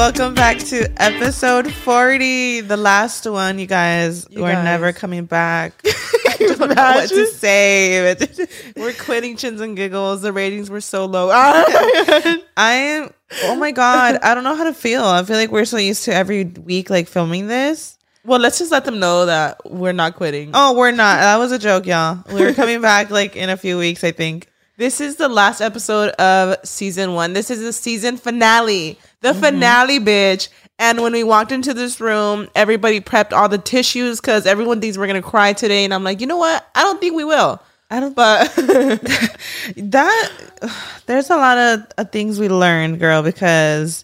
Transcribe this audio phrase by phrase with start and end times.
[0.00, 4.26] welcome back to episode 40, the last one, you guys.
[4.30, 4.64] You We're guys.
[4.64, 5.74] never coming back.
[5.84, 8.16] I don't know what to say.
[8.76, 10.22] We're quitting chins and giggles.
[10.22, 11.28] The ratings were so low.
[11.34, 15.04] I am, oh my God, I don't know how to feel.
[15.04, 17.98] I feel like we're so used to every week, like filming this.
[18.24, 20.52] well, let's just let them know that we're not quitting.
[20.54, 21.18] Oh, we're not.
[21.18, 22.24] That was a joke, y'all.
[22.32, 24.49] We're coming back like in a few weeks, I think.
[24.80, 27.34] This is the last episode of season one.
[27.34, 28.98] This is the season finale.
[29.20, 29.40] The mm-hmm.
[29.40, 30.48] finale, bitch.
[30.78, 34.96] And when we walked into this room, everybody prepped all the tissues because everyone thinks
[34.96, 35.84] we're gonna cry today.
[35.84, 36.66] And I'm like, you know what?
[36.74, 37.60] I don't think we will.
[37.90, 38.54] I don't But
[39.76, 40.32] that
[41.04, 44.02] there's a lot of, of things we learned, girl, because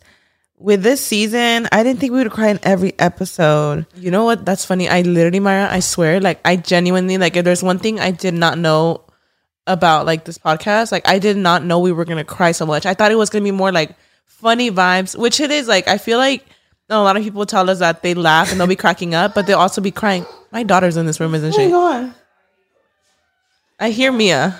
[0.58, 3.86] with this season, I didn't think we would cry in every episode.
[3.96, 4.44] you know what?
[4.44, 4.90] That's funny.
[4.90, 8.34] I literally, Mayra, I swear, like I genuinely like if there's one thing I did
[8.34, 9.05] not know
[9.66, 12.86] about like this podcast, like I did not know we were gonna cry so much.
[12.86, 15.68] I thought it was gonna be more like funny vibes, which it is.
[15.68, 16.44] Like I feel like
[16.88, 19.46] a lot of people tell us that they laugh and they'll be cracking up, but
[19.46, 20.24] they'll also be crying.
[20.52, 21.70] My daughter's in this room, isn't oh she?
[21.70, 22.14] god.
[23.78, 24.58] I hear Mia.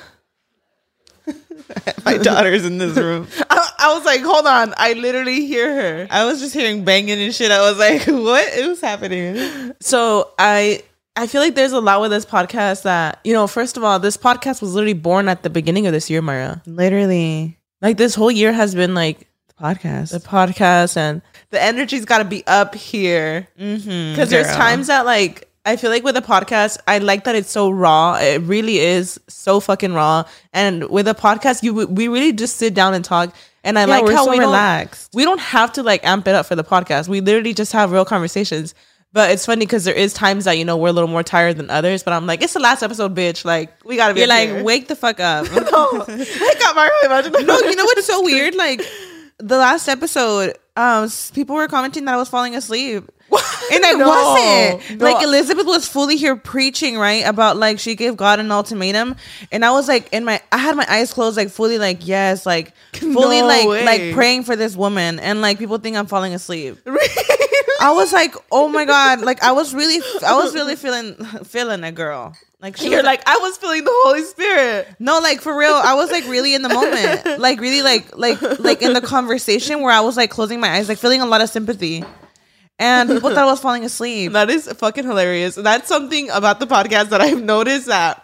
[2.05, 3.29] My daughter's in this room.
[3.51, 4.75] I, I was like, hold on.
[4.77, 6.07] I literally hear her.
[6.11, 7.51] I was just hearing banging and shit.
[7.51, 9.73] I was like, what is happening?
[9.81, 10.83] So I
[11.17, 13.47] I feel like there's a lot with this podcast that you know.
[13.47, 16.61] First of all, this podcast was literally born at the beginning of this year, Mayra.
[16.67, 20.11] Literally, Like this whole year has been like the podcast.
[20.13, 25.07] the podcast and the energy's got to be up here mm-hmm, because there's times that
[25.07, 28.79] like I feel like with a podcast I like that it's so raw it really
[28.79, 33.05] is so fucking raw and with a podcast you we really just sit down and
[33.05, 35.13] talk and I Yeah, like how so we relaxed.
[35.13, 37.73] don't we don't have to like amp it up for the podcast we literally just
[37.73, 38.75] have real conversations
[39.17, 41.57] but it's funny because there is times that you know we're a little more tired
[41.57, 44.29] than others but I'm like it's the last episode bitch like we gotta be You're
[44.29, 44.63] like, here.
[44.63, 45.47] wake the fuck up.
[45.51, 46.93] no wake up Mario
[47.41, 48.55] no, you know what's so weird?
[48.55, 48.83] Like
[49.39, 53.11] the last episode, um, people were commenting that I was falling asleep.
[53.73, 54.09] And I No.
[54.09, 55.01] wasn't.
[55.01, 55.05] No.
[55.13, 57.25] Like Elizabeth was fully here preaching, right?
[57.27, 59.17] About like she gave God an ultimatum.
[59.51, 62.47] And I was like in my I had my eyes closed, like fully like, yes,
[62.47, 63.85] like fully No like way.
[63.85, 65.19] like praying for this woman.
[65.19, 66.79] And like people think I'm falling asleep.
[67.81, 69.21] I was like, oh my God.
[69.21, 71.15] Like I was really I was really feeling
[71.45, 72.35] feeling a girl.
[72.63, 75.75] Like she you're was like I was feeling the Holy Spirit no, like for real,
[75.75, 79.83] I was like really in the moment, like really like like like in the conversation
[79.83, 82.03] where I was like closing my eyes, like feeling a lot of sympathy,
[82.79, 84.33] and people thought I was falling asleep.
[84.33, 85.55] That is fucking hilarious.
[85.55, 88.23] That's something about the podcast that I've noticed that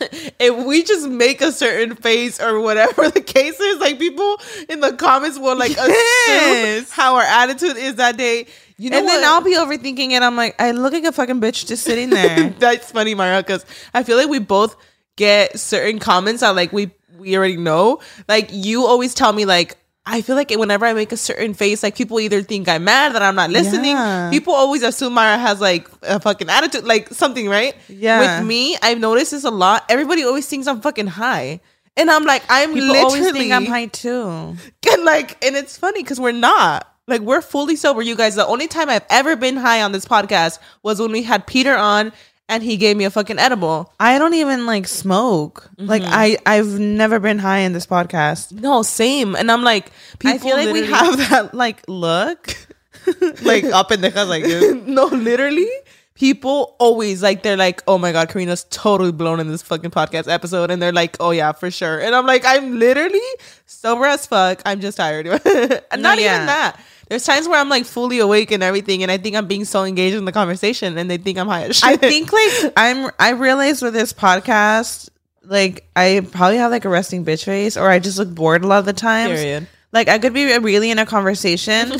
[0.00, 4.38] if we just make a certain face or whatever the case is, like people
[4.68, 8.46] in the comments will like assume how our attitude is that day.
[8.78, 9.12] You know and what?
[9.16, 10.22] then I'll be overthinking it.
[10.22, 12.50] I'm like, I look like a fucking bitch just sitting there.
[12.58, 13.64] That's funny, Mayra, because
[13.94, 14.76] I feel like we both
[15.16, 18.00] get certain comments that like we we already know.
[18.28, 21.82] Like you always tell me like I feel like whenever I make a certain face,
[21.82, 23.92] like people either think I'm mad that I'm not listening.
[23.92, 24.30] Yeah.
[24.30, 27.74] People always assume Mayra has like a fucking attitude, like something, right?
[27.88, 28.40] Yeah.
[28.40, 29.84] With me, I've noticed this a lot.
[29.88, 31.60] Everybody always thinks I'm fucking high.
[31.96, 34.56] And I'm like, I'm People literally always think I'm high too.
[34.90, 36.88] and like, and it's funny because we're not.
[37.06, 38.34] Like we're fully sober, you guys.
[38.34, 41.76] The only time I've ever been high on this podcast was when we had Peter
[41.76, 42.12] on
[42.48, 43.92] and he gave me a fucking edible.
[43.98, 45.70] I don't even like smoke.
[45.78, 45.86] Mm-hmm.
[45.86, 48.52] Like I I've never been high in this podcast.
[48.52, 49.34] No, same.
[49.34, 49.90] And I'm like,
[50.24, 52.56] I feel like we have that like look,
[53.42, 54.44] like up in the head like
[54.86, 55.68] no, literally.
[56.14, 60.30] People always like they're like, oh my god, Karina's totally blown in this fucking podcast
[60.30, 62.00] episode, and they're like, oh yeah, for sure.
[62.00, 63.18] And I'm like, I'm literally
[63.64, 64.60] sober as fuck.
[64.66, 65.26] I'm just tired.
[65.90, 66.34] And Not yeah.
[66.34, 66.80] even that.
[67.12, 69.84] There's times where I'm like fully awake and everything, and I think I'm being so
[69.84, 71.86] engaged in the conversation, and they think I'm high as shit.
[71.86, 75.10] I think like I'm I realized with this podcast,
[75.44, 78.66] like I probably have like a resting bitch face or I just look bored a
[78.66, 79.38] lot of the times.
[79.38, 79.68] Period.
[79.92, 81.92] Like I could be really in a conversation.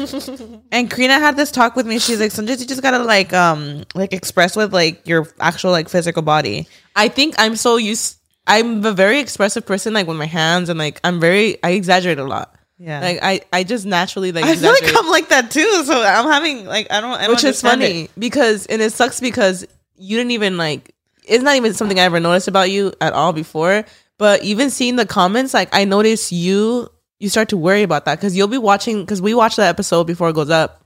[0.72, 1.98] and Karina had this talk with me.
[1.98, 5.90] She's like, sometimes you just gotta like um like express with like your actual like
[5.90, 6.68] physical body.
[6.96, 8.16] I think I'm so used.
[8.46, 11.62] I'm a very expressive person, like with my hands, and like I'm very.
[11.62, 12.51] I exaggerate a lot.
[12.82, 13.00] Yeah.
[13.00, 14.44] Like I, I just naturally like.
[14.44, 14.82] I feel like.
[14.96, 15.84] I'm like that too.
[15.84, 18.10] So I'm having like I don't I don't which is funny it.
[18.18, 19.64] because and it sucks because
[19.96, 20.92] you didn't even like
[21.24, 23.84] it's not even something I ever noticed about you at all before.
[24.18, 26.88] But even seeing the comments, like I notice you
[27.20, 30.04] you start to worry about that because you'll be watching because we watch that episode
[30.08, 30.84] before it goes up.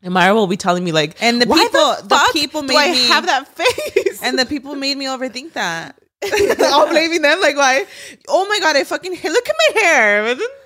[0.00, 1.58] And Mayra will be telling me like, And the people-
[2.02, 5.98] the fuck people made me- have that face?" And the people made me overthink that.
[6.22, 7.40] I'm blaming them.
[7.40, 7.84] Like, why?
[8.28, 10.36] Oh my god, I fucking look at my hair.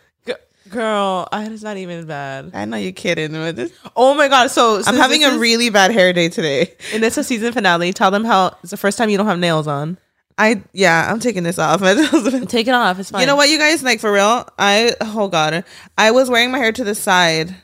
[0.70, 2.50] Girl, I, it's not even bad.
[2.54, 3.32] I know you're kidding.
[3.32, 4.50] but this- Oh my god!
[4.50, 6.74] So, I'm having a is- really bad hair day today.
[6.92, 7.92] and it's a season finale.
[7.92, 9.98] Tell them how it's the first time you don't have nails on.
[10.38, 11.80] I yeah, I'm taking this off.
[12.48, 12.98] Take it off.
[12.98, 13.22] It's fine.
[13.22, 13.82] You know what, you guys?
[13.82, 15.64] Like for real, I oh god,
[15.96, 17.54] I was wearing my hair to the side,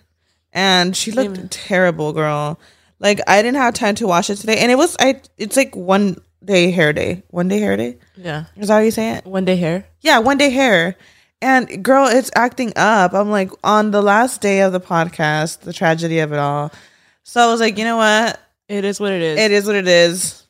[0.53, 2.59] and she looked terrible, girl.
[2.99, 5.21] Like I didn't have time to wash it today, and it was I.
[5.37, 7.99] It's like one day hair day, one day hair day.
[8.17, 8.45] Yeah.
[8.57, 9.27] Is that how you say it?
[9.27, 9.87] One day hair.
[10.01, 10.97] Yeah, one day hair.
[11.43, 13.13] And girl, it's acting up.
[13.13, 16.73] I'm like on the last day of the podcast, the tragedy of it all.
[17.25, 18.41] So I was like, you know what?
[18.69, 19.39] It is what it is.
[19.39, 20.47] It is what it is.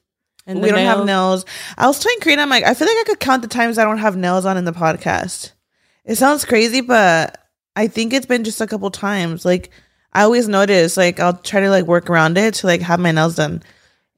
[0.47, 1.44] and we don't have nails- nails.
[1.79, 3.85] I was telling Karina, I'm like, I feel like I could count the times I
[3.85, 5.53] don't have nails on in the podcast.
[6.05, 7.39] It sounds crazy, but
[7.75, 9.44] I think it's been just a couple times.
[9.44, 9.71] Like
[10.12, 13.12] I always notice, like I'll try to like work around it to like have my
[13.12, 13.62] nails done.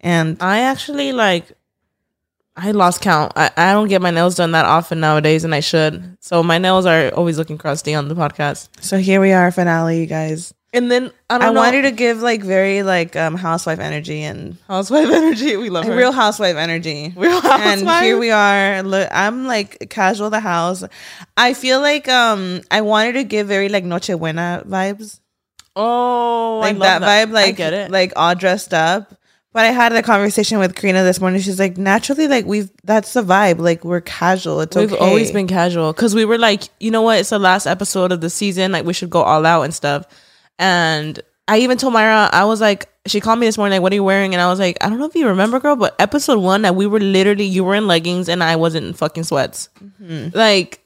[0.00, 1.53] And I actually like.
[2.56, 3.32] I lost count.
[3.36, 6.16] I, I don't get my nails done that often nowadays, and I should.
[6.20, 8.68] So my nails are always looking crusty on the podcast.
[8.80, 10.54] so here we are, finale, you guys.
[10.72, 15.08] And then I I, wanted to give like very like um housewife energy and housewife
[15.12, 15.56] energy.
[15.56, 15.94] We love her.
[15.94, 17.12] real housewife energy.
[17.16, 18.82] Real And here we are.
[18.82, 20.82] Look, I'm like casual the house.
[21.36, 25.20] I feel like um I wanted to give very like Noche Buena vibes.
[25.76, 27.90] Oh, I like love that, vibe, like I get it.
[27.92, 29.14] like all dressed up.
[29.54, 31.40] But I had a conversation with Karina this morning.
[31.40, 33.60] She's like, naturally, like we've that's the vibe.
[33.60, 34.60] Like we're casual.
[34.60, 35.02] It's We've okay.
[35.02, 37.20] always been casual because we were like, you know what?
[37.20, 38.72] It's the last episode of the season.
[38.72, 40.06] Like, we should go all out and stuff.
[40.58, 43.92] And I even told Mayra, I was like, she called me this morning, like, what
[43.92, 44.34] are you wearing?
[44.34, 46.74] And I was like, I don't know if you remember, girl, but episode one, that
[46.74, 49.68] we were literally, you were in leggings and I wasn't in fucking sweats.
[50.02, 50.36] Mm-hmm.
[50.36, 50.80] Like,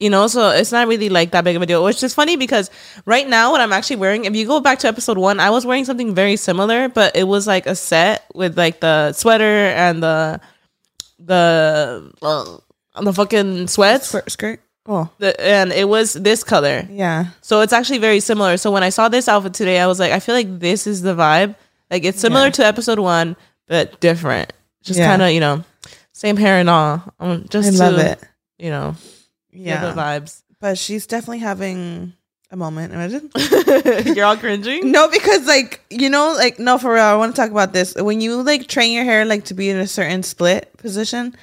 [0.00, 2.36] you know, so it's not really like that big of a deal, which is funny
[2.36, 2.70] because
[3.04, 5.66] right now, what I'm actually wearing, if you go back to episode one, I was
[5.66, 10.02] wearing something very similar, but it was like a set with like the sweater and
[10.02, 10.40] the,
[11.18, 14.08] the, uh, the fucking sweats.
[14.08, 14.30] skirt.
[14.30, 14.60] skirt.
[14.90, 16.86] Oh The, and it was this color.
[16.90, 18.56] yeah, So it's actually very similar.
[18.56, 21.02] So when I saw this outfit today, I was like, I feel like this is
[21.02, 21.56] the vibe.
[21.90, 22.50] Like it's similar Yeah.
[22.52, 23.36] to episode one,
[23.66, 24.52] but different.
[24.82, 25.06] Just Yeah.
[25.08, 25.62] kind of, you know,
[26.12, 27.02] same hair and all.
[27.20, 28.20] Um, just I to, love it.
[28.58, 28.94] You know,
[29.58, 30.42] yeah, the vibes.
[30.60, 32.12] but she's definitely having
[32.50, 32.92] a moment.
[32.92, 33.30] Imagine.
[34.14, 34.90] You're all cringing.
[34.90, 37.04] No, because like you know, like no, for real.
[37.04, 37.94] I want to talk about this.
[37.94, 41.34] When you like train your hair like to be in a certain split position,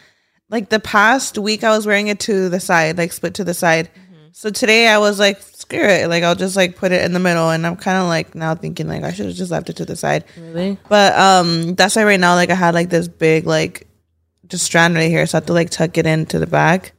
[0.49, 3.53] like the past week I was wearing it to the side, like split to the
[3.53, 3.89] side.
[4.31, 7.19] So today I was like, screw it, like I'll just like put it in the
[7.19, 9.77] middle, and I'm kind of like now thinking like I should have just left it
[9.77, 10.25] to the side.
[10.37, 10.77] Really?
[10.89, 13.87] But um, that's why right now like I had like this big like
[14.47, 16.91] just strand right here, so I have to like tuck it into the back.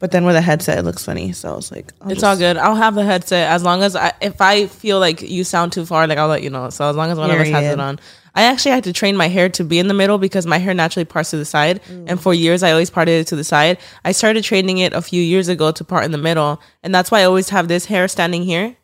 [0.00, 1.32] But then with a headset, it looks funny.
[1.32, 2.56] So I was like, I'll It's just- all good.
[2.56, 5.86] I'll have the headset as long as I, if I feel like you sound too
[5.86, 6.70] far, like I'll let you know.
[6.70, 7.72] So as long as one of us has Period.
[7.74, 8.00] it on.
[8.34, 10.72] I actually had to train my hair to be in the middle because my hair
[10.72, 11.80] naturally parts to the side.
[11.88, 12.20] And mm.
[12.20, 13.78] for years, I always parted it to the side.
[14.04, 16.60] I started training it a few years ago to part in the middle.
[16.82, 18.76] And that's why I always have this hair standing here.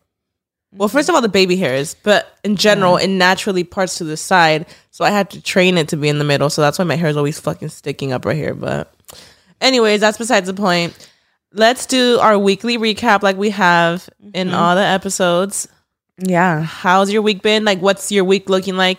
[0.72, 1.12] Well, first mm-hmm.
[1.12, 4.66] of all, the baby hairs, but in general, it naturally parts to the side.
[4.90, 6.50] So I had to train it to be in the middle.
[6.50, 8.52] So that's why my hair is always fucking sticking up right here.
[8.52, 8.92] But,
[9.60, 10.96] anyways, that's besides the point.
[11.52, 14.56] Let's do our weekly recap like we have in mm-hmm.
[14.56, 15.68] all the episodes.
[16.18, 16.62] yeah.
[16.62, 17.64] How's your week been?
[17.64, 18.98] Like, what's your week looking like?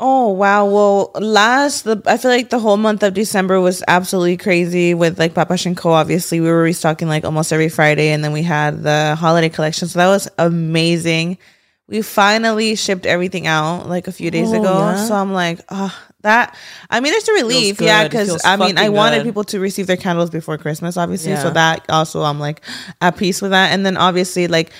[0.00, 0.66] Oh wow!
[0.66, 5.20] Well, last the I feel like the whole month of December was absolutely crazy with
[5.20, 5.86] like Papa Shinko.
[5.86, 9.86] Obviously, we were restocking like almost every Friday, and then we had the holiday collection,
[9.86, 11.38] so that was amazing.
[11.86, 14.96] We finally shipped everything out like a few days Oh, ago, yeah?
[15.06, 16.56] so I'm like, oh, that.
[16.90, 19.24] I mean, it's a relief, yeah, because I mean, I wanted good.
[19.26, 21.42] people to receive their candles before Christmas, obviously, Yeah.
[21.42, 22.60] so that also I'm like
[23.00, 24.72] at peace with that, and then obviously like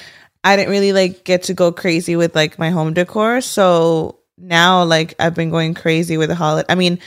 [0.43, 3.41] I didn't really like get to go crazy with like my home decor.
[3.41, 6.67] So now like I've been going crazy with the holiday.
[6.69, 6.99] I mean,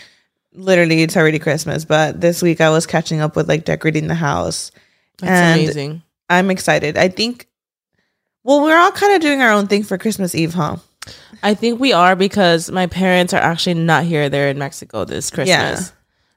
[0.54, 4.16] literally it's already Christmas, but this week I was catching up with like decorating the
[4.16, 4.72] house.
[5.20, 6.02] That's And amazing.
[6.30, 6.98] I'm excited.
[6.98, 7.48] I think
[8.44, 10.78] well, we're all kind of doing our own thing for Christmas Eve, huh?
[11.44, 14.30] I think we are because my parents are actually not here.
[14.30, 15.48] They're in Mexico this Christmas.
[15.48, 15.80] Yeah.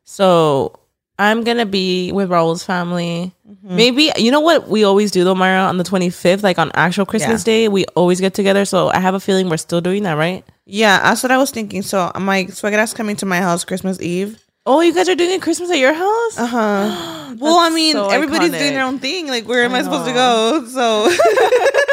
[0.05, 0.79] So
[1.19, 3.33] I'm gonna be with Raul's family.
[3.49, 3.77] Mm-hmm.
[3.77, 7.05] Maybe you know what we always do though, Mayra, on the 25th, like on actual
[7.05, 8.65] Christmas Day, we always get together.
[8.65, 10.45] So I have a feeling we're still doing that, right?
[10.65, 11.83] Yeah, that's what I was thinking.
[11.83, 14.43] So my suegra's coming to my house Christmas Eve.
[14.67, 16.39] Oh, you guys are doing a Christmas at your house?
[16.39, 17.35] Uh huh.
[17.39, 18.59] well, I mean, so everybody's iconic.
[18.59, 19.27] doing their own thing.
[19.27, 20.65] Like, where am I, I supposed to go?
[20.67, 21.05] So,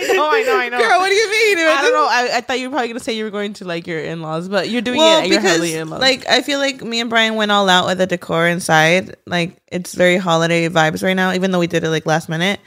[0.10, 0.78] I know, I know, I know.
[0.78, 1.58] girl, what do you mean?
[1.58, 2.06] I don't know.
[2.08, 4.22] I, I thought you were probably gonna say you were going to like your in
[4.22, 6.00] laws, but you're doing well, it at your because heavily in laws.
[6.00, 9.16] like I feel like me and Brian went all out with the decor inside.
[9.26, 12.60] Like it's very holiday vibes right now, even though we did it like last minute.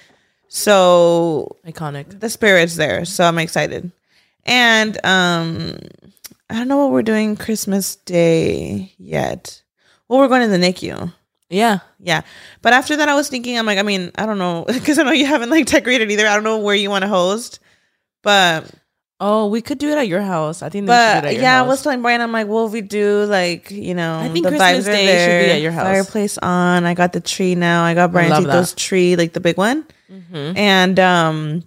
[0.47, 2.19] So iconic.
[2.19, 3.91] the spirit's there, so I'm excited.
[4.45, 5.77] And um,
[6.49, 9.63] I don't know what we're doing Christmas Day yet.
[10.07, 11.11] Well, we're going to the NICU.
[11.53, 11.79] Yeah.
[11.99, 12.21] Yeah,
[12.61, 15.03] but after that, I was thinking, I'm like, I mean, I don't know, because I
[15.03, 16.27] know you haven't like decorated either.
[16.27, 17.59] I don't know where you want to host,
[18.23, 18.69] but
[19.25, 20.61] Oh, we could do it at your house.
[20.61, 20.85] I think.
[20.89, 22.67] we should do it But at your yeah, I was telling Brian, I'm like, well,
[22.67, 25.71] we do like, you know, I think the Christmas vibes Day should be at your
[25.71, 25.85] house.
[25.85, 26.83] Fireplace on.
[26.83, 27.85] I got the tree now.
[27.85, 30.57] I got Briancito's tree, like the big one, Mhm.
[30.57, 31.63] and um,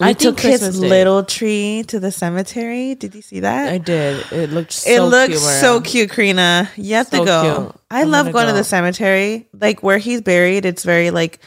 [0.00, 0.88] we I took his Day.
[0.88, 2.94] little tree to the cemetery.
[2.94, 3.72] Did you see that?
[3.72, 4.24] I did.
[4.32, 4.98] It looked so cute.
[4.98, 6.70] it looks cute, so cute, Karina.
[6.76, 7.42] You have So to go.
[7.72, 7.80] cute.
[7.90, 9.48] I I'm love gonna to the cemetery.
[9.52, 11.40] Like where he's buried, it's very like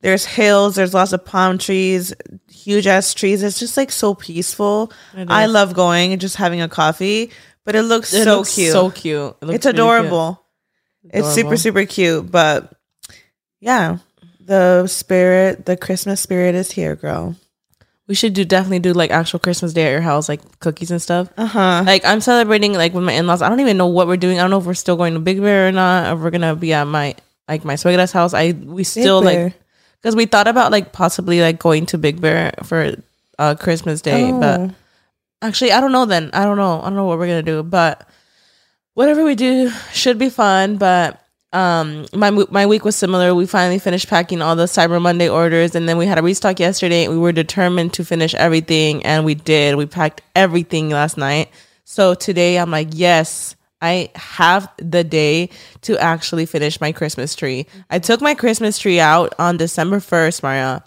[0.00, 2.12] there's hills, there's lots of palm trees,
[2.50, 3.42] huge ass trees.
[3.42, 4.92] It's just like so peaceful.
[5.14, 7.30] I love going and just having a coffee.
[7.64, 8.72] But it looks It so looks cute.
[8.72, 9.20] So cute.
[9.20, 9.74] It it's really cute.
[9.74, 10.42] adorable.
[11.04, 12.30] It's super, super cute.
[12.30, 12.72] But
[13.60, 13.98] yeah,
[14.40, 17.36] the spirit, the Christmas spirit is here, girl.
[18.08, 21.02] We should do definitely do like actual Christmas Day at your house, like cookies and
[21.02, 21.28] stuff.
[21.36, 21.82] Uh huh.
[21.84, 23.42] Like I'm celebrating like with my in laws.
[23.42, 24.38] I don't even know what we're doing.
[24.38, 26.12] I don't know if we're still going to Big Bear or not.
[26.12, 27.16] Or we're gonna be at my
[27.48, 28.32] like my suegra's house.
[28.32, 29.54] I we still like
[30.00, 32.94] because we thought about like possibly like going to Big Bear for
[33.40, 34.38] uh Christmas Day, Oh.
[34.40, 34.70] but
[35.42, 36.06] actually I don't know.
[36.06, 36.80] Then I don't know.
[36.80, 38.08] I don't know what we're gonna do, but
[38.94, 40.76] whatever we do should be fun.
[40.76, 41.20] But
[41.52, 43.34] um, my my week was similar.
[43.34, 46.60] We finally finished packing all the Cyber Monday orders, and then we had a restock
[46.60, 47.08] yesterday.
[47.08, 49.76] We were determined to finish everything, and we did.
[49.76, 51.50] We packed everything last night.
[51.84, 53.54] So today I'm like, yes.
[53.82, 55.50] I have the day
[55.82, 57.66] to actually finish my Christmas tree.
[57.90, 60.82] I took my Christmas tree out on December 1st, Maria.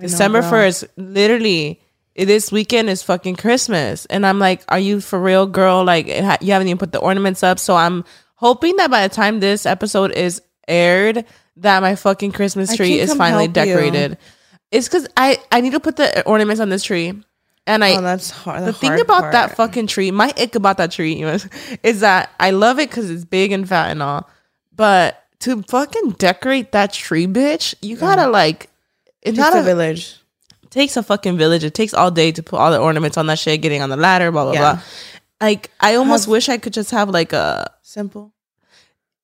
[0.00, 0.50] December girl.
[0.50, 1.80] 1st, literally,
[2.16, 4.06] this weekend is fucking Christmas.
[4.06, 5.84] And I'm like, are you for real, girl?
[5.84, 7.58] Like, you haven't even put the ornaments up.
[7.58, 8.04] So I'm
[8.40, 11.24] hoping that by the time this episode is aired,
[11.56, 13.64] that my fucking Christmas I tree can't is come finally help you.
[13.74, 14.18] decorated.
[14.70, 17.12] It's because I, I need to put the ornaments on this tree.
[17.66, 18.64] And I, oh, that's hard.
[18.64, 21.48] the thing about that fucking tree, my ick about that tree is,
[21.82, 24.28] is that I love it because it's big and fat and all,
[24.74, 28.64] but to fucking decorate that tree, bitch, you gotta like,
[29.22, 30.16] it It's not a a, village.
[30.70, 31.62] takes a fucking village.
[31.64, 33.96] It takes all day to put all the ornaments on that shit, getting on the
[33.96, 34.60] ladder, blah blah Yeah.
[34.74, 34.82] blah.
[35.40, 38.32] Like I almost Have- wish I could just have like a Simple.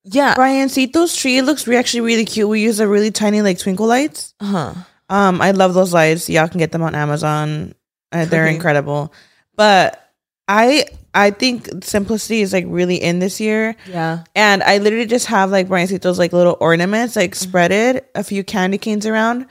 [0.05, 1.41] yeah, Brian, those tree.
[1.43, 2.49] Looks re- actually really cute.
[2.49, 4.35] We use a really tiny like twinkle lights.
[4.41, 4.75] uh-huh.
[5.09, 6.29] Um, I love those lights.
[6.29, 7.75] Y'all can get them on Amazon.
[8.11, 8.55] Uh, they're Okay.
[8.55, 9.13] incredible.
[9.57, 10.03] But
[10.49, 13.75] I I think simplicity is like really in this year.
[13.89, 14.25] yeah.
[14.35, 17.57] And I literally just have like Brian those like little ornaments like Mm-hmm.
[17.57, 19.47] spreaded, a few candy canes around.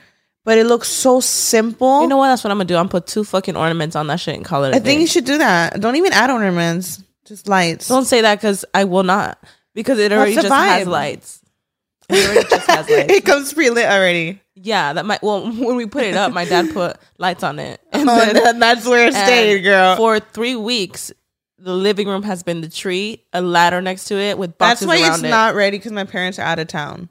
[0.46, 2.02] But it looks so simple.
[2.04, 2.28] You know what?
[2.30, 2.76] That's what I'm gonna do.
[2.76, 4.74] I'm gonna put two fucking ornaments on that shit and call it.
[4.74, 5.82] I I think you should do that.
[5.82, 7.04] Don't even add ornaments.
[7.26, 7.88] Just lights.
[7.88, 9.40] don't say that because I will not
[9.74, 11.42] because it already just has lights.
[12.08, 13.12] It already just has lights.
[13.12, 14.40] it comes pre-lit already.
[14.54, 15.24] Yeah, that might.
[15.24, 18.60] Well, when we put it up, my dad put lights on it, and Oh, then
[18.60, 19.96] that's where it stayed, girl.
[19.98, 21.12] for three weeks,
[21.58, 24.88] the living room has been the tree, a ladder next to it with boxes.
[24.88, 25.30] That's why it's it.
[25.30, 27.10] not ready because my parents are out of town.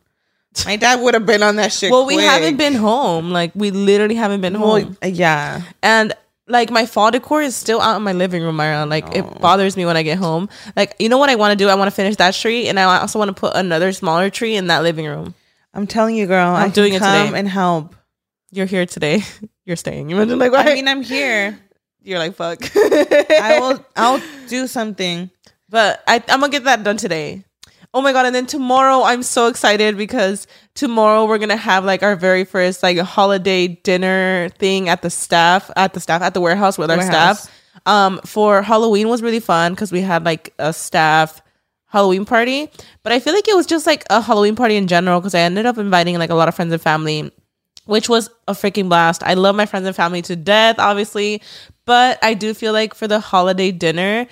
[0.67, 1.91] My dad would have been on that shit.
[1.91, 3.31] well, we haven't been home.
[3.31, 5.63] Like we literally haven't been Well, home, yeah.
[5.83, 6.13] and
[6.47, 8.57] like my fall decor is still out in my living room.
[8.59, 8.89] Mayra.
[8.89, 9.19] Like Oh.
[9.19, 10.49] it bothers me when I get home.
[10.77, 11.69] Like you know what I want to do?
[11.69, 14.55] I want to finish that tree, and I also want to put another smaller tree
[14.57, 15.35] in that living room.
[15.73, 16.55] I'm telling you, girl.
[16.55, 17.25] I'm I doing it today.
[17.25, 17.97] come and help.
[18.53, 19.23] You're here today.
[19.65, 20.09] You're staying.
[20.11, 20.69] You imagine like what?
[20.69, 21.59] I mean, I'm here.
[22.03, 22.61] you're like fuck.
[22.77, 23.85] I will.
[23.97, 25.31] I'll do something.
[25.71, 27.43] But I, I'm gonna get that done today.
[27.95, 28.27] Oh my god!
[28.27, 32.83] And then tomorrow, I'm so excited because tomorrow we're gonna have like our very first
[32.83, 36.91] like a holiday dinner thing at the staff at the staff at the warehouse with
[36.91, 37.49] our staff.
[37.87, 41.41] Um, for Halloween was really fun because we had like a staff
[41.87, 42.69] Halloween party.
[43.05, 45.41] But I feel like it was just like a Halloween party in general because I
[45.41, 47.31] ended up inviting like a lot of friends and family
[47.87, 49.23] which was a freaking blast.
[49.23, 51.43] I love my friends and family to death, obviously,
[51.85, 54.27] but I do feel like for the holiday dinner,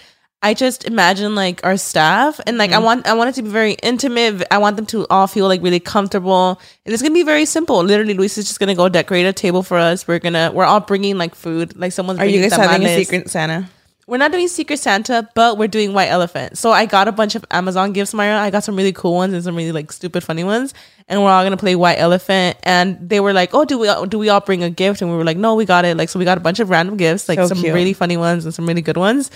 [0.44, 2.84] I just imagine like our staff and like I mm-hmm.
[2.84, 4.42] want I want it to be very intimate.
[4.50, 6.60] I want them to all feel like really comfortable.
[6.84, 7.82] And it's gonna be very simple.
[7.82, 10.08] Literally, Luis is just gonna go decorate a table for us.
[10.08, 11.76] We're gonna we're all bringing like food.
[11.76, 13.70] Like someone's Are you guys having a secret Santa?
[14.08, 16.58] We're not doing Secret Santa, but we're doing White Elephant.
[16.58, 18.36] So I got a bunch of Amazon gifts, Mayra.
[18.36, 20.74] I got some really cool ones and some really like stupid funny ones,
[21.08, 22.56] and we're all gonna play White Elephant.
[22.62, 25.10] And they were like, "Oh, do we all, do we all bring a gift?" And
[25.10, 26.96] we were like, "No, we got it." Like, so we got a bunch of random
[26.96, 27.74] gifts, like So some cute.
[27.74, 29.30] really funny ones and some really good ones.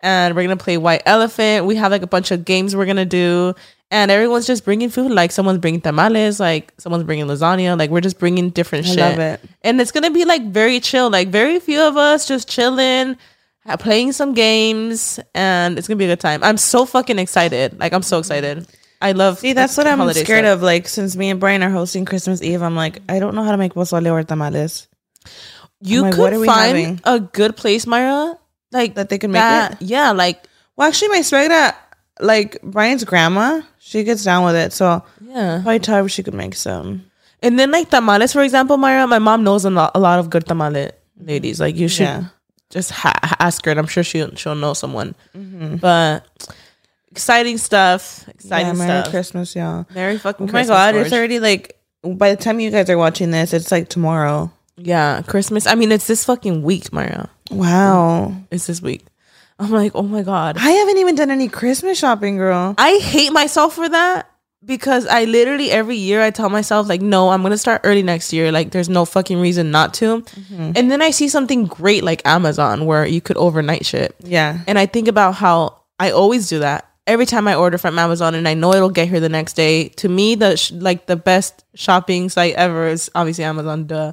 [0.00, 1.66] And we're gonna play White Elephant.
[1.66, 3.54] We have like a bunch of games we're gonna do,
[3.90, 5.12] and everyone's just bringing food.
[5.12, 7.78] Like someone's bringing tamales, like someone's bringing lasagna.
[7.78, 9.40] Like we're just bringing different I shit love it.
[9.62, 13.16] and it's gonna be like very chill like very few of us just chilling
[13.78, 17.92] playing some games and it's gonna be a good time i'm so fucking excited like
[17.92, 18.66] i'm so excited
[19.02, 20.56] i love See, that's what I'm scared stuff.
[20.58, 20.62] of.
[20.62, 23.50] Like, since me and Brian are hosting Christmas Eve, I'm like, I don't know how
[23.52, 24.88] to make pozole or tamales.
[25.80, 27.00] you like, could what are we find having?
[27.04, 28.36] a good place mayra
[28.72, 29.82] like That they can make that it?
[29.82, 30.38] yeah like
[30.76, 31.74] Well, actually, my suegra,
[32.20, 34.72] like Brian's grandma, she gets down with it.
[34.72, 37.04] So yeah probably tell her she could make some.
[37.42, 40.30] and then like tamales for example mayra my mom knows a lot, a lot of
[40.30, 42.24] good tamale ladies like you should Yeah.
[42.70, 45.76] just ha- ask her and i'm sure she'll, she'll know someone Mm-hmm.
[45.76, 46.22] but
[47.12, 49.86] exciting stuff exciting yeah, Merry stuff Christmas, y'all.
[49.94, 51.06] Merry fucking Oh my god, George.
[51.06, 54.50] it's already like by the time you guys are watching this, it's like tomorrow.
[54.76, 55.66] Yeah, Christmas.
[55.66, 57.28] I mean, it's this fucking week, Mayra.
[57.50, 58.34] Wow.
[58.50, 59.04] It's this week.
[59.58, 60.56] I'm like, oh my god.
[60.58, 62.74] I haven't even done any Christmas shopping, girl.
[62.78, 64.28] I hate myself for that
[64.64, 68.32] because I literally every year I tell myself like, no, I'm gonna start early next
[68.32, 68.50] year.
[68.50, 70.22] Like, there's no fucking reason not to.
[70.22, 70.72] Mm-hmm.
[70.74, 74.16] And then I see something great like Amazon where you could overnight shit.
[74.20, 74.60] Yeah.
[74.66, 78.34] and I think about how I always do that every time I order from Amazon,
[78.34, 79.88] and I know it'll get here the next day.
[79.88, 83.86] To me, the sh- like the best shopping site ever is obviously Amazon.
[83.86, 84.12] Duh.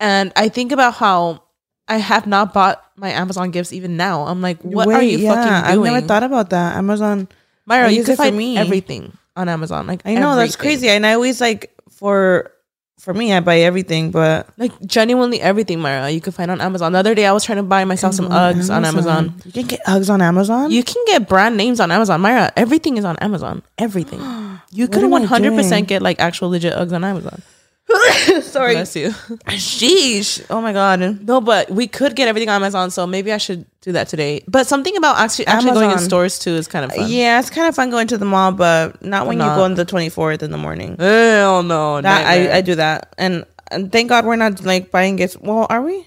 [0.00, 1.42] And I think about how
[1.88, 4.26] I have not bought my Amazon gifts even now.
[4.26, 5.86] I'm like, what are you fucking doing?
[5.88, 6.76] I've never thought about that.
[6.76, 7.28] Amazon.
[7.68, 8.56] Mayra, you can find me.
[8.56, 9.86] everything on Amazon.
[9.86, 12.52] Like I know that's crazy, and I always like for
[12.98, 16.92] for me, I buy everything, but Like genuinely everything, Mayra, you can find on Amazon.
[16.92, 18.60] The other day, I was trying to buy myself some mm-hmm.
[18.60, 19.34] Uggs on Amazon.
[19.44, 20.70] You can get Uggs on Amazon.
[20.70, 22.50] You can get brand names on Amazon, Mayra.
[22.56, 23.62] Everything is on Amazon.
[23.78, 24.20] Everything.
[24.72, 25.60] You could am I one hundred doing?
[25.60, 27.40] percent get like actual legit Uggs on Amazon.
[28.42, 28.74] Sorry.
[28.74, 29.10] Bless you.
[29.10, 30.44] Sheesh.
[30.50, 31.24] Oh my god.
[31.26, 34.42] No, but we could get everything on Amazon, so maybe I should do that today.
[34.48, 37.08] But something about actually actually going in stores too is kind of fun.
[37.08, 39.50] Yeah, it's kind of fun going to the mall, but not when Not.
[39.50, 40.96] you go on the twenty fourth in the morning.
[40.98, 42.00] Hell no.
[42.00, 42.56] That I.
[42.56, 45.36] I do that, and, and thank God we're not like buying gifts.
[45.36, 46.06] Well, are we?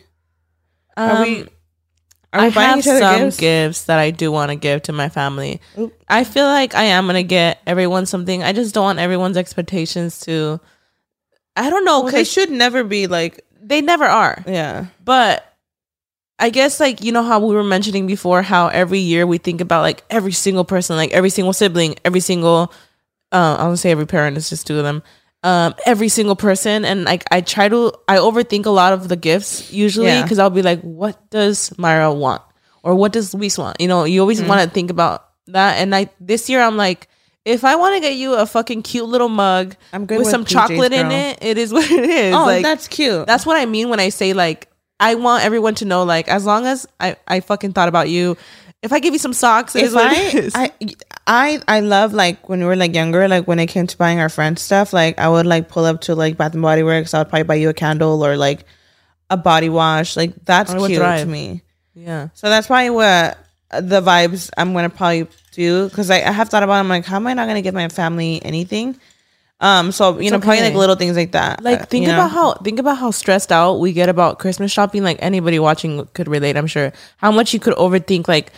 [0.97, 1.41] Are Um, we?
[2.33, 3.37] Are we I buying have some gifts?
[3.37, 3.83] gifts?
[3.85, 5.61] that I do want to give to my family.
[5.77, 5.93] Oop.
[6.09, 8.43] I feel like I am gonna get everyone something.
[8.43, 10.59] I just don't want everyone's expectations to.
[11.59, 13.45] I don't know they should never be like.
[13.61, 14.43] they never are.
[14.47, 14.87] Yeah.
[15.03, 15.45] But
[16.39, 19.59] I guess like you know how we were mentioning before how every year we think
[19.61, 22.71] about like every single person, like every single sibling, every single.
[23.31, 24.37] Uh, I won't say every parent.
[24.37, 25.03] It's just two of them.
[25.43, 29.15] Um, every single person, and like I try to, I overthink a lot of the
[29.15, 30.23] gifts usually Yeah.
[30.23, 32.41] because I'll be like, what does Mayra want,
[32.83, 33.79] or what does Luis want?
[33.79, 34.49] You know, you always Mm-hmm.
[34.49, 35.77] want to think about that.
[35.79, 37.07] And I this year I'm like,
[37.45, 40.31] if I want to get you a fucking cute little mug I'm good with, with
[40.31, 42.35] some PJs, chocolate in it, it is what it is.
[42.35, 43.25] Oh, like, that's cute.
[43.27, 46.45] that's what I mean when I say like I want everyone to know like as
[46.45, 48.37] long as I I fucking thought about you.
[48.81, 50.53] If I give you some socks, it is if what I, it is.
[50.55, 50.71] I
[51.27, 54.19] I I love like when we were like younger, like when it came to buying
[54.19, 57.13] our friends stuff, like I would like pull up to like Bath and Body Works,
[57.13, 58.65] I would probably buy you a candle or like
[59.29, 60.15] a body wash.
[60.15, 61.21] Like that's cute thrive.
[61.21, 61.61] to me.
[61.93, 62.29] yeah.
[62.33, 63.37] So that's probably what
[63.71, 66.75] the vibes I'm gonna probably do because I, I have thought about.
[66.75, 68.99] It, I'm like, how am I not gonna give my family anything?
[69.61, 71.63] Um, so you know, probably like little things like that.
[71.63, 72.15] Like think you know?
[72.15, 75.03] about how think about how stressed out we get about Christmas shopping.
[75.03, 76.93] Like anybody watching could relate, I'm sure.
[77.17, 78.53] How much you could overthink like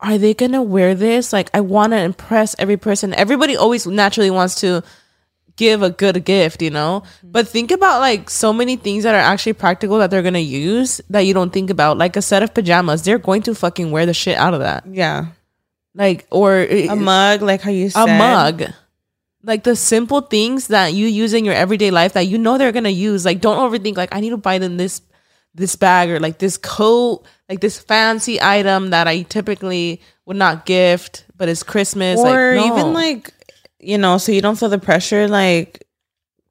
[0.00, 1.32] are they gonna wear this?
[1.32, 3.14] Like I wanna impress every person.
[3.14, 4.82] Everybody always naturally wants to
[5.56, 7.02] give a good gift, you know?
[7.22, 11.00] But think about like so many things that are actually practical that they're gonna use
[11.08, 11.98] that you don't think about.
[11.98, 13.02] Like a set of pajamas.
[13.02, 14.84] They're going to fucking wear the shit out of that.
[14.86, 15.26] yeah,
[15.94, 18.64] Like or a mug, like how you a mug
[19.44, 22.70] like the simple things that you use in your everyday life that you know they're
[22.70, 25.02] gonna use like don't overthink like i need to buy them this
[25.52, 30.64] this bag or like this coat like this fancy item that i typically would not
[30.64, 32.72] gift but it's christmas or like, no.
[32.78, 33.34] even like
[33.82, 35.28] you know, so you don't feel the pressure.
[35.28, 35.86] Like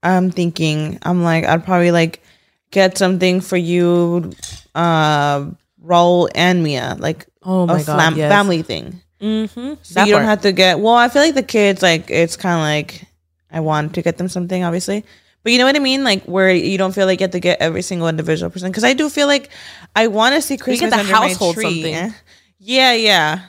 [0.03, 2.21] I'm thinking, I'm like, I'd probably like
[2.69, 4.31] get something for you,
[4.75, 5.45] uh,
[5.83, 8.31] Raul and Mia, like oh my a god yes.
[8.31, 9.01] family thing.
[9.21, 9.73] Mm-hmm.
[9.83, 10.79] So you don't have to get.
[10.79, 13.07] Well, I feel like the kids, like it's kind of like
[13.51, 15.03] I want to get them something, obviously,
[15.43, 17.39] but you know what I mean, like where you don't feel like you have to
[17.39, 18.69] get every single individual person.
[18.69, 19.49] Because I do feel like
[19.95, 21.81] I want to see Christmas the under household my tree.
[21.83, 22.13] something.
[22.59, 23.41] Yeah, yeah,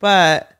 [0.00, 0.50] but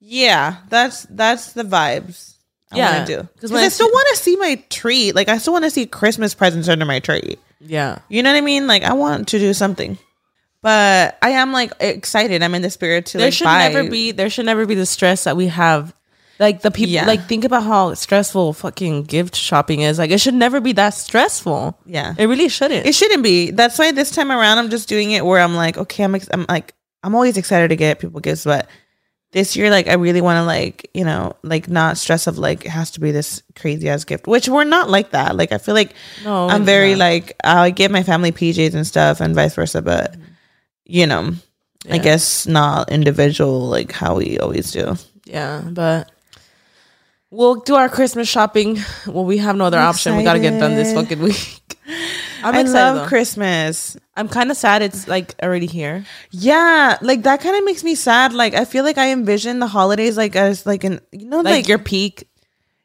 [0.00, 2.34] yeah, that's that's the vibes.
[2.70, 5.12] I Yeah, want to do 'cause because I still want to see my tree.
[5.12, 7.36] Like I still want to see Christmas presents under my tree.
[7.60, 8.66] yeah You know what I mean?
[8.66, 9.96] Like I want to do something,
[10.64, 12.42] but I am like excited.
[12.42, 13.68] I'm in the spirit to there like should buy.
[13.68, 15.94] never be there should never be the stress that we have
[16.40, 17.06] like the people Yeah.
[17.06, 20.94] like think about how stressful fucking gift shopping is like it should never be that
[20.94, 22.14] stressful Yeah.
[22.18, 23.50] it really shouldn't It shouldn't be.
[23.52, 26.28] That's why this time around I'm just doing it where I'm like, okay, I'm, ex-
[26.32, 26.74] I'm like,
[27.04, 28.66] I'm always excited to get people gifts, but
[29.32, 32.64] this year, like, I really want to like, you know, like not stress of like
[32.64, 35.34] it has to be this crazy ass gift, which we're not like that.
[35.36, 35.92] Like, I feel like
[36.24, 36.98] No, I'm very not.
[37.00, 39.82] like I give my family PJs and stuff, and vice versa.
[39.82, 40.22] But mm-hmm.
[40.84, 41.32] You know,
[41.88, 42.02] I Mm-hmm.
[42.02, 44.96] Guess not individual like how we always do.
[45.26, 46.10] Yeah, but
[47.30, 48.78] we'll do our Christmas shopping.
[49.06, 50.16] Well, we have no other I'm option.
[50.16, 51.60] We got to get done this fucking week.
[52.42, 52.72] I'm i excited.
[52.72, 53.06] love though.
[53.08, 53.96] Christmas.
[54.16, 56.04] I'm kind of sad it's like already here.
[56.30, 58.32] Yeah, like that kind of makes me sad.
[58.32, 61.46] Like I feel like I envision the holidays like as like an you know Like,
[61.46, 62.28] like, your peak.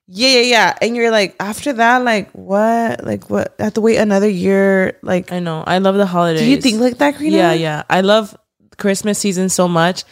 [0.09, 3.81] Yeah yeah yeah, and you're like after that like what like what I have to
[3.81, 5.31] wait another year like.
[5.31, 5.63] I know.
[5.65, 6.41] I love the holidays.
[6.41, 7.37] Do you think like that, Karina?
[7.37, 7.83] Yeah, yeah.
[7.89, 8.35] I love
[8.77, 10.03] Christmas season so much,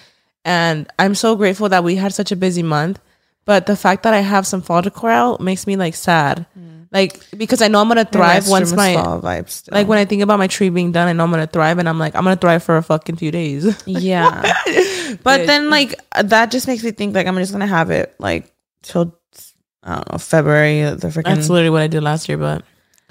[0.45, 2.99] and I'm so grateful that we had such a busy month.
[3.45, 6.77] But the fact that I have some fall decor out makes me like sad mm.
[6.91, 9.49] Like because I know I'm gonna thrive once my fall vibes.
[9.49, 9.75] Still.
[9.75, 11.89] like when I think about my tree being done, I know I'm gonna thrive, and
[11.89, 13.83] I'm like I'm gonna thrive for a fucking few days.
[13.85, 14.41] yeah,
[15.23, 18.51] but then like that just makes me think like I'm just gonna have it like
[18.83, 19.16] till
[19.87, 20.81] I don't know February.
[20.81, 22.63] The freaking That's literally what I did last year, but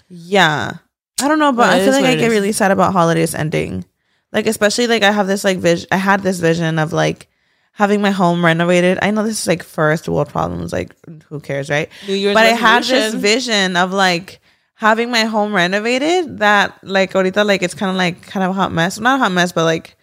[0.08, 0.74] yeah.
[1.22, 2.30] I don't know, but Well, I feel like I get is.
[2.30, 3.86] really sad about holidays ending.
[4.30, 5.88] Like especially like I have this like vision.
[5.90, 7.28] I had this vision of like
[7.72, 8.98] having my home renovated.
[9.00, 10.74] I know this is like first world problems.
[10.74, 10.94] Like
[11.28, 11.88] who cares, right?
[12.06, 14.40] New Year's but I had this vision of like
[14.74, 16.40] having my home renovated.
[16.40, 19.00] That like ahorita like it's kind of like kind of a hot mess.
[19.00, 19.96] Not a hot mess, but like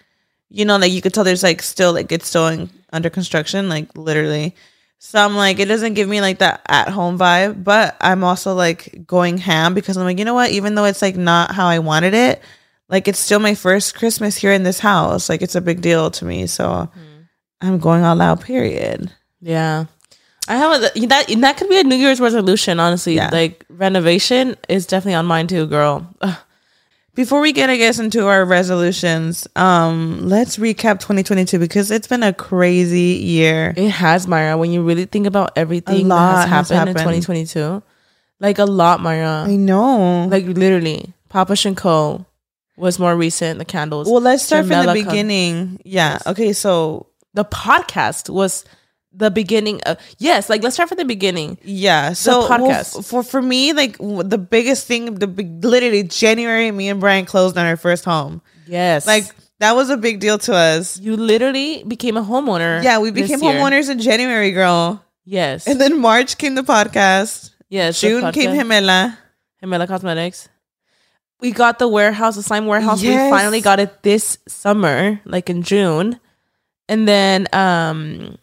[0.50, 3.70] you know like you could tell there's like still like it's still in, under construction.
[3.70, 4.56] Like literally.
[5.06, 8.54] So I'm like, it doesn't give me like that at home vibe, but I'm also
[8.56, 10.52] like going ham because I'm like, you know what?
[10.52, 12.42] Even though it's like not how I wanted it,
[12.88, 15.28] like it's still my first Christmas here in this house.
[15.28, 16.48] Like it's a big deal to me.
[16.48, 17.22] So hmm.
[17.60, 19.12] I'm going all out, period.
[19.42, 19.86] Yeah.
[20.48, 23.16] I have a, that that could be a New Year's resolution, honestly.
[23.16, 23.30] Yeah.
[23.30, 26.08] Like renovation is definitely on mine too, girl.
[26.22, 26.38] Ugh.
[27.16, 32.24] Before we get, I guess, into our resolutions, um, let's recap 2022 because it's been
[32.24, 33.74] a crazy year.
[33.78, 34.58] It has, Mayra.
[34.58, 37.84] When you really think about everything that has has happened, in 2022,
[38.40, 39.46] like a lot, Mayra.
[39.48, 40.26] I know.
[40.26, 42.26] Like literally, Papa Shinko
[42.78, 43.60] was more recent.
[43.60, 44.10] The candles.
[44.10, 45.82] well, let's start from the beginning.
[45.86, 46.18] Yeah.
[46.26, 46.52] Okay.
[46.52, 48.66] So the podcast was
[49.16, 50.50] the beginning of yes.
[50.50, 51.58] Like let's start from the beginning.
[51.64, 52.14] yeah.
[52.14, 53.00] So well, podcast.
[53.00, 57.00] f- for for me, like w- the biggest thing, the big, literally January, me and
[57.00, 58.42] Brian closed on our first home.
[58.66, 59.26] Yes, Like
[59.60, 60.98] that was a big deal to us.
[61.00, 62.82] you literally became a homeowner.
[62.84, 65.04] Yeah, we became homeowners in January, girl.
[65.26, 67.52] Yes, And then March came the podcast.
[67.70, 68.02] yes.
[68.02, 68.60] June came podcast.
[68.68, 69.18] Gemela.
[69.64, 70.50] Gemela Cosmetics.
[71.40, 73.02] We got the warehouse, the slime warehouse.
[73.04, 73.32] Yes.
[73.32, 76.20] We finally got it this summer, like in June.
[76.90, 78.36] And then um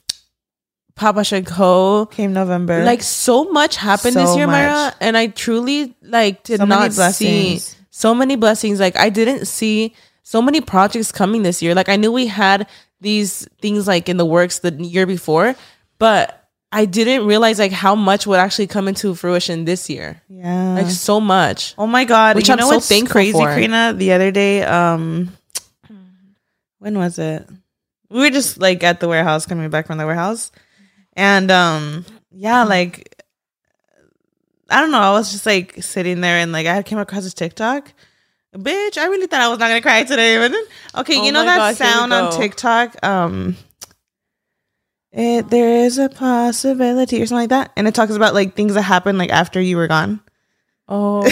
[1.01, 2.11] Papa Shinko.
[2.11, 2.85] Came November.
[2.85, 4.95] Like so much happened this So year, Mayra.
[5.01, 7.59] And I truly like did So not see
[7.89, 8.79] so many blessings.
[8.79, 11.75] Like I didn't see so many projects coming this year.
[11.75, 12.69] Like I knew we had
[13.01, 15.57] these things like in the works the year before,
[15.99, 16.37] but
[16.71, 20.21] I didn't realize like how much would actually come into fruition this year.
[20.29, 20.75] yeah.
[20.75, 21.75] Like so much.
[21.79, 22.37] Oh my god!
[22.37, 23.47] Which you I'm know so what's thankful crazy, for.
[23.49, 23.95] Karina?
[23.97, 25.33] The other day, um,
[26.79, 27.49] when was it?
[28.11, 30.53] We were just like at the warehouse, coming back from the warehouse,
[31.15, 33.23] and um, yeah, like
[34.69, 35.01] I don't know.
[35.01, 37.93] I was just like sitting there, and like I came across this TikTok.
[38.55, 40.39] Bitch, I really thought I was not gonna cry today.
[40.39, 40.65] But then,
[40.97, 42.33] okay, Oh you know that God, sound on.
[42.33, 43.05] TikTok?
[43.05, 43.57] Um,
[45.13, 48.75] it there is a possibility or something like that, and it talks about like things
[48.75, 50.21] that happened like after you were gone.
[50.89, 51.27] Oh.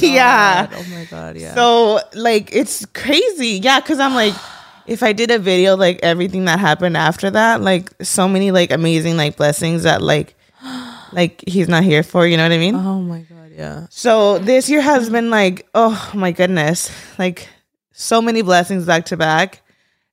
[0.00, 0.68] Yeah.
[0.74, 1.54] Oh my god, yeah.
[1.54, 3.60] So like it's crazy.
[3.62, 4.34] Yeah, cuz I'm like
[4.86, 8.70] if I did a video like everything that happened after that, like so many like
[8.70, 10.34] amazing like blessings that like
[11.12, 12.74] like he's not here for, you know what I mean?
[12.74, 13.86] oh my god, yeah.
[13.90, 17.48] So this year has been like, oh my goodness, like
[17.92, 19.62] so many blessings back to back.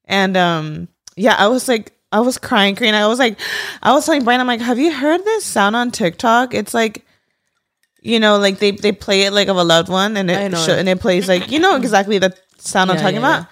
[0.05, 2.95] And um yeah, I was like I was crying, crying.
[2.95, 3.39] I was like
[3.82, 6.53] I was telling Brian, I'm like, have you heard this sound on TikTok?
[6.53, 7.05] It's like
[8.01, 10.69] you know, like they they play it like of a loved one and it it.
[10.69, 13.47] and it plays like you know exactly the sound I'm talking yeah, about.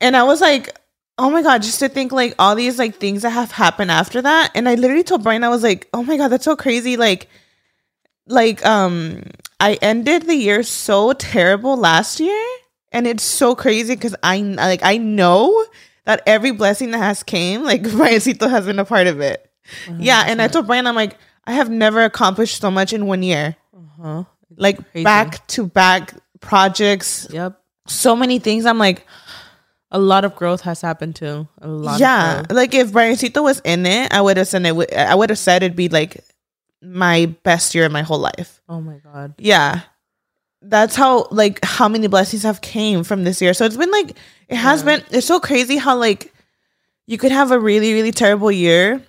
[0.00, 0.76] And I was like,
[1.18, 4.22] oh my god, just to think like all these like things that have happened after
[4.22, 4.50] that.
[4.54, 6.96] And I literally told Brian, I was like, oh my god, that's so crazy.
[6.96, 7.28] Like
[8.26, 9.22] like um
[9.58, 12.46] I ended the year so terrible last year
[12.92, 15.64] and it's so crazy because I like I know
[16.04, 19.46] that every blessing that has came like Briancito has been a part of it.
[19.98, 23.22] Yeah, and I told Brian I'm like I have never accomplished so much in one
[23.22, 23.56] year.
[23.76, 24.24] Uh-huh.
[24.56, 27.60] Like back to back projects, Yep.
[27.86, 28.66] so many things.
[28.66, 29.06] I'm like,
[29.92, 31.48] A lot of growth has happened too.
[31.60, 32.44] A lot yeah.
[32.50, 34.76] Like if Briancito was in it, I would have said it.
[34.76, 36.22] would- I would have said it'd be like
[36.82, 38.60] my best year in my whole life.
[38.68, 39.34] Oh my god.
[39.38, 39.80] yeah
[40.62, 44.10] that's how like how many blessings have came from this year so it's been like
[44.48, 46.34] it has been it's so crazy how like
[47.06, 49.00] you could have a really really terrible year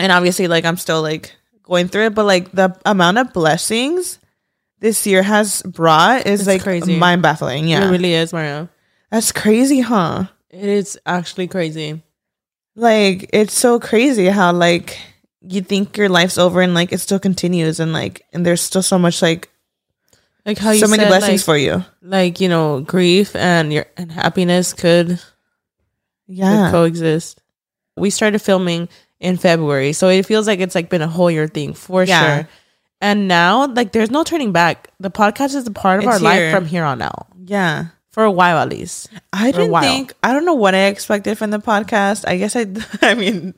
[0.00, 4.18] and obviously like i'm still like going through it but like the amount of blessings
[4.80, 6.96] this year has brought is It's like crazy.
[6.98, 8.68] mind baffling yeah It really is, Mario.
[9.10, 12.02] That's crazy huh It is actually crazy.
[12.76, 14.98] like it's so crazy how like
[15.40, 18.82] you think your life's over and like it still continues and like and there's still
[18.82, 19.48] so much like
[20.44, 23.72] Like how you so many said, blessings like, for you like you know grief and
[23.72, 25.20] your and happiness could,
[26.26, 27.40] yeah could coexist.
[27.96, 28.88] We started filming
[29.20, 32.22] in February, so it feels like it's like been a whole year thing for Yeah.
[32.22, 32.48] sure.
[33.00, 34.90] And now, like, there's no turning back.
[35.00, 37.86] The podcast is a part of It's our life from here on out, yeah
[38.18, 39.10] for a while at least.
[39.32, 42.26] I for didn't think I don't know what I expected from the podcast.
[42.26, 42.66] I guess I
[43.06, 43.54] I mean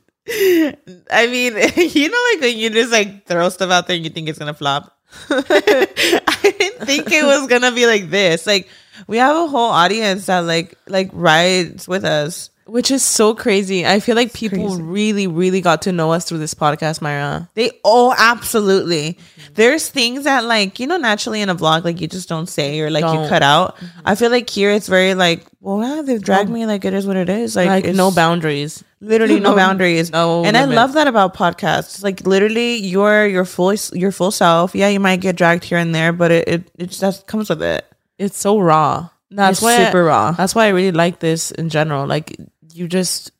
[1.09, 4.11] I mean you know like when you just like throw stuff out there and you
[4.11, 4.95] think it's gonna flop.
[5.31, 8.45] I didn't think it was gonna be like this.
[8.45, 8.69] Like
[9.07, 12.51] we have a whole audience that like like rides with us.
[12.67, 13.87] Which is so crazy.
[13.87, 14.83] I feel like people crazy.
[14.83, 17.49] really, really got to know us through this podcast, Mayra.
[17.55, 19.17] They oh absolutely.
[19.53, 22.79] There's things that like you know naturally in a vlog like you just don't say
[22.79, 23.29] or like you Don't.
[23.29, 23.75] cut out.
[23.77, 23.99] Mm-hmm.
[24.05, 27.05] I feel like here it's very like well yeah, they've dragged me like it is
[27.05, 28.83] what it is like, Like, no boundaries.
[29.01, 30.11] literally no, no- boundaries.
[30.11, 32.03] no and I love that about podcasts.
[32.03, 34.73] Like literally you're your full your full self.
[34.75, 37.61] Yeah, you might get dragged here and there, but it it, it just comes with
[37.61, 37.85] it.
[38.17, 39.09] It's so raw.
[39.31, 40.31] That's It's why super raw.
[40.31, 42.05] That's why I really like this in general.
[42.07, 42.35] Like
[42.73, 43.31] you just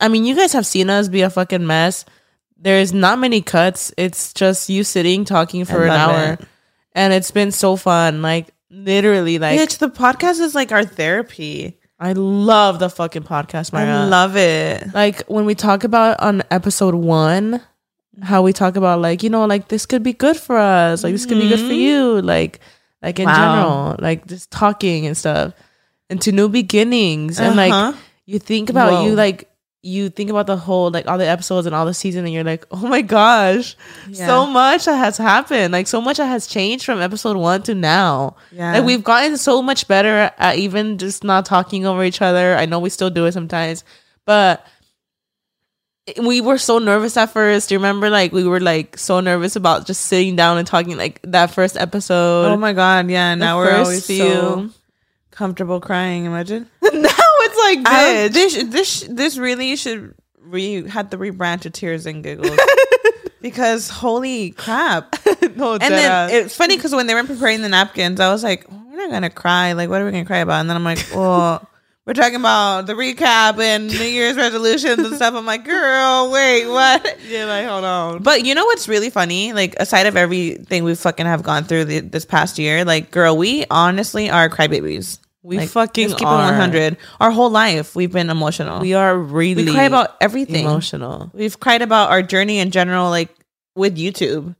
[0.00, 2.04] I mean, you guys have seen us be a fucking mess.
[2.62, 3.92] There's not many cuts.
[3.96, 6.32] It's just you sitting talking for an hour.
[6.34, 6.40] it.
[6.92, 8.20] And it's been so fun.
[8.22, 11.78] Like literally like Bitch, the podcast is like our therapy.
[11.98, 13.86] I love the fucking podcast, Mayra.
[13.88, 14.94] I love it.
[14.94, 17.60] like when we talk about on episode one
[18.22, 21.12] how we talk about like you know like this could be good for us like
[21.12, 22.60] this could be good for you like
[23.02, 23.34] like in Wow.
[23.34, 25.54] general like just talking and stuff
[26.10, 27.86] and to new beginnings and Uh-huh.
[27.92, 27.94] like
[28.26, 29.06] you think about Whoa.
[29.06, 29.49] you like
[29.82, 32.44] you think about the whole like all the episodes and all the season and you're
[32.44, 33.76] like oh my gosh
[34.12, 37.74] so much that has happened like so much that has changed from episode one to
[37.74, 38.72] now Yeah.
[38.74, 42.56] like we've gotten so much better at even just not talking over each other.
[42.56, 43.82] I know we still do it sometimes,
[44.26, 44.66] but
[46.22, 47.68] we were so nervous at first.
[47.68, 48.10] Do you remember?
[48.10, 50.96] Like we were like so nervous about just sitting down and talking.
[50.96, 52.46] Like that first episode.
[52.52, 53.34] Oh my god, yeah.
[53.34, 54.70] the Now we're always so
[55.30, 56.24] comfortable crying.
[56.24, 56.68] Imagine.
[56.92, 57.10] now
[57.64, 58.32] like bitch.
[58.32, 62.58] this this this really should re had to rebrand to tears and giggles
[63.40, 65.14] because holy crap!
[65.56, 68.66] no, And then it's funny because when they were preparing the napkins, I was like,
[68.70, 69.72] oh, we're not gonna cry.
[69.72, 70.60] Like, what are we gonna cry about?
[70.60, 71.66] And then I'm like, well.
[72.06, 75.34] We're talking about the recap and New Year's resolutions and stuff.
[75.34, 77.18] I'm like, girl, wait, what?
[77.28, 78.22] yeah, like hold on.
[78.22, 79.52] But you know what's really funny?
[79.52, 83.36] Like, aside of everything we fucking have gone through the, this past year, like, girl,
[83.36, 85.20] we honestly are crybabies.
[85.42, 86.48] We Like, fucking keep are.
[86.48, 86.96] it 100.
[87.18, 88.80] Our whole life, we've been emotional.
[88.80, 90.64] We are really we cry about everything.
[90.66, 91.30] emotional.
[91.32, 93.30] We've cried about our journey in general, like
[93.74, 94.54] with YouTube.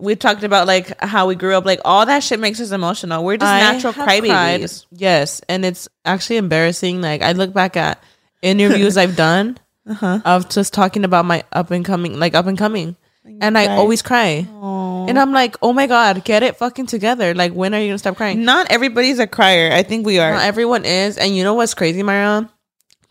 [0.00, 3.22] We've talked about like how we grew up, like all that shit makes us emotional.
[3.22, 4.86] We're just I natural crybabies.
[4.90, 7.02] Yes, and it's actually embarrassing.
[7.02, 8.02] Like I look back at
[8.42, 10.20] interviews I've done Uh-huh.
[10.24, 14.02] of just talking about my up and coming, like up and coming, and I always
[14.02, 14.46] cry.
[14.50, 15.06] Aw.
[15.06, 17.34] And I'm like, oh my god, get it fucking together.
[17.34, 18.44] Like when are you gonna stop crying?
[18.44, 19.72] Not everybody's a crier.
[19.72, 20.32] I think we are.
[20.32, 22.48] Not everyone is, and you know what's crazy, Mayra?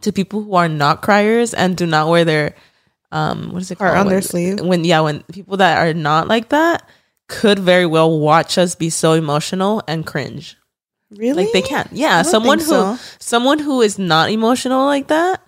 [0.01, 2.55] To people who are not criers and do not wear their
[3.11, 3.97] um, what is it called?
[3.97, 4.61] on their sleeve?
[4.61, 6.87] When yeah, when people that are not like that
[7.27, 10.57] could very well watch us be so emotional and cringe.
[11.11, 11.45] really?
[11.45, 11.91] Like they can't.
[11.91, 12.97] Yeah, someone who so.
[13.19, 15.41] someone who is not emotional like that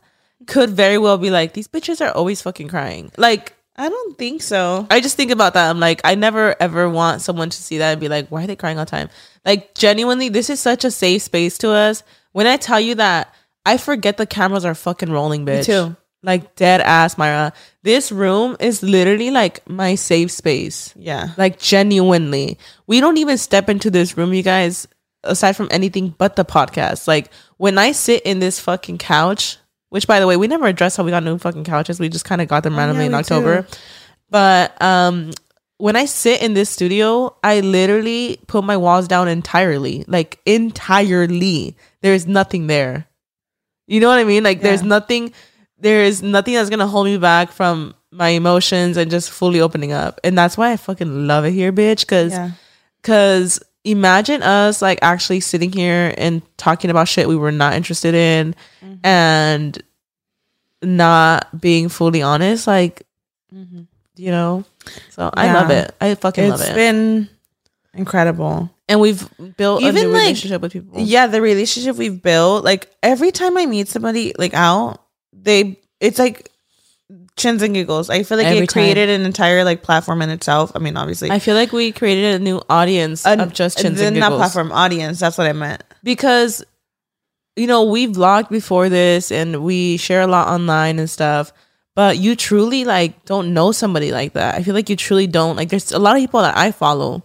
[0.48, 3.12] could very well be like these bitches are always fucking crying.
[3.18, 4.86] Like I don't think so.
[4.92, 5.68] I just think about that.
[5.68, 8.48] I'm like, I never ever want someone to see that and be like, why are
[8.48, 9.10] they crying all the time?
[9.44, 12.04] Like, genuinely, this is such a safe space to us.
[12.32, 13.34] When I tell you that,
[13.66, 15.66] I forget the cameras are fucking rolling, bitch.
[15.66, 15.96] too.
[16.22, 17.54] Like, dead ass, Mayra.
[17.82, 20.94] This room is literally like my safe space.
[20.96, 21.30] Yeah.
[21.36, 22.60] Like, genuinely.
[22.86, 24.88] We don't even step into this room, you guys,
[25.24, 27.08] aside from anything but the podcast.
[27.08, 29.58] Like, when I sit in this fucking couch,
[29.92, 32.00] which by the way, we never addressed how we got new fucking couches.
[32.00, 33.62] We just kind of got them randomly in Oh, we October.
[33.62, 33.68] do.
[34.32, 35.32] But um
[35.78, 40.04] when I sit in this studio, I literally put my walls down entirely.
[40.08, 41.76] Like entirely.
[42.02, 43.08] There's nothing there.
[43.88, 44.44] You know what I mean?
[44.44, 45.34] Like there's nothing
[45.80, 49.92] there is nothing that's gonna hold me back from my emotions and just fully opening
[49.92, 50.20] up.
[50.24, 52.08] And that's why I fucking love it here, bitch.
[52.08, 52.52] Cause Yeah.
[53.04, 58.14] Cause imagine us like actually sitting here and talking about shit we were not interested
[58.14, 59.06] in Mm-hmm.
[59.06, 59.84] and
[60.84, 62.68] not being fully honest.
[62.68, 63.04] Like,
[63.52, 64.64] you know?
[65.10, 65.94] So I love it.
[66.02, 66.64] I fucking It's love it.
[66.70, 67.30] It's been
[67.94, 68.70] incredible.
[68.88, 71.00] and we've built a Even, new like, relationship with people.
[71.00, 75.02] Yeah, the relationship we've built, like every time I meet somebody like out,
[75.34, 76.51] they it's like
[77.38, 78.10] chins and giggles.
[78.10, 80.72] I feel like Every it created an entire like platform in itself.
[80.76, 84.00] I mean, obviously, I feel like we created a new audience An- of just chins
[84.02, 85.20] and not platform audience.
[85.20, 85.84] That's what I meant.
[86.04, 86.64] because
[87.58, 91.52] you know we vlogged before this and we share a lot online and stuff
[91.96, 95.58] but you truly like don't know somebody like that i feel like you truly don't
[95.58, 97.22] like there's a lot of people that i follow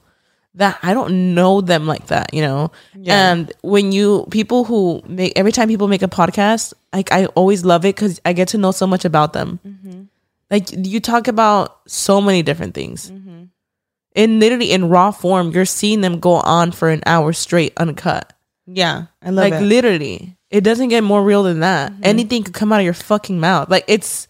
[0.56, 2.72] that i don't know them like that you know?
[2.94, 3.30] Yeah.
[3.32, 7.64] and when you people who make every time people make a podcast like i always
[7.64, 9.60] love it because i get to know so much about them.
[10.50, 13.10] Like you talk about so many different things.
[14.14, 18.32] In literally in raw form you're seeing them go on for an hour straight uncut.
[18.66, 19.56] Yeah, I love like it.
[19.56, 19.68] Mm-hmm.
[19.68, 21.92] literally it doesn't get more real than that.
[22.02, 23.68] Anything could come out of your fucking mouth.
[23.68, 24.28] Like it's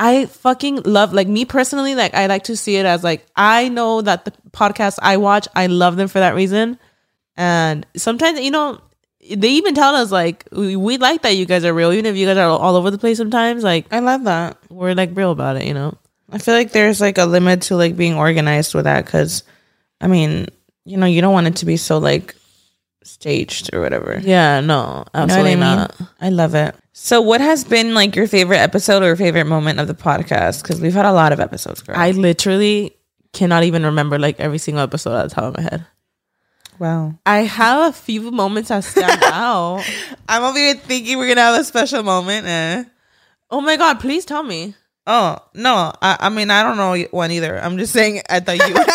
[0.00, 3.68] I fucking love like me personally, like I like to see it as like I
[3.68, 6.78] know that the podcasts I watch, I love them for that reason.
[7.36, 8.80] And sometimes, you know,
[9.30, 12.16] they even tell us like we, we like that you guys are real, even if
[12.16, 14.56] you guys are all over the place sometimes, like I love that.
[14.70, 15.94] we're like real about it, you know?
[16.32, 19.42] I feel like there's like a limit to like being organized with that because,
[20.00, 20.46] I mean,
[20.86, 22.34] you know, you don't want it to be so like
[23.02, 24.18] staged or whatever.
[24.22, 25.60] Yeah, no, You know absolutely I mean?
[25.60, 25.96] not.
[26.20, 26.74] I love it.
[26.92, 30.62] So, what has been like your favorite episode or favorite moment of the podcast?
[30.62, 31.96] Because we've had a lot of episodes, girl.
[31.98, 32.96] I literally
[33.32, 35.86] cannot even remember like every single episode at the top of my head.
[36.78, 37.14] wow.
[37.24, 39.82] I have a few moments that stand out.
[40.28, 42.46] I'm over here thinking we're gonna have a special moment.
[42.46, 42.84] Eh?
[43.50, 44.74] Oh my god, please tell me.
[45.06, 47.58] Oh no, I, I mean I don't know one either.
[47.58, 48.74] I'm just saying I thought you.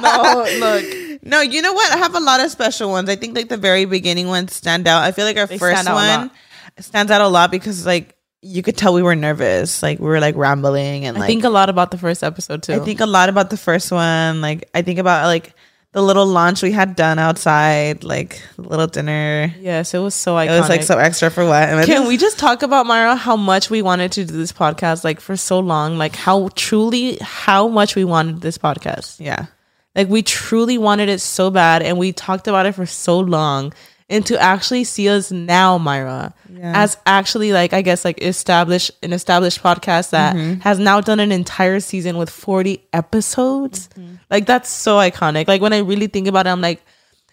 [0.02, 0.84] No, look.
[1.22, 1.92] No, you know what?
[1.92, 3.08] I have a lot of special ones.
[3.08, 5.02] I think like the very beginning ones stand out.
[5.02, 6.30] I feel like our They first stand one
[6.78, 9.82] stands out a lot because like you could tell we were nervous.
[9.82, 12.22] Like we were like rambling and like I like think a lot about the first
[12.24, 12.74] episode too.
[12.74, 14.40] I think a lot about the first one.
[14.40, 15.54] Like I think about like
[15.92, 19.52] the little lunch we had done outside, like little dinner.
[19.58, 20.56] yes, it was so iconic.
[20.56, 21.84] It was like so extra for what?
[21.84, 23.16] Can we just talk about Mayra?
[23.16, 27.18] How much we wanted to do this podcast, like for so long, like how truly,
[27.20, 29.18] how much we wanted this podcast.
[29.18, 29.46] Yeah.
[29.94, 33.72] Like we truly wanted it so bad, and we talked about it for so long.
[34.08, 36.72] And to actually see us now, Mayra, Yeah.
[36.82, 40.60] as actually like I guess like established an established podcast that Mm-hmm.
[40.60, 43.88] has now done an entire season with forty episodes.
[43.96, 44.14] Mm-hmm.
[44.30, 45.46] Like that's so iconic.
[45.48, 46.82] Like when I really think about it, I'm like,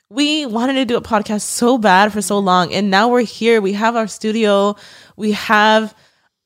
[0.10, 3.60] we wanted to do a podcast so bad for so long, and now we're here.
[3.60, 4.76] We have our studio.
[5.16, 5.96] We have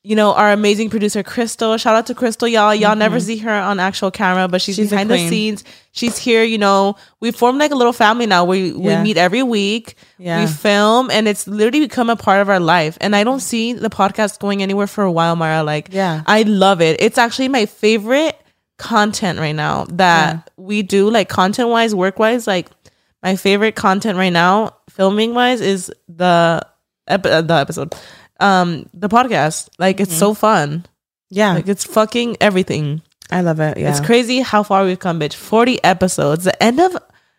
[0.03, 1.77] you know, our amazing producer Crystal.
[1.77, 2.73] Shout out to Crystal, y'all.
[2.73, 4.83] Y'all never see her on actual camera, but she's, Mm-hmm.
[4.83, 5.63] She's behind the scenes.
[5.91, 6.95] She's here, you know.
[7.19, 8.43] We formed like a little family now.
[8.45, 9.95] We we meet every week.
[10.17, 10.41] Yeah.
[10.41, 12.97] We film and it's literally become a part of our life.
[12.99, 15.63] And I don't see the podcast going anywhere for a while, Mayra.
[15.63, 16.23] Like Yeah.
[16.25, 16.99] I love it.
[16.99, 18.35] It's actually my favorite
[18.77, 22.69] content right now that we do, like content wise, work wise, like
[23.21, 26.65] my favorite content right now, filming wise, is the
[27.07, 27.93] ep- uh, the episode,
[28.41, 29.69] um, the podcast.
[29.79, 30.85] Like it's so fun.
[31.29, 31.53] Yeah.
[31.53, 33.01] Like it's fucking everything.
[33.31, 33.77] I love it.
[33.77, 33.89] Yeah.
[33.91, 35.35] It's crazy how far we've come, bitch.
[35.35, 36.97] Forty episodes, the end of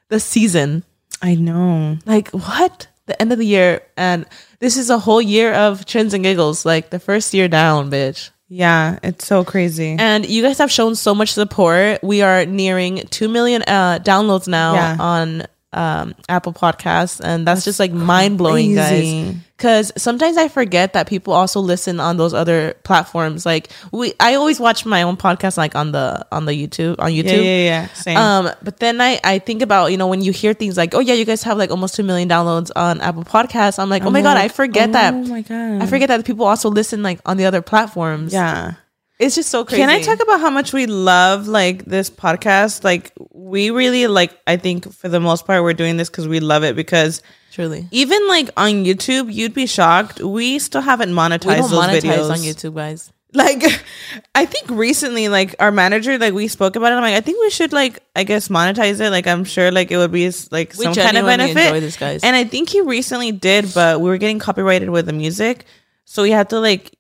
[0.09, 0.85] the season.
[1.21, 1.99] I know.
[2.07, 2.89] Like what?
[3.07, 4.27] The end of the year, and
[4.61, 6.65] this is a whole year of chins and giggles.
[6.65, 8.31] Like the first year down, bitch.
[8.49, 8.99] Yeah.
[9.03, 9.97] It's so crazy.
[9.99, 12.03] And you guys have shown so much support.
[12.05, 14.97] We are nearing 2 million uh, downloads now Yeah.
[15.01, 17.21] on um, Apple Podcasts.
[17.23, 19.35] And that's, just like mind blowing, guys.
[19.57, 23.47] Because sometimes I forget that people also listen on those other platforms.
[23.47, 27.13] Like we, I always watch my own podcast like on the on the YouTube on
[27.13, 27.37] YouTube.
[27.37, 27.87] yeah, yeah, yeah.
[27.95, 28.17] Same.
[28.17, 30.99] Um, but then I, I think about, you know, when you hear things like, oh
[31.01, 33.79] yeah, you guys have like almost two million downloads on Apple Podcasts.
[33.79, 35.15] I'm like, oh my God, I forget that.
[35.15, 35.83] Oh my god.
[35.83, 38.33] I forget that people also listen like on the other platforms.
[38.33, 38.75] Yeah.
[39.23, 39.81] It's just so crazy.
[39.81, 42.83] Can I talk about how much we love like this podcast?
[42.83, 46.41] Like we really like I think for the most part we're doing this cuz we
[46.41, 47.87] love it because Truly.
[47.93, 50.21] even like on YouTube, you'd be shocked.
[50.21, 53.13] We still haven't monetized We don't those monetize videos on YouTube, guys.
[53.33, 53.63] Like
[54.35, 56.97] I think recently like our manager like we spoke about it.
[56.97, 59.11] I'm like I think we should like I guess monetize it.
[59.11, 61.57] Like I'm sure like it would be like We some kind of benefit.
[61.59, 62.25] enjoy this.
[62.25, 65.65] And I think he recently did, but we were getting copyrighted with the music.
[66.05, 66.91] So we had to like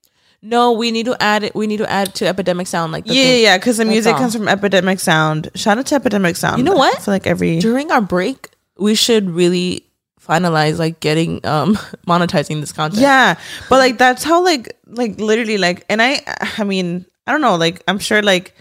[0.44, 1.54] No, we need to add it.
[1.54, 2.90] We need to add to Epidemic Sound.
[2.92, 4.18] Like the yeah, yeah, yeah, because the music all.
[4.18, 5.50] comes from Epidemic Sound.
[5.54, 6.58] Shout out to Epidemic Sound.
[6.58, 7.00] You know what?
[7.02, 9.86] Feel like every During our break, we should really
[10.20, 11.76] finalize like getting um
[12.08, 13.00] monetizing this content.
[13.02, 16.20] yeah, but like that's how like like literally like, and I
[16.58, 18.54] I mean I don't know like I'm sure like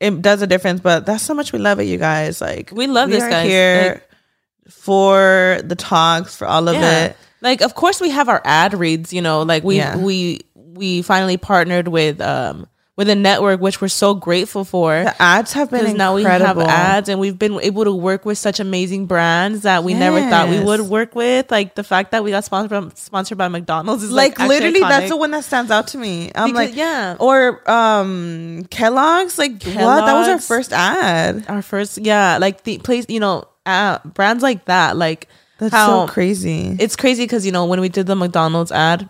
[0.00, 2.40] it does a difference, but that's how much we love it, you guys.
[2.40, 3.46] Like We love this, are guys.
[3.48, 7.04] Here Like- for the talks for all of Yeah.
[7.06, 7.16] it.
[7.40, 9.96] Like of course we have our ad reads, you know, like we Yeah.
[9.96, 10.40] we
[10.74, 14.92] we finally partnered with um with a network which we're so grateful for.
[15.04, 18.26] The ads have been Because now we have ads and we've been able to work
[18.26, 21.50] with such amazing brands that we never thought we would work with.
[21.50, 24.80] Like the fact that we got sponsored by, sponsored by McDonald's is Like, like, literally,
[24.80, 26.30] that's the one that stands out to me.
[26.34, 27.16] I'm Because- like, yeah.
[27.18, 29.38] or um Kellogg's.
[29.38, 30.04] Like, what?
[30.04, 31.46] That was our first ad.
[31.48, 36.06] our first yeah like the place you know uh, brands like that like That's so
[36.08, 36.76] crazy.
[36.78, 39.08] it's crazy because you know when we did the mcdonald's ad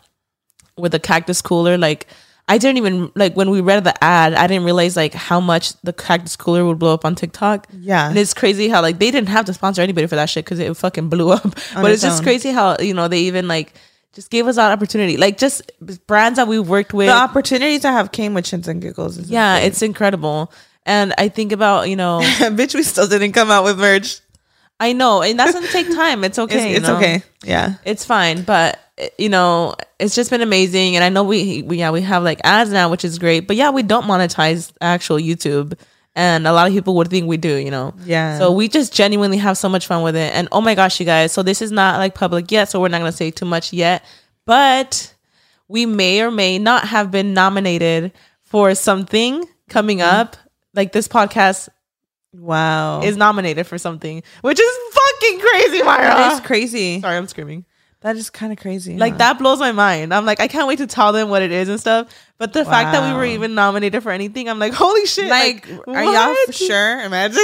[0.77, 2.07] with the cactus cooler like
[2.49, 5.75] i didn't even like when we read the ad i didn't realize like how much
[5.83, 8.09] the cactus cooler would blow up on tiktok Yeah.
[8.09, 10.59] and it's crazy how like they didn't have to sponsor anybody for that shit because
[10.59, 11.43] it fucking blew up
[11.75, 13.75] but its it's just crazy how you know they even like
[14.13, 15.63] just gave us that opportunity like just
[16.07, 19.19] brands that we worked with the opportunities I have came with chins and giggles.
[19.19, 20.53] is yeah it's incredible
[20.85, 22.21] and i think about you know
[22.59, 22.75] bitch.
[22.75, 24.21] We still didn't come out with merch.
[24.81, 26.25] I know, and that's gonna take time.
[26.25, 26.73] It's okay.
[26.73, 26.97] It's, you know?
[26.97, 27.23] okay.
[27.45, 27.75] Yeah.
[27.85, 28.81] It's fine, but
[29.19, 30.97] you know, it's just been amazing.
[30.97, 33.47] And I know we, we yeah we have like ads now, which is great.
[33.47, 35.79] But yeah, we don't monetize actual YouTube,
[36.15, 37.57] and a lot of people would think we do.
[37.57, 37.95] You know.
[38.05, 38.39] Yeah.
[38.39, 40.33] So we just genuinely have so much fun with it.
[40.35, 41.33] And oh my gosh, you guys!
[41.33, 44.05] So this is not like public yet, so we're not gonna say too much yet.
[44.47, 45.15] But
[45.69, 50.17] we may or may not have been nominated for something coming Mm-hmm.
[50.21, 50.37] up.
[50.75, 51.69] Like this podcast
[52.33, 53.03] wow.
[53.03, 56.33] is nominated for something, which is fucking crazy, Mayra.
[56.35, 57.01] is crazy.
[57.01, 57.65] Sorry, I'm screaming.
[58.03, 58.99] That is kind of crazy.
[58.99, 59.19] Like huh?
[59.19, 60.13] that blows my mind.
[60.13, 62.09] I'm like, I can't wait to tell them what it is and stuff.
[62.37, 65.31] But the fact that we were even nominated for anything, I'm like, holy shit!
[65.31, 67.01] Like, are y'all for sure?
[67.01, 67.39] Imagine.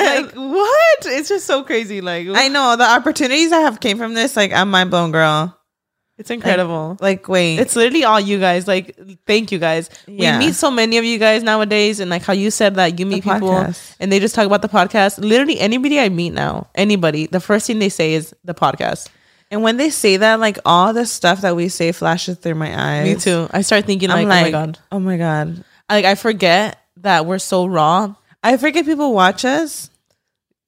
[0.00, 0.98] Like what?
[1.06, 2.00] It's just so crazy.
[2.00, 4.36] Like I know the opportunities I have came from this.
[4.36, 5.56] Like, I'm mind blown, girl.
[6.18, 6.96] it's incredible.
[7.00, 8.66] Like, wait, it's literally all you guys.
[8.66, 9.88] Like, thank you guys.
[10.08, 10.38] Yeah.
[10.38, 13.06] We meet so many of you guys nowadays, and like how you said that you
[13.06, 15.18] meet people and they just talk about the podcast.
[15.18, 19.08] Literally, anybody I meet now, anybody, the first thing they say is the podcast.
[19.50, 22.98] And when they say that, like all the stuff that we say flashes through my
[22.98, 23.04] eyes.
[23.04, 23.48] Me too.
[23.50, 25.64] I start thinking like, I'm oh my god, oh my god.
[25.88, 29.90] like I forget that we're so raw, I forget people watch us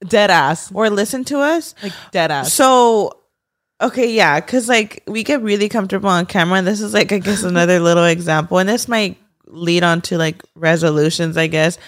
[0.06, 1.74] dead ass, or listen to us.
[1.82, 2.52] like dead ass.
[2.52, 3.18] So,
[3.80, 6.58] okay, yeah, because like we get really comfortable on camera.
[6.58, 8.58] And this is like, I guess, another little example.
[8.58, 9.16] And this might
[9.46, 11.78] lead on to like resolutions, I guess.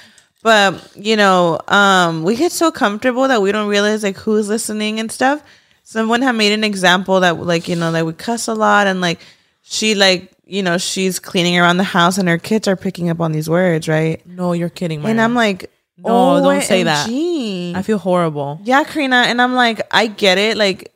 [0.43, 5.01] But you know, um, we get so comfortable that we don't realize like who's listening
[5.01, 5.43] and stuff.
[5.87, 9.01] Someone had made an example that like you know that we cuss a lot and
[9.01, 9.20] like
[9.62, 13.20] she like you know she's cleaning around the house and her kids are picking up
[13.20, 14.24] on these words, right?
[14.26, 15.11] no, you're kidding, right?
[15.11, 17.09] And I'm like, No, don't say that.
[17.09, 18.61] I feel horrible.
[18.64, 20.57] Yeah, Karina, and I'm like, I get it.
[20.57, 20.93] Like,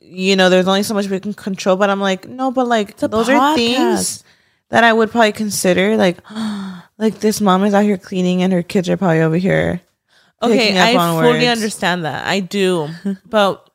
[0.00, 2.96] you know, there's only so much we can control, but I'm like, no, but like,
[2.96, 4.22] those are things
[4.68, 5.96] that I would probably consider.
[5.96, 6.18] Like,
[6.98, 9.80] like this mom is out here cleaning, and her kids are probably over here.
[10.42, 11.46] Okay, I fully words.
[11.46, 12.26] understand that.
[12.26, 12.88] I do,
[13.26, 13.70] but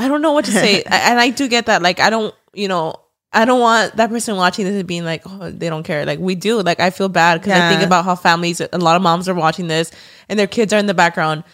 [0.00, 0.82] I don't know what to say.
[0.90, 1.82] I, and I do get that.
[1.82, 2.94] Like, I don't, you know,
[3.32, 6.04] I don't want that person watching this and being like, oh, they don't care.
[6.04, 6.62] Like, we do.
[6.62, 9.34] Like, I feel bad because I think about how families, a lot of moms are
[9.34, 9.92] watching this
[10.28, 11.44] and their kids are in the background.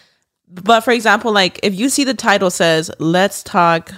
[0.49, 3.91] But for example, like, if you see the title says, let's talk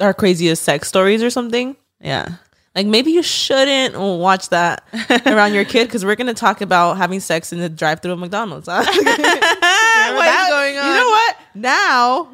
[0.00, 2.36] our craziest sex stories or something, Yeah,
[2.74, 4.82] like maybe you shouldn't watch that
[5.26, 8.66] around your kid because we're gonna talk about having sex in the drive-through of McDonald's.
[8.66, 8.82] Huh?
[9.04, 11.36] That's going You know what?
[11.54, 12.28] Now,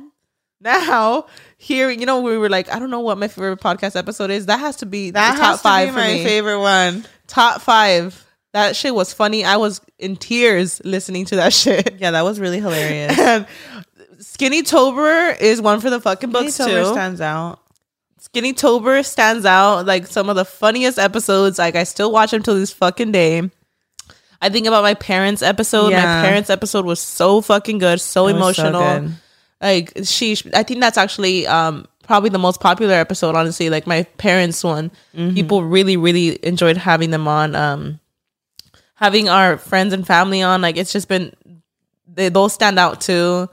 [0.61, 4.31] now here, you know, we were like, I don't know what my favorite podcast episode
[4.31, 4.47] is.
[4.47, 6.25] That has to be that the top has to five my me.
[6.25, 7.05] favorite one.
[7.27, 8.25] Top five.
[8.55, 9.45] That shit was funny.
[9.45, 11.97] I was in tears listening to that shit.
[11.99, 13.19] Yeah, that was really hilarious.
[13.19, 13.47] And
[14.19, 16.93] Skinny Tober is one for the fucking books Skinny Tober too.
[16.93, 17.61] stands out.
[18.21, 21.59] Skinny Tober stands out like some of the funniest episodes.
[21.59, 23.49] Like I still watch them till this fucking day.
[24.41, 25.91] I think about my parents' episode.
[25.91, 26.03] Yeah.
[26.23, 28.81] My parents' episode was so fucking good, so It was so emotional.
[29.01, 29.13] good.
[29.61, 33.35] Like she, I think that's actually um probably the most popular episode.
[33.35, 35.35] Honestly, like my parents' one, Mm-hmm.
[35.35, 37.55] people really, really enjoyed having them on.
[37.55, 38.01] Um,
[38.95, 41.33] having our friends and family on, like it's just been
[42.13, 43.49] they those stand out too.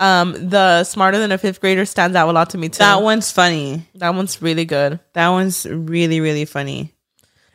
[0.00, 2.78] Um, the smarter than a fifth grader stands out a lot to me too.
[2.78, 3.88] That one's funny.
[3.96, 5.00] That one's really good.
[5.14, 6.94] That one's really really funny.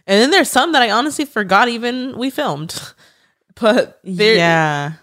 [0.06, 2.80] And then there's some that I honestly forgot even we filmed.
[3.56, 4.94] But Yeah.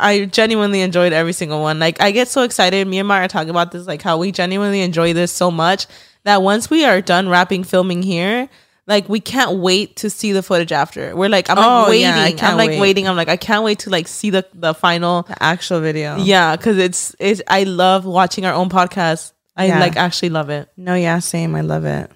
[0.00, 1.78] I genuinely enjoyed every single one.
[1.78, 2.86] Like I get so excited.
[2.88, 5.86] Me and Mayra talk about this, like how we genuinely enjoy this so much
[6.24, 8.48] that once we are done wrapping filming here,
[8.86, 11.14] like we can't wait to see the footage after.
[11.14, 12.02] We're like, I'm like Oh, waiting.
[12.38, 12.80] yeah, I'm like wait.
[12.80, 13.06] waiting.
[13.08, 15.22] I'm like, I can't wait to like see the the final.
[15.22, 16.16] The actual video.
[16.16, 17.40] Yeah, because it's it's.
[17.46, 19.32] I love watching our own podcast.
[19.56, 19.78] I Yeah.
[19.80, 20.68] like actually love it.
[20.76, 21.54] No, yeah, same.
[21.54, 22.10] I love it.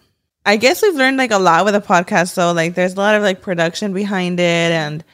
[0.46, 2.52] I guess we've learned like a lot with the podcast though.
[2.52, 5.04] Like there's a lot of like production behind it and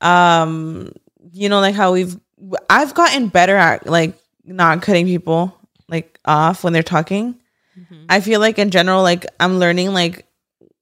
[0.00, 0.92] um
[1.32, 2.16] you know like how we've
[2.68, 4.14] I've gotten better at like
[4.44, 5.56] not cutting people
[5.88, 7.34] like off when they're talking.
[7.78, 8.04] Mm-hmm.
[8.08, 10.26] I feel like in general like I'm learning like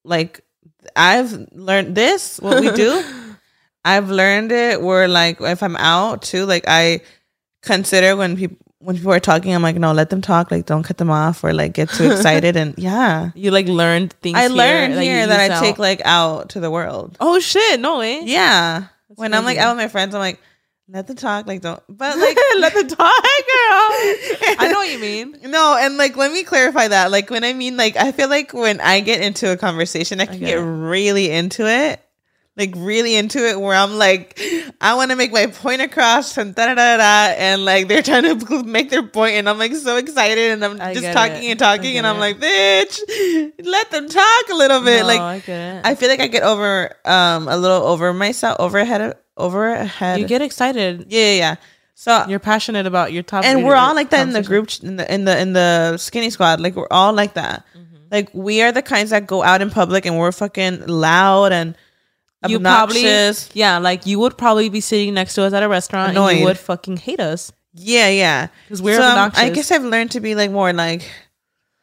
[0.04, 0.40] like
[0.96, 3.02] I've learned this what we do.
[3.84, 7.00] I've learned it where like if I'm out too like I
[7.62, 10.82] consider when people when people are talking I'm like no let them talk like don't
[10.82, 14.36] cut them off or like get too excited and yeah You like learned things.
[14.38, 15.60] I here learned here that I out.
[15.62, 17.78] take like out to the world Oh shit!
[17.80, 18.22] No way.
[18.24, 18.86] yeah
[19.16, 20.40] when I'm like out with my friends I'm like
[20.88, 22.98] let them talk like don't but like let the talk, girl.
[24.58, 25.38] I know what you mean.
[25.44, 27.10] No, and like let me clarify that.
[27.10, 30.26] Like when I mean like I feel like when I get into a conversation, I
[30.26, 32.04] can get get really into it.
[32.60, 34.38] Like really into it where I'm like,
[34.80, 38.02] I want to make my point across and da da da da and like they're
[38.02, 41.42] trying to make their point and I'm like so excited and I'm I just talking
[41.44, 41.50] it.
[41.52, 42.20] and talking and I'm it.
[42.20, 43.00] like, bitch,
[43.64, 45.00] let them talk a little bit.
[45.00, 45.80] No, like I.
[45.84, 50.42] I feel like I get over um a little over myself overhead overhead you get
[50.42, 51.06] excited.
[51.08, 51.54] yeah, yeah, yeah.
[51.94, 54.96] So You're passionate about your topic, and we're all like that in the group in
[54.96, 57.96] the in the in the skinny squad like we're all like that Mm-hmm.
[58.10, 61.76] like we are the kinds that go out in public and we're fucking loud and
[62.48, 65.68] You probably, obnoxious yeah, like you would probably be sitting next to us at a
[65.68, 67.52] restaurant and you would fucking hate us.
[67.74, 71.08] yeah yeah because we're So, um, i guess i've learned to be like more like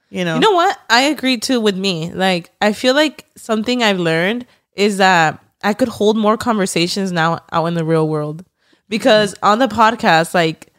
[0.10, 0.78] you know You know what?
[0.90, 2.12] I agree too with me.
[2.14, 7.40] Like, I feel like something I've learned is that I could hold more conversations now
[7.52, 8.46] out in the real world
[8.88, 10.72] because on the podcast, like,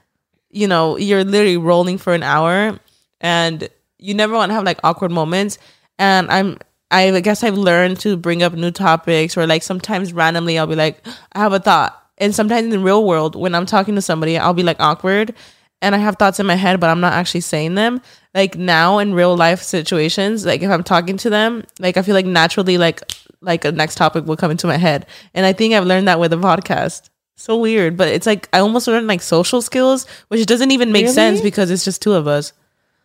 [0.50, 2.80] you know, you're literally rolling for an hour
[3.20, 3.68] and
[3.98, 5.58] you never want to have like awkward moments.
[5.98, 6.56] And I'm,
[6.90, 10.74] I guess I've learned to bring up new topics or like sometimes randomly I'll be
[10.74, 11.94] like, I have a thought.
[12.16, 15.34] And sometimes in the real world, when I'm talking to somebody, I'll be like awkward
[15.80, 18.00] and I have thoughts in my head, but I'm not actually saying them.
[18.34, 22.14] Like now in real life situations, like if I'm talking to them, like I feel
[22.14, 23.02] like naturally, like
[23.40, 26.20] like a next topic will come into my head, and I think I've learned that
[26.20, 27.08] with a podcast.
[27.36, 31.08] So weird, but it's like I almost learned like social skills, which doesn't even make
[31.08, 32.52] sense because it's just two of us.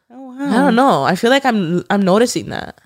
[0.09, 1.03] oh I don't know.
[1.03, 2.81] I feel like I'm I'm noticing that.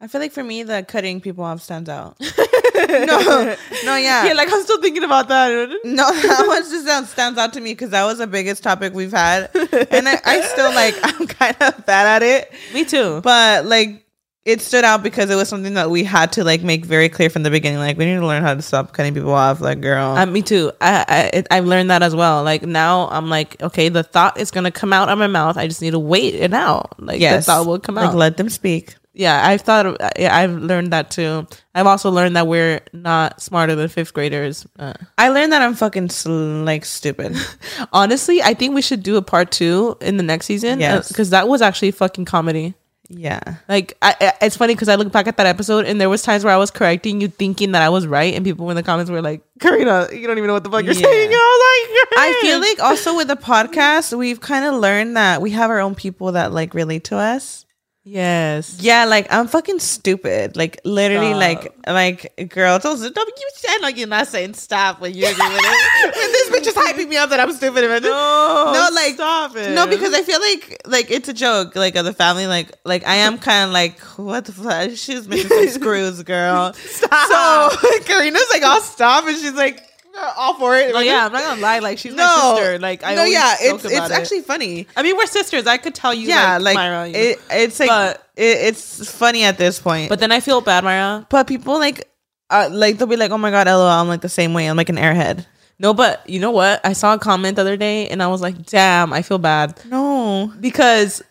[0.00, 2.16] I feel like for me the cutting people off stands out
[2.88, 5.68] no no yeah Yeah, like I'm still thinking about that.
[5.84, 8.94] no, that one just sounds, stands out to me because that was the biggest topic
[8.94, 12.52] we've had, and I, I still like I'm kind of bad at it.
[12.72, 13.20] Me too.
[13.22, 14.04] but like
[14.44, 17.28] it stood out because it was something that we had to like make very clear
[17.28, 19.80] from the beginning like we need to learn how to stop cutting people off like
[19.82, 20.70] girl Uh, me too.
[20.80, 22.44] I, I I've learned that as well.
[22.44, 25.56] Like now, I'm like, okay, the thought is gonna come out of my mouth.
[25.58, 26.94] I just need to wait it out.
[27.00, 28.14] Like yes the thought will come like out.
[28.14, 29.84] Like let them speak yeah, I've thought.
[29.86, 31.46] Of, yeah, I've learned that too.
[31.74, 34.64] I've also learned that we're not smarter than fifth graders.
[34.78, 37.36] Uh, i learned that i'm fucking sl- like stupid
[37.92, 40.80] honestly, I think we should do a part two in the next season.
[40.80, 41.08] Yes.
[41.08, 42.74] because that was actually fucking comedy.
[43.08, 46.08] yeah Like, I, I- it's funny because I look back at that episode and there
[46.08, 48.76] was times where I was correcting you, thinking that I was right, and people in
[48.76, 51.02] the comments were like, "Karina, you don't even know what the fuck you're Yeah.
[51.06, 54.74] saying." And I was like, i feel like also with the podcast we've kind of
[54.74, 57.64] learned that we have our own people that like relate to us
[58.08, 61.84] yes, yeah like i'm fucking stupid like literally Stop.
[61.86, 65.50] like like girl don't, don't you sound like you're not saying stop when you're doing
[65.52, 69.56] it when this bitch is hyping me up that i'm stupid no no like stop
[69.56, 69.74] it.
[69.74, 72.46] No, because I feel like like it's a joke, like of the family.
[72.46, 74.90] Like like I am kind of like what the fuck?
[74.96, 76.72] She's making some screws, girl.
[76.74, 77.72] Stop.
[77.72, 79.82] So Karina's like, I'll stop, and she's like,
[80.36, 80.92] all for it.
[80.92, 81.78] No, yeah, I'm not gonna lie.
[81.80, 82.78] Like she's no, my sister.
[82.78, 84.10] Like I no, yeah, it's it's it.
[84.10, 84.86] actually funny.
[84.96, 85.66] I mean, we're sisters.
[85.66, 86.28] I could tell you.
[86.28, 90.08] Yeah, like, like Mayra, it, it's like But- it, it's funny at this point.
[90.08, 91.28] but then I feel bad, Mayra.
[91.28, 92.08] but people like.
[92.50, 94.64] Uh, like they'll be like, "Oh my god, LOL!" I'm like the same way.
[94.66, 95.44] I'm like an airhead.
[95.78, 96.80] No, but you know what?
[96.82, 99.78] I saw a comment the other day, and I was like, "Damn, I feel bad."
[99.84, 101.22] No, because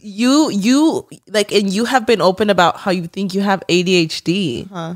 [0.00, 4.68] you you like and you have been open about how you think you have ADHD
[4.70, 4.94] Huh.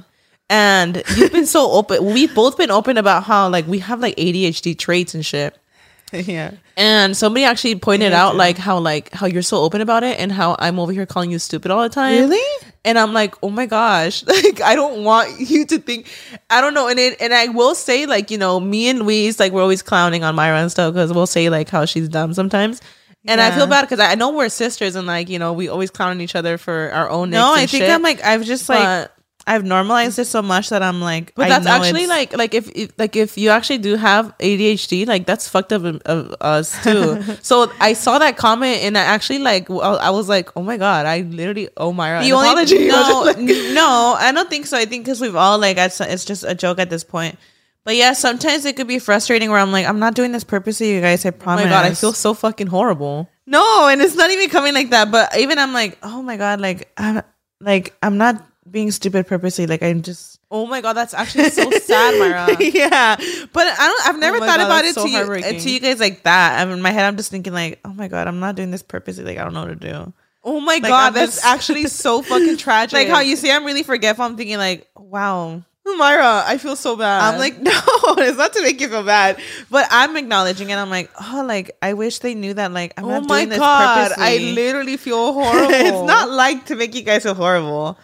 [0.51, 4.17] And you've been so open we've both been open about how like we have like
[4.17, 5.57] ADHD traits and shit
[6.13, 6.51] yeah.
[6.77, 10.19] and somebody actually pointed Yeah, out like how like how you're so open about it
[10.21, 12.67] and how I'm over here calling you stupid all the time Really?
[12.85, 16.11] and I'm like, oh my gosh, like I don't want you to think.
[16.51, 19.39] I don't know, and it, and I will say like you know me and Louise
[19.41, 22.35] like we're always clowning on Mayra and stuff because we'll say like how she's dumb
[22.35, 22.83] sometimes,
[23.25, 25.91] and I feel bad because I know we're sisters and like you know we always
[25.93, 27.31] clown on each other for our own.
[27.31, 29.09] No, I think shit, I'm like I've just like
[29.47, 31.35] I've normalized it so much that I'm like.
[31.35, 35.07] But I that's actually like like if, if like if you actually do have ADHD,
[35.07, 37.23] like that's fucked up of, us too.
[37.43, 40.77] so I saw that comment and I actually like well, I was like, oh my
[40.77, 42.89] god, I literally owe Mayra an the only apology.
[42.93, 44.77] No, like- no, I don't think so.
[44.77, 47.37] I think because we've all like it's, it's just a joke at this point.
[47.85, 50.95] But yeah, sometimes it could be frustrating where I'm like, I'm not doing this purposely,
[50.95, 51.27] you guys.
[51.27, 51.65] I promise.
[51.65, 53.29] oh my god, I feel so fucking horrible.
[53.47, 55.11] no, and it's not even coming like that.
[55.11, 57.23] But even I'm like, oh my god, like I'm
[57.61, 59.67] like I'm not being stupid purposely.
[59.67, 62.75] Like I'm just Oh my god, that's actually so sad, Mayra.
[62.75, 63.17] yeah.
[63.53, 64.09] But I don't.
[64.09, 66.01] I've never oh my thought God, about it so to you uh, to you guys
[66.01, 66.61] like that.
[66.61, 68.71] I mean, in my head, I'm just thinking like, oh my god, I'm not doing
[68.71, 69.25] this purposely.
[69.25, 70.13] Like I don't know what to do.
[70.45, 72.95] Oh my Like, god, I'm that's just- actually so fucking tragic.
[72.95, 74.25] Like how you see, I'm really forgetful.
[74.25, 75.63] I'm thinking like, wow.
[75.87, 77.33] Mayra, I feel so bad.
[77.35, 77.71] I'm like, no,
[78.19, 79.39] it's not to make you feel bad,
[79.71, 80.77] but I'm acknowledging it.
[80.77, 82.73] I'm like, oh, like I wish they knew that.
[82.73, 85.71] Like, I'm oh not my doing this god, I literally feel horrible.
[85.73, 87.99] it's not like to make you guys feel horrible.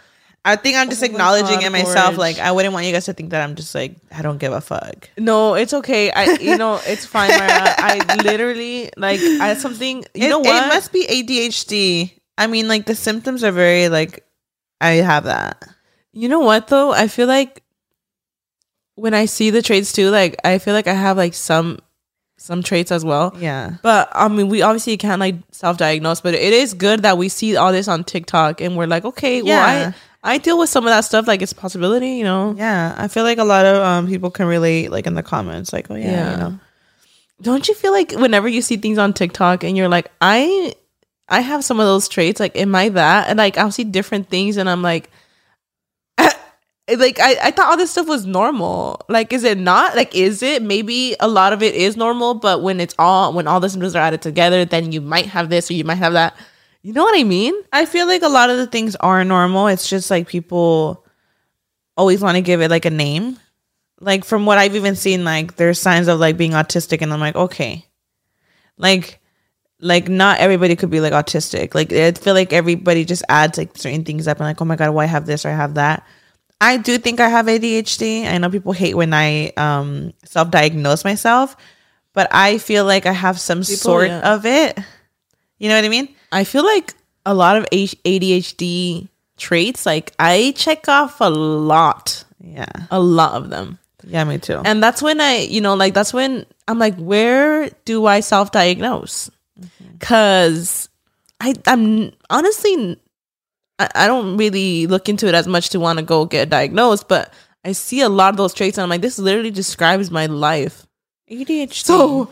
[0.45, 2.07] I think I'm just Oh acknowledging God, it myself.
[2.11, 2.18] Gorge.
[2.18, 4.53] Like, I wouldn't want you guys to think that I'm just like, I don't give
[4.53, 5.11] a fuck.
[5.18, 6.11] No, it's okay.
[6.11, 7.74] I, you know, it's fine, Mayra.
[7.76, 10.05] I literally like I something.
[10.14, 10.64] You it, know what?
[10.64, 12.12] It must be ADHD.
[12.39, 14.24] I mean, like the symptoms are very like,
[14.80, 15.62] I have that.
[16.12, 16.93] You know what though?
[16.93, 17.62] I feel like
[18.95, 21.78] when I see the traits too, like I feel like I have like some
[22.36, 23.34] some traits as well.
[23.39, 23.74] Yeah.
[23.82, 27.57] But I mean, we obviously can't like self-diagnose, but it is good that we see
[27.57, 29.45] all this on TikTok and we're like, okay, Yeah.
[29.45, 31.27] well, I I deal with some of that stuff.
[31.29, 32.55] Like it's a possibility, you know.
[32.57, 32.95] Yeah.
[32.99, 35.91] I feel like a lot of um people can relate like in the comments, like,
[35.91, 36.31] oh yeah, Yeah.
[36.33, 36.61] you know.
[37.41, 40.75] don't you feel like whenever you see things on TikTok and you're like, I
[41.29, 43.29] I have some of those traits, like am I that?
[43.29, 45.09] And like I'll see different things and I'm like
[46.19, 49.03] like I, I thought all this stuff was normal.
[49.09, 49.95] Like is it not?
[49.95, 50.62] Like is it?
[50.62, 53.95] Maybe a lot of it is normal, but when it's all when all the symptoms
[53.95, 56.35] are added together, then you might have this or you might have that.
[56.83, 57.55] You know what I mean?
[57.72, 59.66] I feel like a lot of the things are normal.
[59.66, 61.05] It's just like people
[61.97, 63.39] always want to give it like a name.
[64.01, 67.18] Like from what I've even seen, like there's signs of like being autistic, and I'm
[67.18, 67.85] like, okay,
[68.76, 69.20] like,
[69.81, 71.74] like not everybody could be like autistic.
[71.74, 74.76] Like I feel like everybody just adds like certain things up, and like, oh my
[74.76, 76.07] god, why I have this or I have that.
[76.61, 78.24] I do think I have ADHD.
[78.24, 81.57] I know people hate when I um self-diagnose myself,
[82.12, 84.35] but I feel like I have some sort yeah.
[84.35, 84.79] of it.
[85.59, 86.14] You know what I mean?
[86.33, 92.66] I feel like a lot of ADHD traits, like I check off a lot, Yeah.
[92.91, 93.79] a lot of them.
[94.05, 94.62] Yeah, me too.
[94.64, 98.53] And that's when I, you know, like that's when I'm like, where do I self
[98.53, 99.31] diagnose?
[99.99, 100.89] Because
[101.41, 101.61] mm-hmm.
[101.68, 103.01] I, I'm honestly,
[103.79, 107.09] I, I don't really look into it as much to want to go get diagnosed,
[107.09, 107.33] but
[107.64, 110.87] I see a lot of those traits and I'm like, this literally describes my life.
[111.31, 111.74] ADHD.
[111.74, 112.31] So,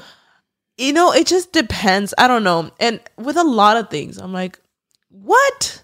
[0.78, 2.12] you know, it just depends.
[2.18, 2.70] I don't know.
[2.80, 4.58] And with a lot of things, I'm like,
[5.10, 5.82] what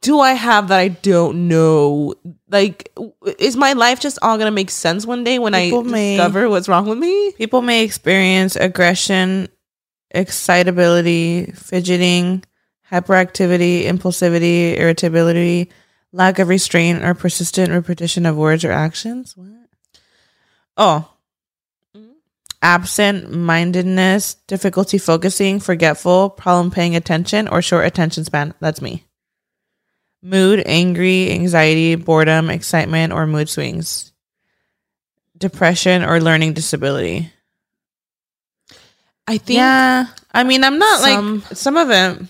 [0.00, 2.14] do I have that I don't know?
[2.50, 2.92] Like,
[3.38, 6.48] is my life just all gonna make sense one day when People I may- discover
[6.48, 7.32] what's wrong with me?
[7.32, 9.48] people may experience aggression,
[10.10, 12.44] excitability, fidgeting,
[12.90, 15.70] hyperactivity, impulsivity, irritability,
[16.12, 19.36] lack of restraint, or persistent repetition of words or actions.
[19.36, 19.48] What?
[20.76, 21.10] Oh.
[22.60, 28.52] Absent mindedness, difficulty focusing, forgetful, problem paying attention, or short attention span.
[28.60, 29.04] That's me.
[30.22, 34.12] Mood, angry, anxiety, boredom, excitement, or mood swings.
[35.36, 37.30] Depression or learning disability.
[39.28, 42.26] I think yeah, I mean, I'm not some- like some of it.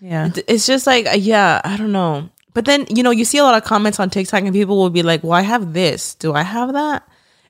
[0.00, 2.28] Yeah, it's just like, uh, yeah, I don't know.
[2.54, 4.90] But then, you know, you see a lot of comments on TikTok and people will
[4.90, 6.14] be like, well, I have this.
[6.16, 7.08] Do I have that?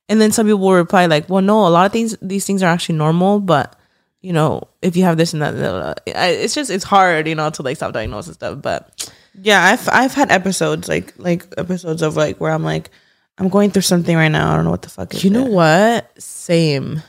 [0.09, 2.63] And then some people will reply like, well, no, a lot of things, these things
[2.63, 3.79] are actually normal, but
[4.21, 5.95] you know, if you have this and that, blah, blah, blah.
[6.07, 8.63] It's just, it's hard, you know, to like self diagnose and stuff.
[8.63, 9.65] But yeah.
[9.65, 12.91] I've I've had episodes like like episodes of like where I'm like
[13.39, 14.53] I'm going through something right now.
[14.53, 15.15] I don't know what the fuck.
[15.15, 15.53] Is you know it.
[15.53, 16.23] what?
[16.23, 17.03] Same.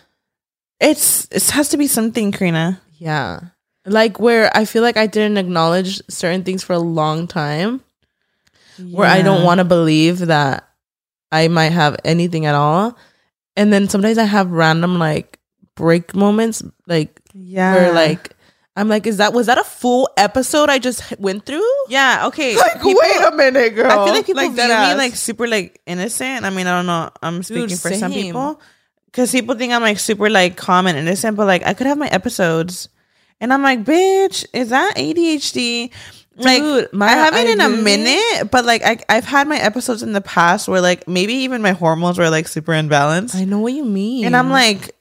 [0.79, 2.81] It's it has to be something, Karina.
[2.97, 3.39] Yeah.
[3.85, 7.81] Like where I feel like I didn't acknowledge certain things for a long time,
[8.91, 10.67] where I don't want to believe that
[11.33, 12.97] I might have anything at all.
[13.57, 15.39] And then sometimes I have random like
[15.75, 18.35] break moments, like Yeah, where like
[18.75, 21.69] I'm like, is that was that a full episode I just went through?
[21.89, 22.25] yeah.
[22.27, 23.91] Okay, Like, people- wait a minute, girl.
[23.91, 26.45] I feel like people view that me like super like innocent.
[26.45, 27.09] I mean, I don't know.
[27.21, 28.59] I'm speaking Dude, for some people
[29.07, 31.97] because people think I'm like super like calm and innocent, but like I could have
[31.99, 32.89] my episodes,
[33.39, 35.91] and I'm like, bitch, is that ADHD?
[36.35, 40.01] Like Dude, I haven't I in a minute, but like I I've had my episodes
[40.01, 43.59] in the past where like maybe even my hormones were like super imbalanced, I know
[43.59, 44.25] what you mean.
[44.25, 44.95] and I'm like.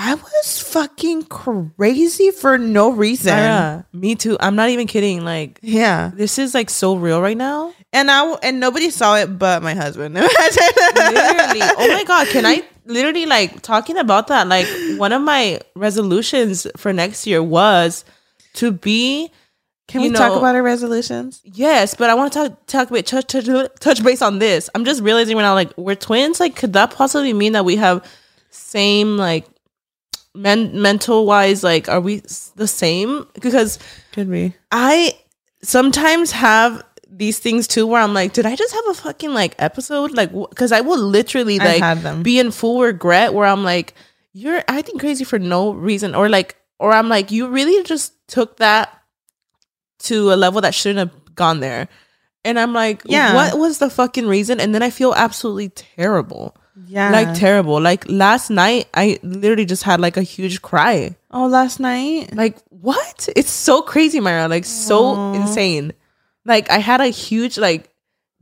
[0.00, 3.34] I was fucking crazy for no reason.
[3.34, 4.36] yeah, me too.
[4.38, 5.24] I'm not even kidding.
[5.24, 7.74] Like Yeah, this is like so real right now.
[7.92, 10.14] and I and nobody saw it but my husband.
[10.14, 14.66] literally oh my god can i literally like talking about that like
[14.98, 18.04] one of my resolutions for next year was
[18.54, 19.30] to be
[19.88, 21.40] Can we talk about our resolutions?
[21.44, 23.46] yes but i want to talk talk about touch, touch
[23.80, 26.90] touch base on this i'm just realizing right now like we're twins like could that
[26.90, 28.04] possibly mean that we have
[28.50, 29.46] same like
[30.34, 32.22] men mental wise like are we
[32.56, 33.78] the same because
[34.12, 34.54] Could be.
[34.70, 35.16] I
[35.62, 39.54] sometimes have these things too where I'm like, did I just have a fucking like
[39.58, 40.12] episode?
[40.12, 43.94] Like, because I will literally like be in full regret where I'm like,
[44.32, 48.58] you're acting crazy for no reason, or like, or I'm like, you really just took
[48.58, 48.97] that
[50.00, 51.88] to a level that shouldn't have gone there.
[52.44, 53.34] And I'm like, Yeah.
[53.34, 54.60] what was the fucking reason?
[54.60, 56.56] And then I feel absolutely terrible.
[56.86, 57.10] Yeah.
[57.10, 57.80] Like terrible.
[57.80, 61.16] Like last night I literally just had like a huge cry.
[61.30, 62.34] oh, last night.
[62.34, 63.28] Like what?
[63.36, 64.48] It's so crazy, Myra.
[64.48, 65.92] Like so insane.
[66.44, 67.90] Like I had a huge like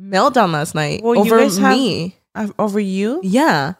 [0.01, 2.17] meltdown last night Well, over have- me.
[2.35, 3.21] Uh, over you?
[3.25, 3.75] Yeah.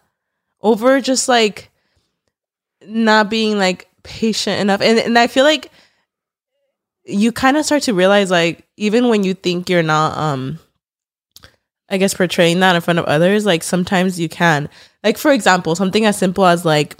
[0.63, 1.71] Over just like
[2.87, 4.81] not being like patient enough.
[4.81, 5.71] And and I feel like
[7.07, 10.59] you kind of start to realize like even when you think you're not um
[11.89, 14.69] I guess portraying that in front of others, like sometimes you can.
[15.05, 16.97] Like for example, something as simple as like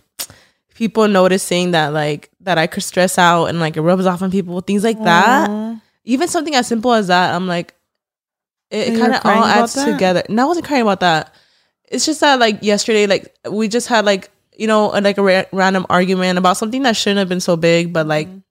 [0.75, 4.31] people noticing that like that I could stress out and like it rubs off on
[4.31, 5.51] people, things like that.
[5.51, 5.81] Aw.
[6.05, 7.75] Even something as simple as that, I'm like,
[8.71, 9.91] it kind of all adds that?
[9.93, 10.23] together.
[10.29, 11.35] And I wasn't crying about that.
[11.89, 15.45] It's just that like yesterday, like we just had like you know, like a ra-
[15.53, 18.43] random argument about something that shouldn't have been so big, but like Mhm.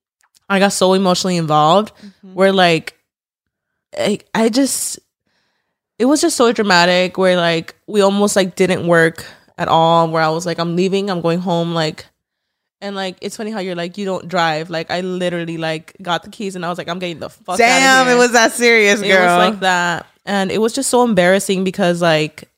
[0.50, 1.92] I got so emotionally involved
[2.24, 2.34] Mhm.
[2.34, 2.96] where like
[3.98, 5.00] I, I just
[5.98, 9.26] it was just so dramatic where like we almost like didn't work
[9.58, 12.06] at all where I was like I'm leaving, I'm going home like
[12.82, 14.70] and like it's funny how you're like you don't drive.
[14.70, 17.58] Like I literally like got the keys and I was like I'm getting the fuck
[17.58, 19.38] Damn, out of it was that serious, It girl.
[19.38, 20.06] was like that.
[20.26, 22.50] And it was just so embarrassing because like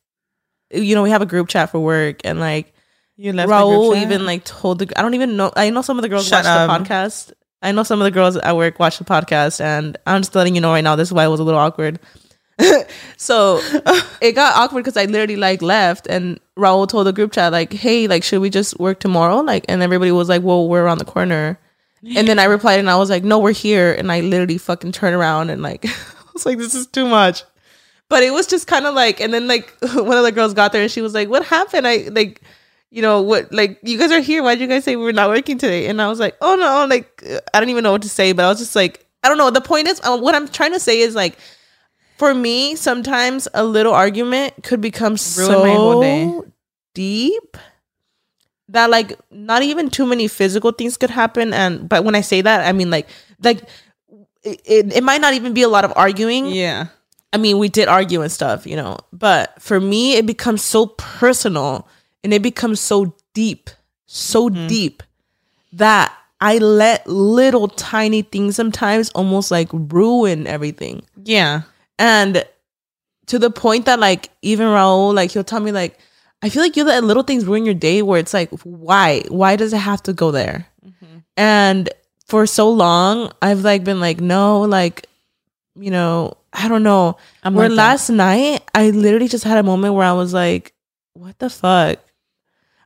[0.74, 2.74] you know, we have a group chat for work and like
[3.16, 5.98] you left the Raul even like told the I don't even know I know some
[5.98, 6.80] of the girls Shut watch up.
[6.80, 7.32] the podcast.
[7.62, 10.56] I know some of the girls at work watch the podcast and I'm just letting
[10.56, 12.00] you know right now this is why it was a little awkward.
[13.18, 13.60] so
[14.22, 17.74] it got awkward because I literally like left and Raul told the group chat like,
[17.74, 19.38] hey, like should we just work tomorrow?
[19.38, 21.60] Like and everybody was like, Well, we're around the corner.
[22.16, 24.92] And then I replied and I was like, No, we're here and I literally fucking
[24.92, 25.94] turned around and like I
[26.34, 27.44] was like, This is too much.
[28.10, 30.72] But it was just kind of like and then like one of the girls got
[30.72, 31.88] there and she was like, What happened?
[31.88, 32.42] I like
[32.90, 34.44] you know what like you guys are here.
[34.44, 35.88] Why did you guys say we're not working today?
[35.88, 38.32] And i was like oh no like uh, i don't even know what to say
[38.32, 39.50] but i was just like i don't know.
[39.50, 41.38] The point is uh, what i'm trying to say is like
[42.18, 46.26] for me sometimes a little argument could become Ruin my whole day.
[46.26, 46.46] so
[46.94, 47.58] deep
[48.70, 51.54] that like not even too many physical things could happen.
[51.54, 53.08] And but when i say that i mean like
[53.42, 53.64] like
[54.44, 56.48] it, it, it might not even be a lot of arguing.
[56.48, 56.88] Yeah.
[57.34, 60.88] I mean, we did argue and stuff, you know, but for me, it becomes so
[60.88, 61.88] personal
[62.28, 63.70] and it becomes so deep,
[64.06, 64.68] so Mhm.
[64.68, 65.02] deep
[65.72, 66.12] that
[66.42, 71.04] I let little tiny things sometimes almost like ruin everything.
[71.24, 71.62] Yeah.
[71.98, 72.44] And
[73.28, 75.98] to the point that, like, even Raul, like, he'll tell me, like,
[76.42, 79.24] I feel like you let little things ruin your day where it's like, why?
[79.30, 80.68] Why does it have to go there?
[80.86, 81.18] Mm-hmm.
[81.38, 81.90] And
[82.28, 85.08] for so long, I've like been like, no, like,
[85.80, 87.16] you know, I don't know.
[87.42, 87.84] I'm where like that.
[87.84, 90.74] last night, I literally just had a moment where I was like,
[91.14, 92.00] what the fuck?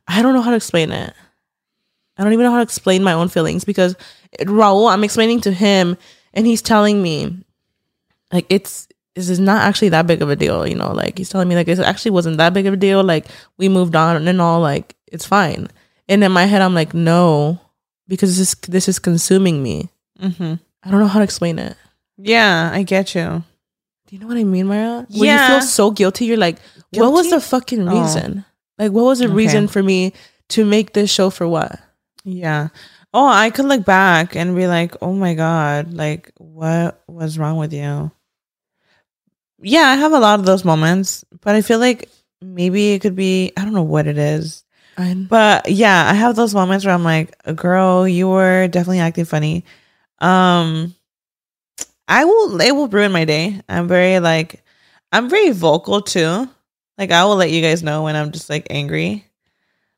[0.08, 1.12] I don't know how to explain it.
[2.18, 3.96] I don't even know how to explain my own feelings because
[4.40, 5.96] Raul, I'm explaining to him
[6.34, 7.44] and he's telling me,
[8.32, 11.28] like, it's, this is not actually that big of a deal, you know, like he's
[11.28, 13.02] telling me like it actually wasn't that big of a deal.
[13.04, 13.26] Like
[13.58, 15.68] we moved on and all, like it's fine.
[16.08, 17.60] And in my head, I'm like, no,
[18.08, 19.90] because this is this is consuming me.
[20.18, 20.54] Mm-hmm.
[20.82, 21.76] I don't know how to explain it.
[22.16, 23.44] Yeah, I get you.
[24.06, 25.06] Do you know what I mean, Mayra?
[25.10, 25.46] When Yeah.
[25.54, 26.56] you feel so guilty, you're like,
[26.94, 28.44] what was the fucking Oh.
[28.78, 29.34] Like, what was the Okay.
[29.34, 30.12] reason for me
[30.50, 31.78] to make this show for what?
[32.24, 32.68] Yeah.
[33.14, 37.56] Oh, I could look back and be like, oh my God, like, what was wrong
[37.58, 38.10] with you?
[39.60, 42.08] Yeah, I have a lot of those moments, but I feel like
[42.40, 44.64] maybe it could be, I don't know what it is.
[44.96, 49.24] I, But yeah, I have those moments where I'm like, girl, you were definitely acting
[49.24, 49.64] funny.
[50.18, 50.94] Um,
[52.08, 53.60] I will, it will ruin my day.
[53.68, 54.64] I'm very like,
[55.12, 56.48] I'm very vocal too.
[56.98, 59.24] Like, I will let you guys know when I'm just like angry.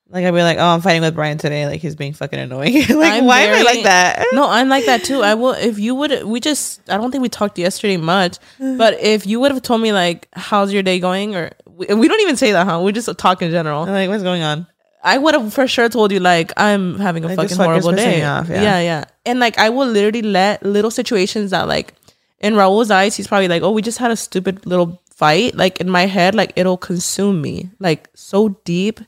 [0.08, 1.66] Like, I'll be like, oh, I'm fighting with Brian today.
[1.66, 2.74] Like, he's being fucking annoying.
[2.88, 4.24] like, I'm why am I like that?
[4.32, 5.22] no, I'm like that too.
[5.22, 9.00] I will, if you would, we just, I don't think we talked yesterday much, but
[9.00, 11.34] if you would have told me, like, how's your day going?
[11.34, 12.80] Or we, we don't even say that, huh?
[12.82, 13.82] We just talk in general.
[13.82, 14.66] I'm like, what's going on?
[15.02, 18.22] I would have for sure told you like I'm having a Like, fucking horrible day.
[18.24, 18.62] off, yeah.
[18.62, 19.04] yeah, yeah.
[19.26, 21.92] And like I will literally let little situations that like
[22.40, 25.80] in Raul's eyes, he's probably like, "Oh, we just had a stupid little fight." Like
[25.80, 29.00] in my head, like it'll consume me like so deep,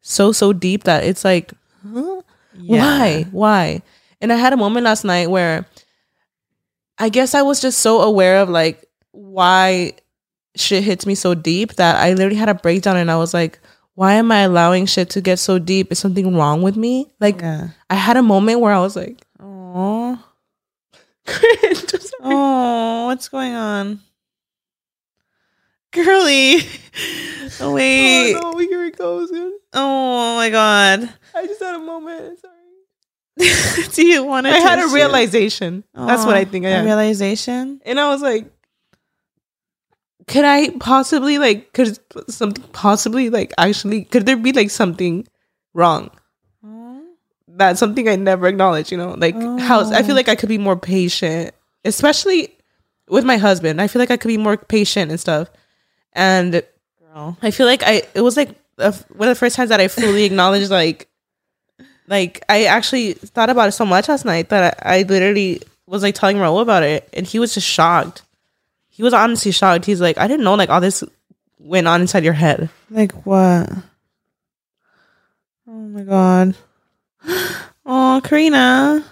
[0.00, 1.52] so so deep that it's like,
[1.82, 2.22] huh?
[2.66, 3.82] why, why?
[4.20, 5.66] And I had a moment last night where
[6.98, 9.92] I guess I was just so aware of like why
[10.56, 13.58] shit hits me so deep that I literally had a breakdown and I was like,
[13.96, 15.90] why am I allowing shit to get so deep?
[15.90, 17.10] Is something wrong with me?
[17.20, 17.68] Like Yeah.
[17.90, 20.22] I had a moment where I was like, Oh,
[21.26, 21.92] cringe.
[21.94, 22.22] I'm sorry.
[22.22, 24.00] oh, what's going on,
[25.94, 26.58] girly?
[27.60, 28.34] Oh wait.
[28.34, 29.30] Oh, no, here it goes.
[29.74, 31.08] Oh my god.
[31.34, 32.38] I just had a moment.
[32.40, 33.86] Sorry.
[33.94, 34.52] Do you want to?
[34.52, 35.84] I had a realization.
[35.94, 36.84] That's what I think I A had.
[36.84, 37.80] realization.
[37.84, 38.50] and I was like,
[40.26, 41.98] could I possibly like could
[42.30, 45.26] something possibly like actually could there be like something
[45.74, 46.10] wrong?
[47.46, 49.14] That's something I never acknowledged, you know?
[49.16, 50.16] Like how I feel Oh.
[50.16, 51.52] like I could be more patient,
[51.84, 52.56] especially
[53.08, 53.80] with my husband.
[53.80, 55.48] I feel like I could be more patient and stuff.
[56.14, 56.62] And
[57.12, 57.36] Girl.
[57.42, 59.88] I feel like I it was like a, one of the first times that I
[59.88, 61.08] fully acknowledged like
[62.06, 66.02] like I actually thought about it so much last night that I, I literally was
[66.02, 68.22] like telling Raul about it and he was just shocked.
[68.88, 69.86] He was honestly shocked.
[69.86, 71.02] He's like, I didn't know like all this
[71.58, 72.68] went on inside your head.
[72.90, 73.70] Like what?
[75.66, 76.56] Oh my god.
[77.86, 79.04] Oh, Karina.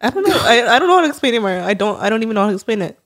[0.00, 0.36] I don't know.
[0.36, 1.64] I, I don't know how to explain it, Maria.
[1.64, 2.98] I don't I don't even know how to explain it.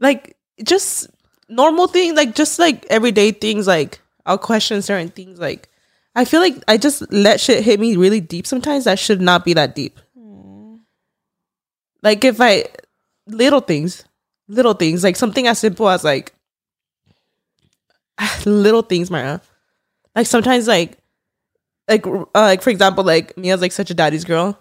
[0.00, 1.08] Like just
[1.48, 5.38] normal things, like just like everyday things, like I'll question certain things.
[5.38, 5.68] Like
[6.14, 9.44] I feel like I just let shit hit me really deep sometimes that should not
[9.44, 9.98] be that deep.
[12.02, 12.66] Like if I
[13.26, 14.04] little things,
[14.48, 16.34] little things, like something as simple as like
[18.44, 19.40] little things, Mayra.
[20.14, 20.98] Like sometimes like
[21.88, 24.58] like uh, like for example, like Mia's like such a daddy's girl.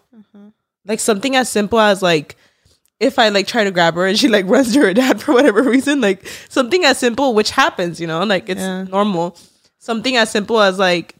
[0.86, 2.36] Like something as simple as like
[3.00, 5.34] if I like try to grab her and she like runs to her dad for
[5.34, 8.84] whatever reason, like something as simple, which happens, you know, like it's Yeah.
[8.84, 9.38] normal.
[9.80, 11.16] Something as simple as like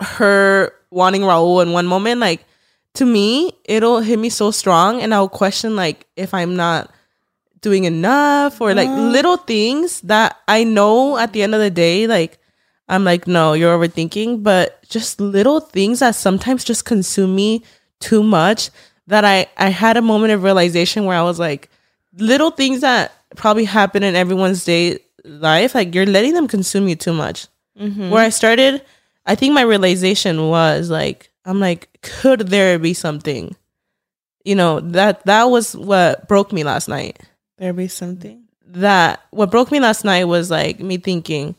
[0.00, 2.44] her wanting Raul in one moment, like
[2.94, 6.90] to me, it'll hit me so strong and I'll question like if I'm not
[7.62, 9.12] doing enough or like mm.
[9.12, 12.38] little things that I know at the end of the day, like
[12.88, 17.62] I'm like, no, you're overthinking, but just little things that sometimes just consume me
[18.02, 18.70] too much
[19.06, 21.70] that I I had a moment of realization where I was like,
[22.18, 26.96] little things that probably happen in everyone's day life, like you're letting them consume you
[26.96, 27.46] too much.
[27.80, 28.10] Mm-hmm.
[28.10, 28.84] Where I started,
[29.24, 33.56] I think my realization was like, I'm like, could there be something?
[34.44, 37.18] You know, that that was what broke me last night
[37.58, 38.44] There be something.
[38.66, 41.54] that what broke me last night was like me thinking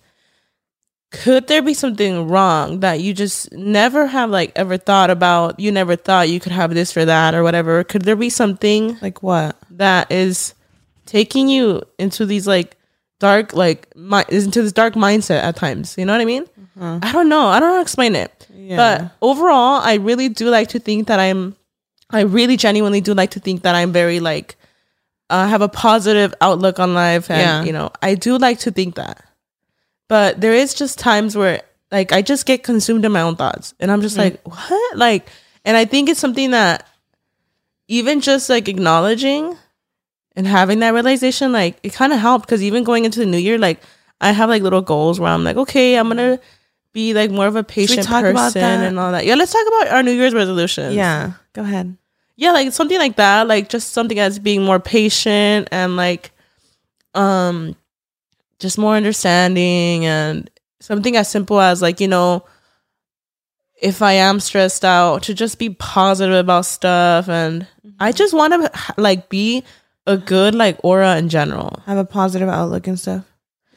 [1.14, 5.60] could there be something wrong that you just never have like ever thought about?
[5.60, 7.84] You never thought you could have this or that or whatever.
[7.84, 9.56] Could there be something Like what?
[9.72, 10.54] that is
[11.06, 12.76] taking you into these like
[13.20, 15.96] dark like mi- into this dark mindset at times?
[15.98, 16.46] You know what i mean?
[16.82, 17.46] I don't know.
[17.48, 18.48] I don't know how to explain it.
[18.56, 18.78] Yeah.
[18.78, 21.54] but overall i really do like to think that i'm
[22.12, 24.56] i really genuinely do like to think that i'm very like
[25.30, 27.64] uh, have a positive outlook on life and Yeah.
[27.66, 29.22] you know i do like to think that
[30.08, 33.74] but there is just times where like i just get consumed in my own thoughts.
[33.80, 34.98] And i'm just like what?
[34.98, 35.30] Like
[35.66, 36.88] and i think it's something that
[37.88, 39.58] even just like acknowledging
[40.36, 42.46] and having that realization like it kind of helped.
[42.46, 43.82] Because even going into the new year like
[44.22, 46.40] i have like little goals where i'm like okay i'm gonna
[46.94, 49.26] be like more of a patient person and all that.
[49.26, 50.96] Yeah let's talk about our new year's resolutions.
[50.96, 51.34] Yeah.
[51.54, 51.98] Go ahead.
[52.36, 56.32] yeah like something like that like just something as being more patient and like
[57.14, 57.76] um
[58.64, 60.50] just more understanding and
[60.80, 62.44] something as simple as like you know
[63.82, 67.68] if i am stressed out to just be positive about stuff and
[68.00, 69.64] i just want to like be
[70.08, 73.24] a good like aura in general Have a positive outlook and stuff.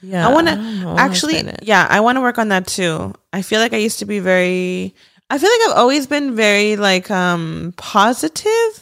[0.03, 2.49] yeah I want to don't know how to actually, yeah, I want to work on
[2.51, 3.15] that too.
[3.33, 4.95] I feel like I used to be very,
[5.31, 8.73] I feel like I've always been very like um positive.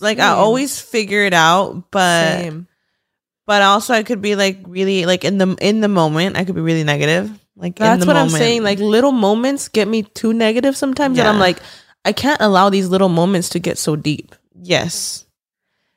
[0.00, 2.66] Like I always figure it out, but Same.
[3.50, 6.54] But also I could be like really like in the in the moment I could
[6.54, 7.28] be really negative.
[7.56, 8.32] Like in That's what moment.
[8.32, 8.62] I'm saying.
[8.62, 11.58] Like little moments get me too negative sometimes, and I'm like,
[12.04, 14.36] I can't allow these little moments to get so deep.
[14.54, 15.26] yes,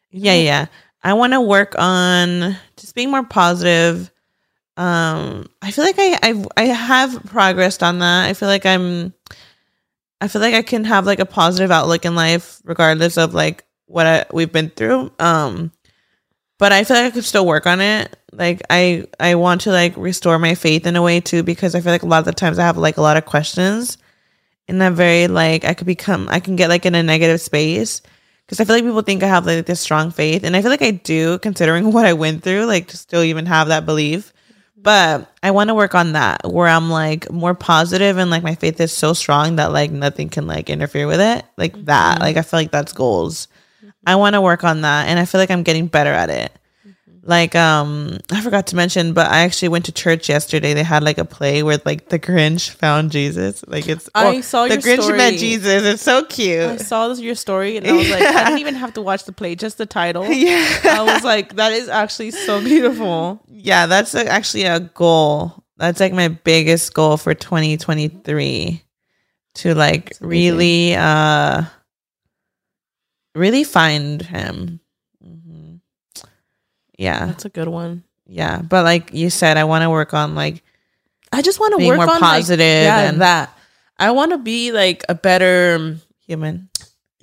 [0.10, 0.66] yeah, yeah.
[1.04, 4.10] I want to work on just being more positive.
[4.76, 8.30] Um, I feel like I I I have progressed on that.
[8.30, 9.14] I feel like I'm.
[10.20, 13.64] I feel like I can have like a positive outlook in life, regardless of like
[13.86, 15.12] what I, we've been through.
[15.20, 15.72] Um,
[16.64, 18.16] but I feel like I could still work on it.
[18.32, 21.82] Like I I want to like restore my faith in a way too, because I
[21.82, 23.97] feel like a lot of the times I have like a lot of questions,
[24.70, 28.01] and I'm very like I could become I can get like in a negative space
[28.45, 30.72] because I feel like people think I have like this strong faith, and I feel
[30.72, 34.32] like I do, considering what I went through, like to still even have that belief.
[34.78, 38.55] But I want to work on that where I'm like more positive and like my
[38.55, 41.43] faith is so strong that like nothing can like interfere with it.
[41.57, 42.14] Like that.
[42.14, 42.24] Mm-hmm.
[42.24, 43.49] Like I feel like that's goals.
[44.06, 46.51] I want to work on that and I feel like I'm getting better at it.
[47.26, 50.74] Like um I forgot to mention, but I actually went to church yesterday.
[50.74, 53.64] They had like a play where like the Grinch found Jesus.
[53.66, 55.18] Like it's I or saw the Grinch story.
[55.18, 55.84] met Jesus.
[55.86, 56.60] It's so cute.
[56.66, 59.24] I saw this, your story and I was like, I didn't even have to watch
[59.24, 60.26] the play, just the title.
[60.30, 60.68] Yeah.
[60.84, 63.39] I was like, that is actually so beautiful.
[63.47, 65.64] yeah, that's like actually a goal.
[65.78, 68.84] That's like my biggest goal for 2023
[69.56, 70.28] to like That's amazing.
[70.30, 71.64] really uh
[73.36, 74.80] really find him.
[75.24, 75.80] Mhm.
[76.98, 77.26] Yeah.
[77.26, 78.04] That's a good one.
[78.26, 80.64] Yeah, but like you said I want to work on like
[81.32, 83.58] I just want to work more on like, positive yeah, and- that.
[84.00, 86.70] I want to be like a better, human.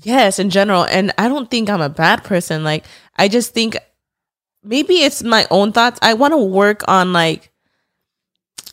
[0.02, 0.84] yes, in general.
[0.84, 2.62] And I don't think I'm a bad person.
[2.64, 2.84] Like,
[3.16, 3.76] I just think
[4.62, 5.98] maybe it's my own thoughts.
[6.00, 7.50] I want to work on like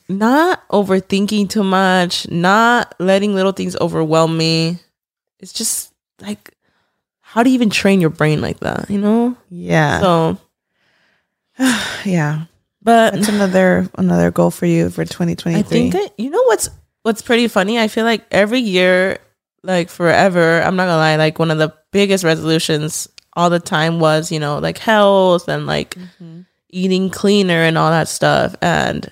[0.09, 4.79] not overthinking too much, not letting little things overwhelm me.
[5.39, 6.53] It's just like,
[7.29, 8.89] how do you even train your brain like that?
[8.89, 9.35] You know?
[9.49, 9.99] Yeah.
[9.99, 10.37] So,
[12.05, 12.45] yeah.
[12.81, 15.55] but That's another another goal for you for 2023.
[15.55, 16.69] I think that you know what's
[17.03, 17.79] what's pretty funny.
[17.79, 19.17] I feel like every year,
[19.61, 23.99] like forever, I'm not gonna lie, like one of the biggest resolutions all the time
[23.99, 26.41] was you know like health and like mm-hmm.
[26.69, 28.55] eating cleaner and all that stuff.
[28.61, 29.11] And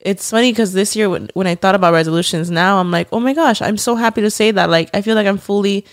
[0.00, 3.20] it's funny because this year when, when I thought about resolutions, now I'm like, oh
[3.20, 4.68] my gosh, I'm so happy to say that.
[4.68, 5.86] Like, I feel like I'm fully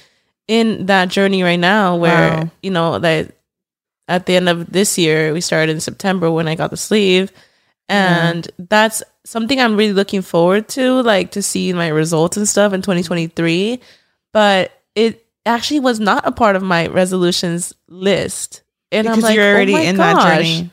[0.48, 2.50] in that journey right now where, Wow.
[2.62, 3.36] you know, that
[4.08, 7.32] at the end of this year, we started in September when I got the sleeve.
[7.88, 12.74] And that's something I'm really looking forward to, like to see my results and stuff
[12.74, 13.80] in 2023.
[14.34, 18.64] But it actually was not a part of my resolutions list.
[18.92, 20.38] And because I'm like, you're oh already oh my in that gosh.
[20.38, 20.72] journey.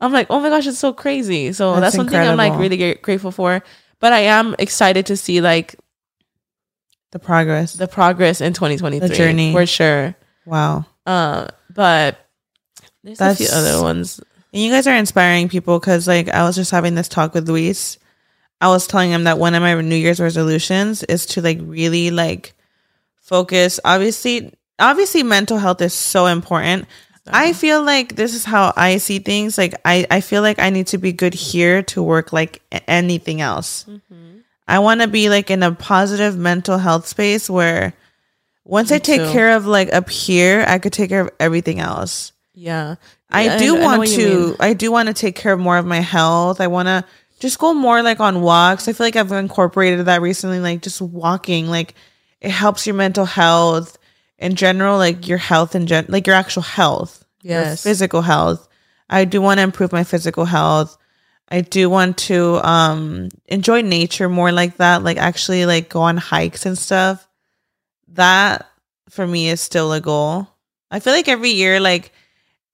[0.00, 1.52] I'm like, oh my gosh, it's so crazy.
[1.52, 3.62] So That's that's, something I'm like really grateful for.
[3.98, 5.76] But I am excited to see like
[7.12, 7.72] The progress.
[7.74, 9.52] the progress in 2023 The journey.
[9.52, 10.14] for sure.
[10.44, 10.84] wow.
[11.06, 12.18] Uh, but
[13.04, 14.20] there's a few other ones.
[14.52, 17.48] And you guys are inspiring people because, like, I was just having this talk with
[17.48, 17.98] Luis.
[18.60, 22.10] I was telling him that one of my New Year's resolutions is to like really
[22.10, 22.54] like
[23.20, 23.78] focus.
[23.84, 26.86] Obviously, obviously, mental health is so important.
[27.28, 29.58] I feel like this is how I see things.
[29.58, 33.40] Like, I I feel like I need to be good here to work like anything
[33.40, 33.84] else.
[34.68, 37.92] I want to be like in a positive mental health space where
[38.64, 39.30] once I take too.
[39.32, 42.32] care of like up here, I could take care of everything else.
[42.54, 42.96] Yeah.
[43.30, 44.18] I Yeah, do know want mean.
[44.18, 44.56] to.
[44.60, 46.60] I do want to take care of more of my health.
[46.60, 47.04] I want to
[47.38, 48.88] just go more like on walks.
[48.88, 50.58] I feel like I've incorporated that recently.
[50.58, 51.94] Like just walking, like
[52.40, 53.98] it helps your mental health
[54.38, 57.82] in general, like your health in gen, like your actual health, your Yes.
[57.82, 58.68] physical health.
[59.08, 60.98] I do want to improve my physical health.
[61.48, 66.16] I do want to um enjoy nature more like that, like actually like go on
[66.16, 67.26] hikes and stuff.
[68.08, 68.68] That
[69.10, 70.48] for me is still a goal.
[70.90, 72.12] I feel like every year, like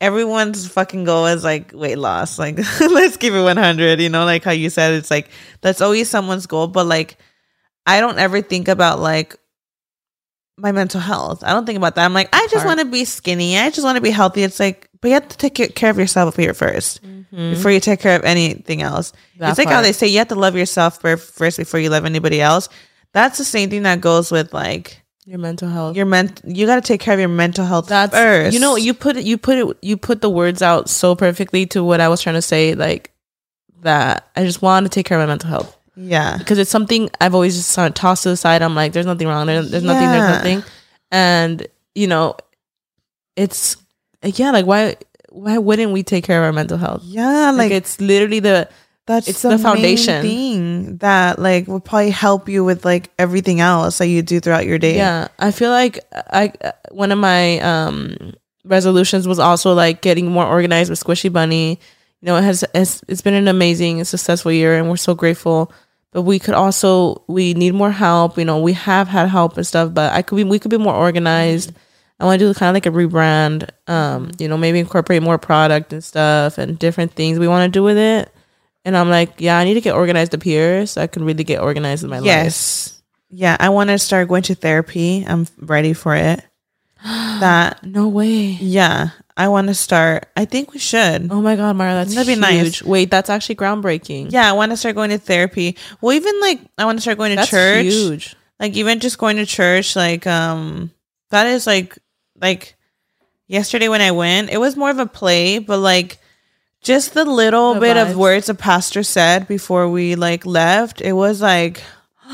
[0.01, 2.39] everyone's fucking goal is like weight loss.
[2.39, 5.29] Like let's keep it 100, you know, like how you said it's like
[5.61, 7.19] that's always someone's goal, but like
[7.87, 9.37] I don't ever think about like
[10.57, 11.43] my mental health.
[11.45, 12.05] I don't think about that.
[12.05, 13.59] I'm like, I just want to be skinny.
[13.59, 14.43] I just want to be healthy.
[14.43, 17.51] It's like, but you have to take care of yourself here 1st mm-hmm.
[17.51, 19.13] before you take care of anything else.
[19.37, 22.05] That it's like how they say you have to love yourself first before you love
[22.05, 22.69] anybody else.
[23.13, 25.97] That's the same thing that goes with like Your mental health.
[25.97, 26.41] your ment.
[26.47, 28.55] You got to take care of your mental health That's first.
[28.55, 31.67] you know you put it you put it you put the words out so perfectly
[31.67, 33.11] to what I was trying to say like
[33.81, 36.39] that I just want to take care of my mental health yeah.
[36.39, 38.63] because it's something I've always just sort of tossed to the side.
[38.63, 39.49] I'm like, there's nothing wrong.
[39.49, 40.09] There, there's nothing.
[40.09, 40.63] There's nothing.
[41.11, 42.37] And you know,
[43.35, 43.77] it's
[44.25, 44.51] yeah.
[44.51, 44.97] Like why
[45.31, 47.03] why wouldn't we take care of our mental health?
[47.05, 48.69] Yeah, Like, like, it's literally the
[49.07, 53.61] that's it's the, the foundation thing that like will probably help you with like everything
[53.61, 54.97] else that you do throughout your day.
[54.97, 56.53] Yeah, I feel like I
[56.91, 61.81] one of my um resolutions was also like getting more organized with Squishy Bunny.
[62.21, 65.15] You know, it has it's, it's been an amazing and successful year, and we're so
[65.15, 65.73] grateful.
[66.13, 68.39] But we could also we need more help.
[68.39, 70.79] You know, we have had help and stuff, but I could be we could be
[70.79, 71.73] more organized.
[72.23, 73.69] I want to do kind of like a rebrand.
[73.89, 77.77] Um, you know, maybe incorporate more product and stuff and different things we want to
[77.77, 78.33] do with it.
[78.85, 81.45] And I'm like, yeah, I need to get organized up here so I can really
[81.45, 82.27] get organized in my life.
[82.27, 83.03] Yes.
[83.29, 85.25] Yeah, I want to start going to therapy.
[85.27, 86.45] I'm ready for it.
[87.05, 88.57] That No way.
[88.61, 90.27] yeah, I want to start.
[90.37, 91.33] I think we should.
[91.33, 92.41] Oh my god, Mayra, that's That'd be huge.
[92.41, 92.83] nice.
[92.83, 94.31] Wait, that's actually groundbreaking.
[94.31, 95.77] Yeah, I want to start going to therapy.
[96.01, 97.87] Well, even like I want to start going to that's church.
[97.87, 98.37] huge.
[98.61, 100.93] Like even just going to church, like um,
[101.31, 101.99] that is like
[102.43, 102.75] like
[103.47, 106.19] yesterday when I went, it was more of a play, but like
[106.83, 108.11] just the little The bit vibes.
[108.11, 111.83] of words the pastor said before we like left, it was like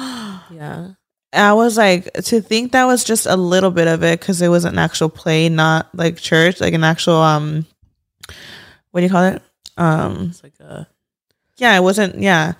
[0.50, 0.88] Yeah.
[1.30, 4.48] I was like to think that was just a little bit of it because it
[4.48, 7.66] was an actual play, not like church, like an actual um,
[8.90, 9.42] what do you call it?
[9.76, 10.86] Um, It's like a
[11.59, 12.54] yeah, it wasn't yeah,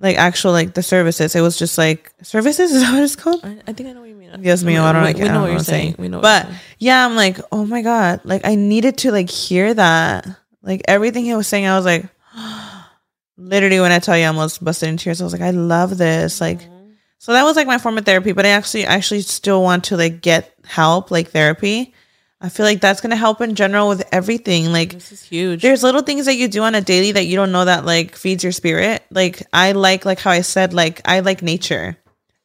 [0.00, 1.34] like actual like the services.
[1.36, 2.72] It was just like services.
[2.72, 3.40] Is that what it's called?
[3.44, 4.30] I, I think I know what you mean.
[4.40, 4.76] Yes, me.
[4.76, 5.16] I don't we, like.
[5.16, 5.96] we I know don't what you're I'm saying.
[5.98, 6.48] We know what but
[6.78, 10.26] yeah, I'm like, oh my god, like I needed to like hear that.
[10.62, 12.06] Like everything he was saying, I was like,
[13.36, 15.20] literally when I tell you, I almost busted in tears.
[15.20, 16.40] I was like, I love this.
[16.40, 16.90] Like, mm-hmm.
[17.18, 18.32] so that was like my form of therapy.
[18.32, 21.94] But I actually, actually still want to like get help, like therapy.
[22.40, 24.72] I feel like that's gonna help in general with everything.
[24.72, 25.60] Like, this is huge.
[25.62, 28.16] there's little things that you do on a daily that you don't know that like
[28.16, 29.02] feeds your spirit.
[29.10, 31.96] Like I like like how I said like I like nature.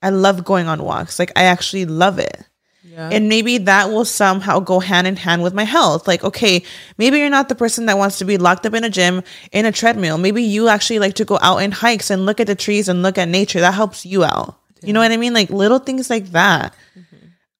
[0.01, 1.17] I love going on walks.
[1.17, 2.43] Like I actually love it.
[2.83, 3.09] yeah.
[3.11, 6.07] And maybe that will somehow go hand in hand with my health.
[6.07, 6.63] Like, okay,
[6.97, 9.65] maybe you're not the person that wants to be locked up in a gym in
[9.65, 10.17] a treadmill.
[10.17, 13.01] Maybe you actually like to go out in hikes and look at the trees and
[13.01, 13.61] look at nature.
[13.61, 14.59] That helps you out.
[14.83, 15.33] You know what I mean?
[15.33, 16.75] Like little things like that.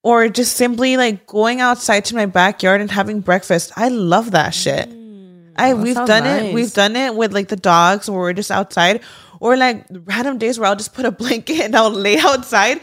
[0.05, 3.71] Or just simply like going outside to my backyard and having breakfast.
[3.75, 4.87] I love that shit.
[4.87, 5.53] Mm.
[5.55, 6.53] I that we've done it.
[6.53, 9.01] We've done it with like the dogs where we're just outside.
[9.39, 12.81] Or like random days where I'll just put a blanket and I'll lay outside.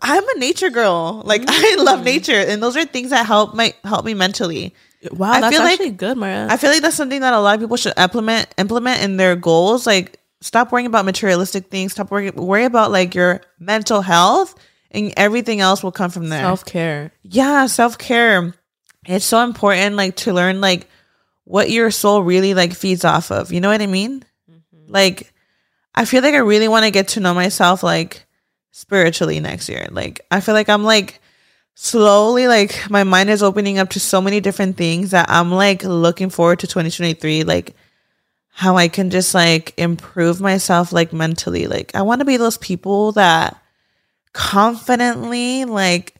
[0.00, 1.20] I'm a nature girl.
[1.24, 2.04] Like I love mm.
[2.04, 2.38] nature.
[2.38, 4.72] And those are things that help my help me mentally.
[5.10, 6.48] Wow, I that's feel like- actually good, Mayra.
[6.48, 9.34] I feel like that's something that a lot of people should implement implement in their
[9.34, 9.84] goals.
[9.84, 11.90] Like, stop worrying about materialistic things.
[11.90, 14.54] Stop worrying worry about like your mental health,
[14.90, 16.42] and everything else will come from there.
[16.42, 17.12] Self care.
[17.22, 18.54] yeah, self care.
[19.06, 20.88] It's so important, like to learn like
[21.44, 23.52] what your soul really like feeds off of.
[23.52, 24.24] You know what I mean?
[24.50, 24.92] Mm-hmm.
[24.92, 25.32] Like,
[25.94, 28.26] I feel like I really want to get to know myself like
[28.72, 29.86] spiritually next year.
[29.90, 31.20] Like, I feel like I'm like
[31.78, 35.84] slowly like my mind is opening up to so many different things that I'm like
[35.84, 37.44] looking forward to 2023.
[37.44, 37.74] Like,
[38.50, 41.66] how I can just like improve myself like mentally.
[41.66, 43.62] Like, I want to be those people that
[44.36, 46.14] confidently like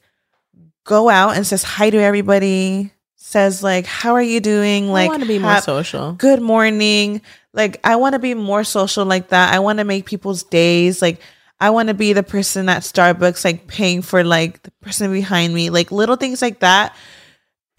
[0.83, 5.09] go out and says hi to everybody, says like, "How are you doing?" Like, I
[5.09, 6.13] want to be more social.
[6.13, 7.21] good morning.
[7.53, 9.53] Like, I want to be more social like that.
[9.53, 11.01] I want to make people's days.
[11.01, 11.19] Like,
[11.59, 15.53] I want to be the person at Starbucks, like paying for like the person behind
[15.53, 16.95] me, like little things like that.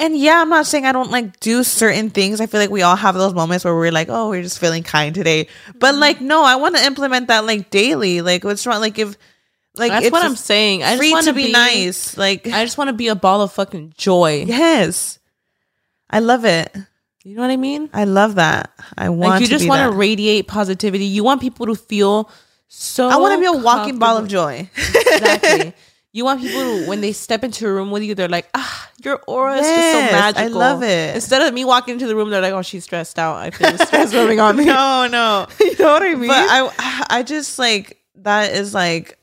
[0.01, 2.41] And yeah, I'm not saying I don't like do certain things.
[2.41, 4.82] I feel like we all have those moments where we're like, oh, we're just feeling
[4.84, 5.49] kind today.
[5.74, 6.01] But Mm-hmm.
[6.01, 8.20] like, no, I want to implement that like daily.
[8.20, 8.80] Like, what's wrong?
[8.80, 9.16] Like, if
[9.79, 10.83] like That's what I'm saying.
[10.83, 12.16] I free just want to be, nice.
[12.16, 14.45] Like, I just want to be a ball of fucking joy.
[14.47, 15.18] yes,
[16.11, 16.74] I love it.
[17.24, 17.91] You know what I mean?
[17.93, 18.70] I love that.
[18.97, 19.33] I want.
[19.33, 21.05] Like you just want to radiate positivity.
[21.05, 22.31] You want people to feel
[22.68, 23.09] so.
[23.09, 24.70] I want to be a walking ball of joy.
[24.76, 25.74] exactly.
[26.11, 28.91] You want people to, when they step into a room with you, they're like, ah,
[29.05, 31.14] your aura is just Yes, so I love it.
[31.14, 33.37] Instead of me walking into the room, they're like, oh, she's stressed out.
[33.37, 34.64] I feel the stress rubbing on me.
[34.64, 35.47] no, no.
[35.61, 36.29] you know what I mean?
[36.29, 39.18] But I, I just like that is like,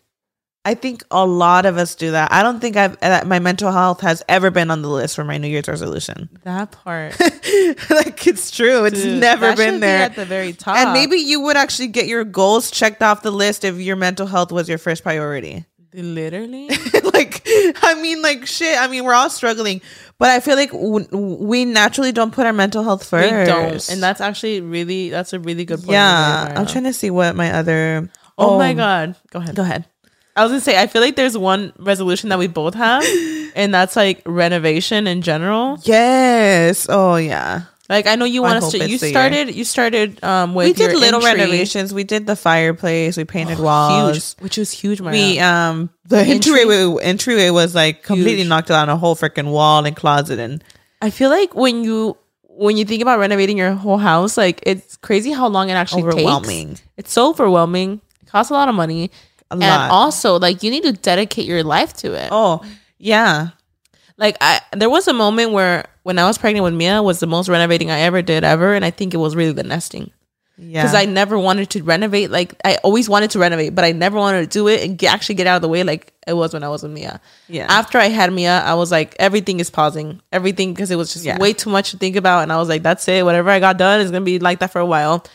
[0.68, 2.32] I think a lot of us do that.
[2.32, 5.24] I don't think I've that my mental health has ever been on the list for
[5.24, 6.28] my New Year's resolution.
[6.44, 7.18] that part.
[7.90, 8.86] like it's true.
[8.86, 10.02] It's Dude, never been be there.
[10.02, 10.76] at the very top.
[10.78, 14.26] and maybe you would actually get your goals checked off the list if your mental
[14.28, 15.66] health was your first priority.
[15.94, 16.68] literally.
[17.14, 17.42] like
[17.84, 19.80] i mean like shit i mean we're all struggling
[20.18, 21.08] but i feel like w-
[21.40, 25.32] we naturally don't put our mental health first We don't, and that's actually really that's
[25.32, 25.92] a really good point.
[25.92, 28.76] yeah i'm trying to see what my other Oh, my oh.
[28.76, 29.56] god, go ahead.
[29.56, 29.86] go ahead
[30.36, 33.04] I was gonna say I feel like there's one resolution that we both have,
[33.56, 35.78] and that's like renovation in general.
[35.84, 38.78] yes oh yeah Like I know you want us to.
[38.80, 39.54] it's You started.
[39.56, 41.40] You started um with we did little entry.
[41.42, 45.00] renovations we did the fireplace we painted huge, walls which was huge.
[45.02, 46.34] We um the Entry?
[46.66, 48.50] entryway entryway was like completely Huge.
[48.50, 50.64] knocked out a whole freaking wall and closet and
[51.02, 52.18] I feel like when you
[52.58, 56.04] when you think about renovating your whole house, like it's crazy how long it actually
[56.04, 56.70] Overwhelming.
[56.70, 56.84] takes.
[56.98, 58.02] It's so overwhelming.
[58.24, 59.12] It costs a lot of money,
[59.52, 62.30] a and lot also like you need to dedicate your life to it.
[62.32, 62.64] oh
[62.98, 63.50] yeah
[64.18, 67.28] like I there was a moment where when I was pregnant with Mia was the
[67.28, 70.12] most renovating I ever did ever, and I think it was really the nesting
[70.58, 72.32] yeah because I never wanted to renovate.
[72.32, 75.14] Like I always wanted to renovate, but I never wanted to do it and get,
[75.14, 77.20] actually get out of the way like it was when I was with Mia.
[77.50, 77.68] Yeah.
[77.70, 81.26] After I had Mia, I was like everything is pausing, everything because it was just
[81.26, 81.38] Yeah.
[81.38, 83.26] way too much to think about, and I was like that's it.
[83.26, 85.26] Whatever I got done is gonna be like that for a while,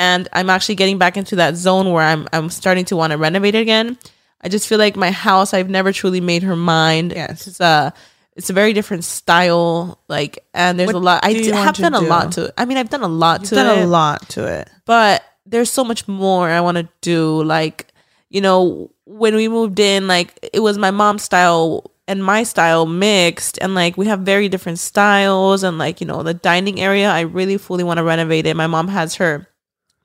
[0.00, 3.18] and I'm actually getting back into that zone where I'm I'm starting to want to
[3.18, 3.98] renovate again.
[4.40, 7.12] I just feel like my house, I've never truly made her mind.
[7.12, 7.46] Yes.
[7.46, 7.90] It's uh
[8.34, 11.76] it's a very different style, like and there's What a lot I do d- have
[11.76, 12.54] done a lot to it.
[12.56, 15.22] I mean I've done a lot You've to done it a lot to it but
[15.46, 17.42] there's so much more I want to do.
[17.42, 17.88] Like,
[18.30, 22.86] you know, when we moved in, like it was my mom's style and my style
[22.86, 25.62] mixed, and like we have very different styles.
[25.62, 28.56] And like, you know, the dining area, I really fully want to renovate it.
[28.56, 29.46] My mom has her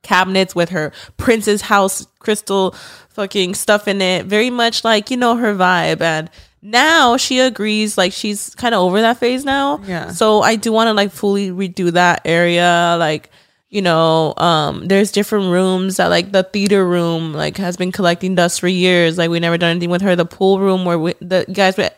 [0.05, 2.71] cabinets with her princess house crystal
[3.09, 6.01] fucking stuff in it, very much like, you know, her vibe.
[6.01, 6.29] And
[6.61, 9.79] now she agrees, like she's kind of over that phase now.
[9.85, 10.11] Yeah.
[10.11, 12.95] So I do want to like fully redo that area.
[12.99, 13.29] Like,
[13.69, 18.35] you know, um, there's different rooms that like the theater room like has been collecting
[18.35, 19.17] dust for years.
[19.17, 20.15] Like we never done anything with her.
[20.15, 21.89] The pool room where we, the guys were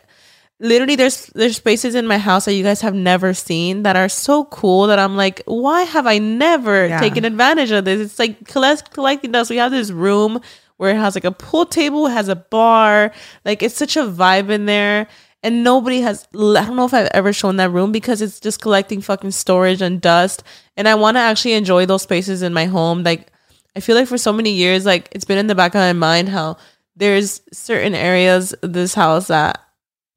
[0.60, 4.08] literally there's there's spaces in my house that you guys have never seen that are
[4.08, 7.00] so cool that I'm like, why have I never Yeah.
[7.00, 8.00] taken advantage of this?
[8.00, 9.50] It's like collect, collecting dust.
[9.50, 10.40] We have this room
[10.76, 13.12] where it has like a pool table, has a bar,
[13.44, 15.06] like it's such a vibe in there.
[15.44, 18.60] And nobody has, I don't know if I've ever shown that room because it's just
[18.60, 20.42] collecting fucking storage and dust.
[20.76, 23.04] And I want to actually enjoy those spaces in my home.
[23.04, 23.28] Like,
[23.76, 25.92] I feel like for so many years, like it's been in the back of my
[25.92, 26.56] mind how
[26.96, 29.62] there's certain areas of this house that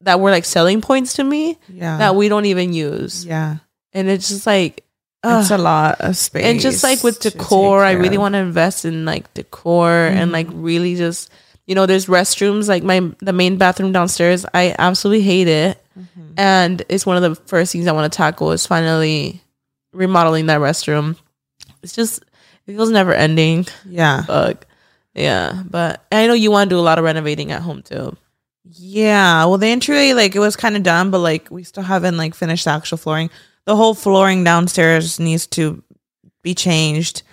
[0.03, 1.97] that were like selling points to me Yeah.
[1.97, 3.25] that we don't even use.
[3.25, 3.57] yeah.
[3.93, 4.85] And it's just like
[5.23, 5.59] It's ugh.
[5.59, 6.43] a lot of space.
[6.45, 10.47] and just like with decor, I really want to invest in like decor and like
[10.47, 10.63] mm-hmm.
[10.63, 11.29] really just
[11.67, 14.45] you know, there's restrooms like my the main bathroom downstairs.
[14.53, 16.33] I absolutely hate it, mm-hmm.
[16.35, 19.41] and it's one of the first things I want to tackle is finally
[19.93, 21.17] remodeling that restroom.
[21.83, 22.23] It's just
[22.67, 23.67] it feels never ending.
[23.85, 24.23] Yeah.
[24.23, 24.65] Fuck.
[25.13, 28.17] Yeah, but I know you want to do a lot of renovating at home too.
[28.63, 29.45] Yeah.
[29.45, 32.35] Well, the entryway, like, it was kind of done, but like, we still haven't like
[32.35, 33.29] finished the actual flooring.
[33.65, 35.83] the whole flooring downstairs needs to
[36.43, 37.23] be changed.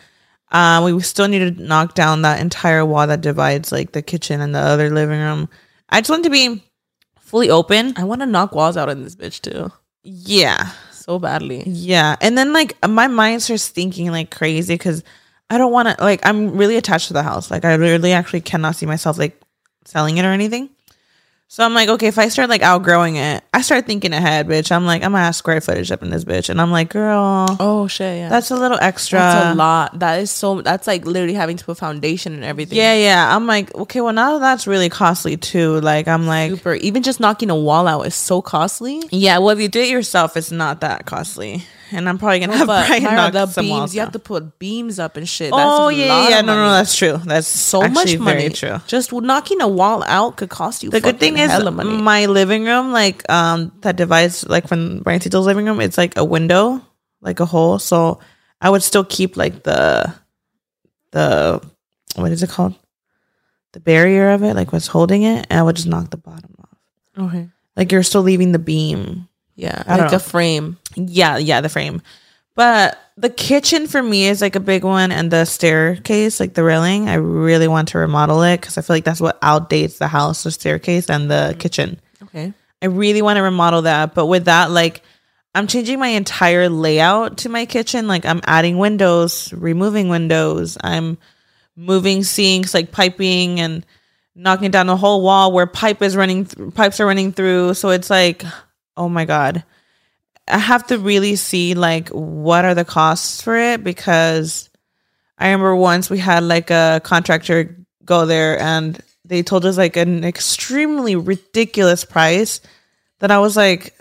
[0.51, 4.41] Uh, we still need to knock down that entire wall that divides like the kitchen
[4.41, 5.49] and the other living room.
[5.91, 6.63] I just want to be
[7.21, 7.95] fully open.
[7.97, 9.71] I want to knock walls out in this bitch too,
[10.03, 10.71] Yeah.
[10.91, 11.63] so badly.
[11.67, 12.17] Yeah.
[12.23, 15.03] And then like my mind starts thinking like crazy because
[15.51, 17.51] I don't want to like I'm really attached to the house.
[17.51, 19.39] Like I really actually cannot see myself like
[19.85, 20.71] selling it or anything.
[21.51, 24.71] So I'm like, okay, if I start like outgrowing it, I start thinking ahead, bitch.
[24.71, 26.51] I'm like, I'm gonna have square footage up in this bitch.
[26.51, 28.29] And I'm like, girl, Oh shit, yeah.
[28.29, 29.19] that's a little extra.
[29.19, 29.99] That's a lot.
[29.99, 30.61] That is so.
[30.61, 32.77] That's like literally having to put foundation and everything.
[32.77, 33.35] Yeah, yeah.
[33.35, 35.81] I'm like, okay, well now that's really costly too.
[35.81, 36.75] Like I'm like super.
[36.75, 39.03] Even just knocking a wall out is so costly.
[39.11, 41.65] Yeah, well if you do it yourself, it's not that costly.
[41.91, 44.07] And I'm probably gonna have But Brian Mayra, knock the some walls beams, you down.
[44.07, 45.51] have to put beams up and shit.
[45.51, 47.17] That's Oh yeah, yeah, No, no, that's true.
[47.19, 48.51] That's so much money.
[48.51, 48.79] True.
[48.87, 50.91] Just knocking a wall out could cost you.
[50.91, 51.97] The good thing is money.
[52.03, 55.81] my living room, like um, that device, like from Briancito's living room.
[55.81, 56.83] It's like a window,
[57.21, 57.79] like a hole.
[57.79, 58.21] So
[58.61, 60.15] I would still keep like the
[61.13, 61.63] the
[62.17, 62.75] what is it called?
[63.73, 66.55] The barrier of it, like what's holding it, and I would just knock the bottom
[66.61, 67.29] off.
[67.29, 67.49] okay.
[67.77, 69.29] Like you're still leaving the beam.
[69.55, 70.79] Yeah, I like a frame.
[70.99, 72.03] Yeah, yeah, the frame.
[72.55, 76.65] But the kitchen for me is like a big one, and the staircase, like the
[76.65, 80.09] railing, I really want to remodel it because I feel like that's what outdates the
[80.09, 81.59] house, the staircase and the mm-hmm.
[81.59, 82.01] kitchen.
[82.25, 82.53] Okay.
[82.83, 85.03] I really want to remodel that, but with that, like
[85.55, 88.07] I'm changing my entire layout to my kitchen.
[88.07, 90.77] Like I'm adding windows, removing windows.
[90.81, 91.19] I'm
[91.75, 93.85] moving sinks, like piping and
[94.35, 97.75] knocking down the whole wall where pipe is running, th- pipes are running through.
[97.75, 98.45] So it's like,
[98.97, 99.65] oh my god,
[100.51, 104.69] I have to really see like what are the costs for it because
[105.39, 109.97] I remember once we had like a contractor go there and they told us like
[109.97, 112.61] an extremely ridiculous price
[113.19, 113.95] that I was like,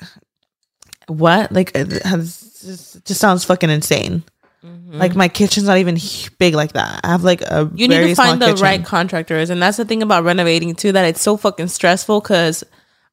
[1.07, 1.52] what?
[1.52, 4.24] Like, uh, it has, just sounds fucking insane.
[4.64, 4.98] Mm-hmm.
[4.98, 5.98] Like my kitchen's not even
[6.40, 7.02] big like that.
[7.03, 8.64] I have like a You need to find the kitchen.
[8.64, 10.91] right contractors, and that's the thing about renovating too.
[10.91, 12.22] That it's so fucking stressful.
[12.22, 12.64] Because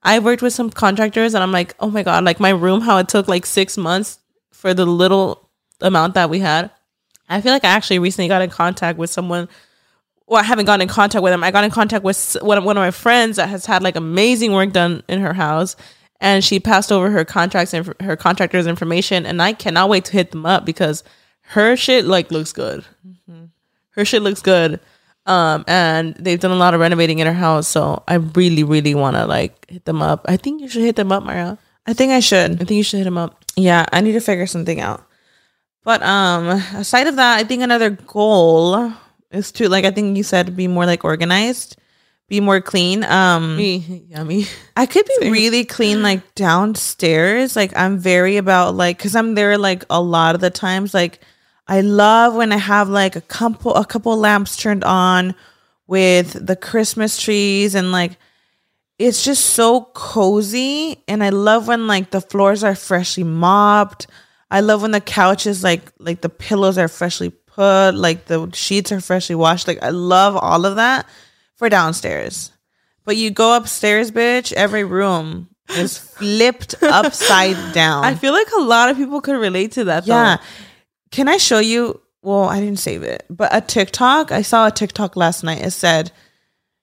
[0.05, 2.99] I worked with some contractors, and I'm like, oh my god, like my room, how
[2.99, 4.19] it took like six months
[4.51, 5.49] for the little
[5.81, 6.71] amount that we had.
[7.29, 9.49] I feel like I actually recently got in contact with someone.
[10.27, 11.45] Well, I haven't gotten in contact with them.
[11.45, 13.97] I got in contact with one of, one of my friends that has had like
[13.97, 15.75] amazing work done in her house,
[16.21, 19.27] and she passed over her contracts and her contractors information.
[19.27, 21.03] And I cannot wait to hit them up because
[21.49, 22.85] her shit like looks good.
[23.07, 23.45] Mm-hmm.
[23.91, 24.81] Her shit looks good,
[25.27, 27.67] um, and they've done a lot of renovating in her house.
[27.69, 30.27] So I really, really want to like hit them up.
[30.29, 31.59] I think you should hit them up, Mayra.
[31.87, 32.53] I think I should.
[32.53, 33.43] I think you should hit them up.
[33.57, 35.07] Yeah, I need to figure something out.
[35.85, 38.93] But um aside of that, I think another goal
[39.31, 41.77] is to like I think you said be more like organized,
[42.29, 43.05] be more clean.
[43.05, 44.47] Um Me, me.
[44.77, 47.55] I could be really clean like downstairs.
[47.55, 51.21] Like I'm very about like cuz I'm there like a lot of the times like
[51.67, 55.35] I love when I have like a couple a couple lamps turned on
[55.87, 58.19] with the Christmas trees and like
[58.99, 64.07] it's just so cozy and I love when like the floors are freshly mopped.
[64.51, 68.93] I love when the couches like like the pillows are freshly put, like the sheets
[68.93, 69.67] are freshly washed.
[69.67, 71.07] Like I love all of that
[71.57, 72.53] for downstairs.
[73.05, 78.05] But you go upstairs, bitch, every room is flipped upside down.
[78.05, 80.07] I feel like a lot of people could relate to that.
[80.07, 80.37] Yeah.
[80.37, 80.43] Though.
[81.15, 82.01] Can I show you?
[82.23, 84.33] Well, I didn't save it, but a TikTok.
[84.33, 85.63] I saw a TikTok last night.
[85.63, 86.11] It said,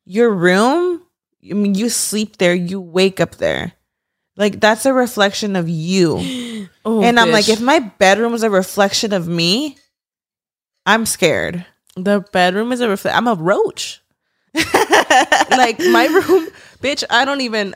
[0.05, 1.01] "Your room.
[1.43, 2.53] I mean, you sleep there.
[2.53, 3.73] You wake up there.
[4.37, 8.43] Like that's a reflection of you." Oh, and I'm like, oh, if my bedroom was
[8.43, 9.75] a reflection of me,
[10.85, 11.65] I'm scared.
[11.97, 13.17] the bedroom is a reflection.
[13.17, 14.01] I'm a roach.
[14.55, 16.47] like my room,
[16.79, 17.03] bitch.
[17.09, 17.75] I don't even,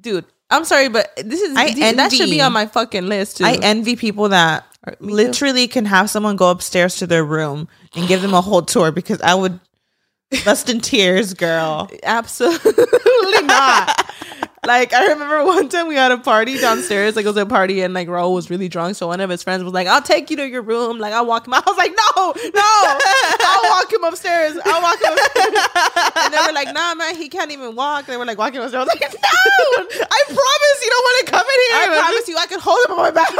[0.00, 0.24] dude.
[0.50, 3.44] I'm sorry, but this is I dude, that should be on my fucking list too.
[3.44, 5.14] I envy people that me too.
[5.14, 8.92] literally can have someone go upstairs to their room and give them a whole tour
[8.92, 9.60] because I would
[10.44, 11.90] bust in tears, girl.
[12.02, 14.14] Absolutely not.
[14.66, 17.16] like I remember one time we had a party downstairs.
[17.16, 18.96] Like it was a party and like Raul was really drunk.
[18.96, 21.26] So one of his friends was like, "I'll take you to your room." Like I'll
[21.26, 21.54] walk him.
[21.54, 21.64] out.
[21.66, 22.98] I was like, "No, no,
[23.40, 24.58] I'll walk him upstairs.
[24.64, 25.54] I'll walk him." Upstairs.
[26.16, 28.74] and they were like, "Nah, man, he can't even walk." They were like walking upstairs.
[28.74, 31.76] I was like, "No, I promise you don't want to come in here.
[31.76, 33.32] I promise you, I can hold him on my back."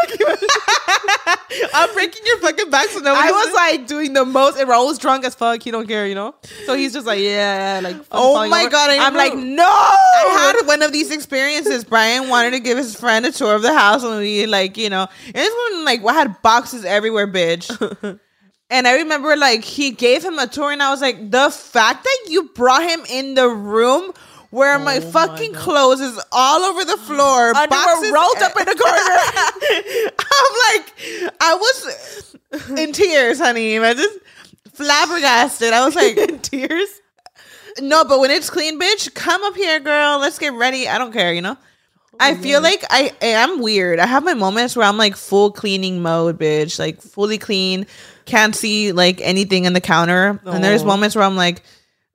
[1.75, 3.29] I'm breaking your fucking back so nobody.
[3.29, 5.63] I was like doing the most, and Raul's drunk as fuck.
[5.63, 6.35] He don't care, you know.
[6.67, 8.71] So he's just like, "Yeah, like." Oh my over.
[8.71, 11.85] God, I'm like, "No." I had one of these experiences.
[11.85, 14.91] Brian wanted to give his friend a tour of the house, and we like, you
[14.91, 17.71] know, and this one like I had boxes everywhere, bitch.
[18.71, 22.05] and I remember like he gave him a tour, and I was like, the fact
[22.05, 24.13] that you brought him in the room
[24.51, 25.61] where oh my Oh my fucking God.
[25.61, 27.49] clothes is all over the floor.
[27.49, 30.11] Underwear boxes- rolled up in the corner.
[30.19, 32.37] I'm like, I was
[32.79, 33.79] in tears, honey.
[33.79, 34.19] I just
[34.73, 35.73] flabbergasted.
[35.73, 36.89] I was like, tears.
[37.81, 40.19] No, but when it's clean, bitch, come up here, girl.
[40.19, 40.89] Let's get ready.
[40.89, 41.57] I don't care, you know?
[42.19, 43.99] I feel like I am weird.
[43.99, 46.79] I have my moments where I'm like full cleaning mode, bitch.
[46.79, 47.87] Like fully clean.
[48.25, 50.41] Can't see like anything in the counter.
[50.45, 51.63] And there's moments where I'm like,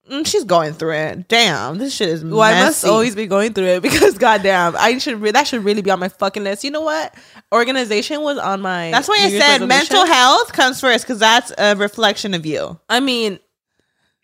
[0.09, 1.27] mm, she's going through it.
[1.27, 4.97] Damn, this shit is Well, I must always be going through it because goddamn, I
[4.97, 6.63] should re- that should really be on my fucking list.
[6.63, 7.13] You know what?
[7.51, 8.91] Organization was on my.
[8.91, 9.67] That's why I said resolution.
[9.67, 12.79] mental health comes first because that's a reflection of you.
[12.89, 13.39] I mean,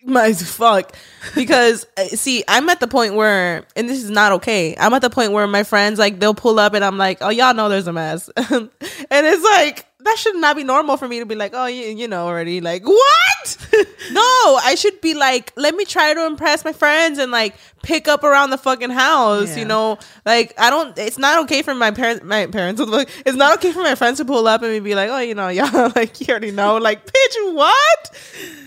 [0.03, 0.95] my fuck.
[1.36, 4.76] Because uh, see, I'm at the point where, and this is not okay.
[4.78, 7.30] I'm at the point where my friends like they'll pull up, and I'm like, oh,
[7.30, 8.69] y'all know there's a mess, and
[9.11, 12.08] it's like that should not be normal for me to be like, oh, you, you
[12.08, 12.62] know already.
[12.62, 13.68] Like what?
[14.12, 14.22] no,
[14.64, 18.24] I should be like, let me try to impress my friends and like pick up
[18.24, 19.50] around the fucking house.
[19.50, 19.60] Yeah.
[19.60, 20.98] You know, like I don't.
[20.98, 22.24] It's not okay for my parents.
[22.24, 22.82] My parents.
[23.26, 25.48] It's not okay for my friends to pull up and be like, oh, you know,
[25.58, 26.78] y'all like you already know.
[26.78, 28.16] Like, bitch, what?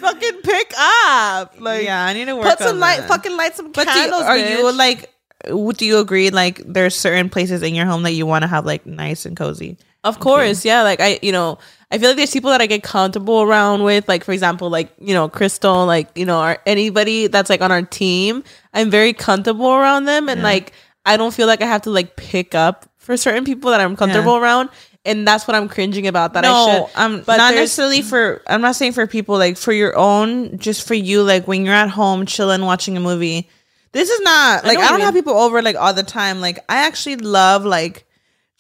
[0.01, 1.55] fucking pick up.
[1.59, 3.01] Like, yeah, I need to work put some light.
[3.01, 3.09] that.
[3.09, 4.23] Fucking light some But do you, candles.
[4.23, 5.13] are you like?
[5.47, 6.31] Do you agree?
[6.31, 9.37] Like, there's certain places in your home that you want to have like nice and
[9.37, 9.79] cozy.
[10.03, 10.83] Of course, yeah.
[10.83, 11.59] Like I, you know,
[11.91, 14.09] I feel like there's people that I get comfortable around with.
[14.09, 17.71] Like for example, like you know, Crystal, like you know, our, anybody that's like on
[17.71, 20.45] our team, I'm very comfortable around them, and Yeah.
[20.47, 20.73] like
[21.05, 23.97] I don't feel like I have to like pick up for certain people that I'm
[23.97, 24.71] comfortable around,
[25.05, 26.33] and that's what I'm cringing about.
[26.33, 26.99] That I no, should.
[26.99, 28.41] um, but not necessarily for.
[28.47, 31.23] I'm not saying for people like for your own, just for you.
[31.23, 33.49] Like when you're at home chilling, watching a movie.
[33.93, 36.41] This is not like know I, don't have people over like all the time.
[36.41, 38.07] Like I actually love like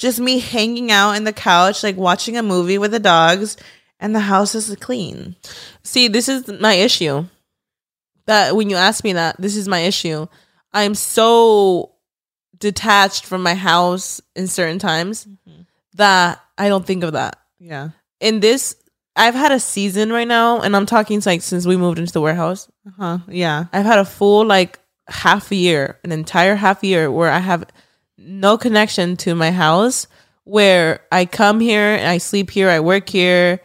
[0.00, 3.58] just me hanging out in the couch, like watching a movie with the dogs,
[4.00, 5.36] and the house is clean.
[5.84, 7.26] See, this is my issue.
[8.24, 10.26] That when you ask me that, this is my issue.
[10.72, 11.92] I'm so
[12.58, 15.28] detached from my house in certain times
[15.94, 17.36] that I don't think of that.
[17.58, 17.90] Yeah.
[18.20, 18.76] In this,
[19.16, 22.22] I've had a season right now, and I'm talking like since we moved into the
[22.22, 22.70] warehouse.
[22.86, 23.18] Uh huh.
[23.28, 23.66] Yeah.
[23.70, 24.78] I've had a full like
[25.08, 27.64] half a year, an entire half year where I have
[28.20, 30.06] no connection to my house.
[30.44, 33.60] Where I come here and I sleep here, I work here.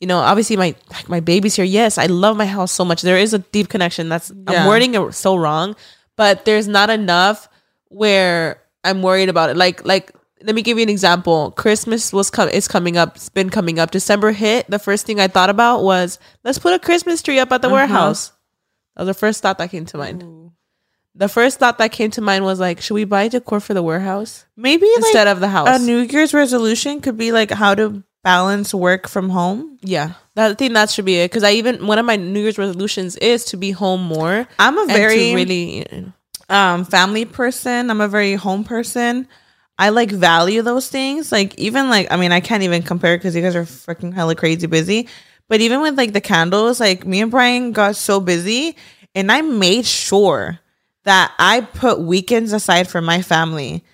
[0.00, 0.74] You know, obviously my
[1.08, 1.64] my baby's here.
[1.64, 3.02] Yes, I love my house so much.
[3.02, 4.08] There is a deep connection.
[4.08, 4.62] That's Yeah.
[4.62, 5.76] I'm wording it so wrong,
[6.16, 7.48] but there's not enough
[7.88, 9.56] where I'm worried about it.
[9.56, 10.12] Like like
[10.42, 11.50] let me give you an example.
[11.50, 13.16] Christmas was com- is coming up.
[13.16, 13.90] It's been coming up.
[13.90, 14.70] December hit.
[14.70, 17.68] The first thing I thought about was let's put a Christmas tree up at the
[17.68, 17.74] Uh-huh.
[17.74, 18.32] warehouse.
[18.96, 20.24] That was the first thought that came to mind.
[21.14, 23.82] The first thought that came to mind was like, should we buy decor for the
[23.82, 25.80] warehouse Maybe instead like of the house?
[25.80, 29.78] a New Year's resolution could be like how to balance work from home.
[29.82, 31.30] yeah, that, I think that should be it.
[31.30, 34.46] Because I even one of my New Year's resolutions is to be home more.
[34.58, 36.12] I'm a very really
[36.48, 37.90] um family person.
[37.90, 39.26] I'm a very home person.
[39.78, 41.32] I like value those things.
[41.32, 44.34] Like even like I mean I can't even compare because you guys are freaking hella
[44.34, 45.08] crazy busy.
[45.48, 48.76] But even with like the candles, like me and Brian got so busy,
[49.14, 50.60] and I made sure
[51.04, 53.84] that I put weekends aside for my family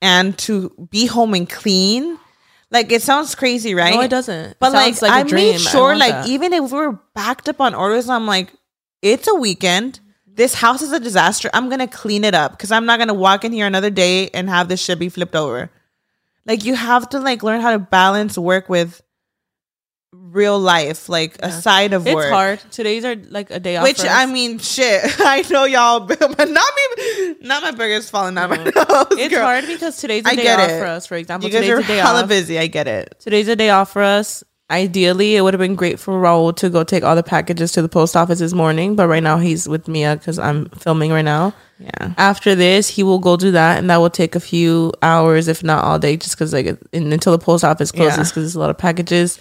[0.00, 2.18] and to be home and clean.
[2.70, 3.94] Like it sounds crazy, right?
[3.94, 4.56] no, it doesn't.
[4.58, 6.28] But It like, a I made sure, want like that.
[6.28, 8.52] even if we're backed up on orders, I'm like,
[9.02, 10.00] it's a weekend.
[10.26, 11.50] This house is a disaster.
[11.52, 14.48] I'm gonna clean it up because I'm not gonna walk in here another day and
[14.48, 15.70] have this shit be flipped over.
[16.46, 19.02] Like you have to like learn how to balance work with
[20.12, 22.24] real life, like aside of it's work.
[22.26, 22.60] It's hard.
[22.70, 23.84] Today's are like a day off.
[23.84, 24.04] Which.
[24.04, 25.00] I mean, shit.
[25.20, 27.34] I know y'all, but not me.
[27.40, 28.72] Not my burgers falling out my nose.
[28.76, 29.44] it's girl.
[29.44, 30.78] hard because today's a I day off it.
[30.78, 31.06] for us.
[31.06, 32.28] For example, You guys today's are a day hella off.
[32.28, 32.58] busy.
[32.58, 33.16] I get it.
[33.20, 34.44] Today's a day off for us.
[34.70, 37.82] Ideally, it would have been great for Raul to go take all the packages to
[37.82, 41.20] the post office this morning, but right now he's with Mia because I'm filming right
[41.24, 41.52] now.
[41.78, 42.14] Yeah.
[42.16, 45.62] After this, he will go do that, and that will take a few hours, if
[45.62, 48.22] not all day, just because like in, until the post office closes, Yeah.
[48.22, 49.38] because there's a lot of packages.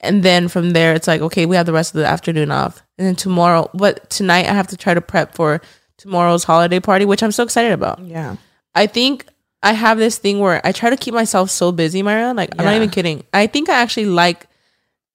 [0.00, 2.82] And then from there, it's like okay, we have the rest of the afternoon off,
[2.98, 3.70] and then tomorrow.
[3.74, 5.60] But tonight, I have to try to prep for
[5.98, 7.98] tomorrow's holiday party, which I'm so excited about.
[8.00, 8.36] Yeah.
[8.74, 9.26] I think
[9.62, 12.34] I have this thing where I try to keep myself so busy, Mayra.
[12.34, 13.24] Like I'm not even kidding.
[13.34, 14.46] I think I actually like.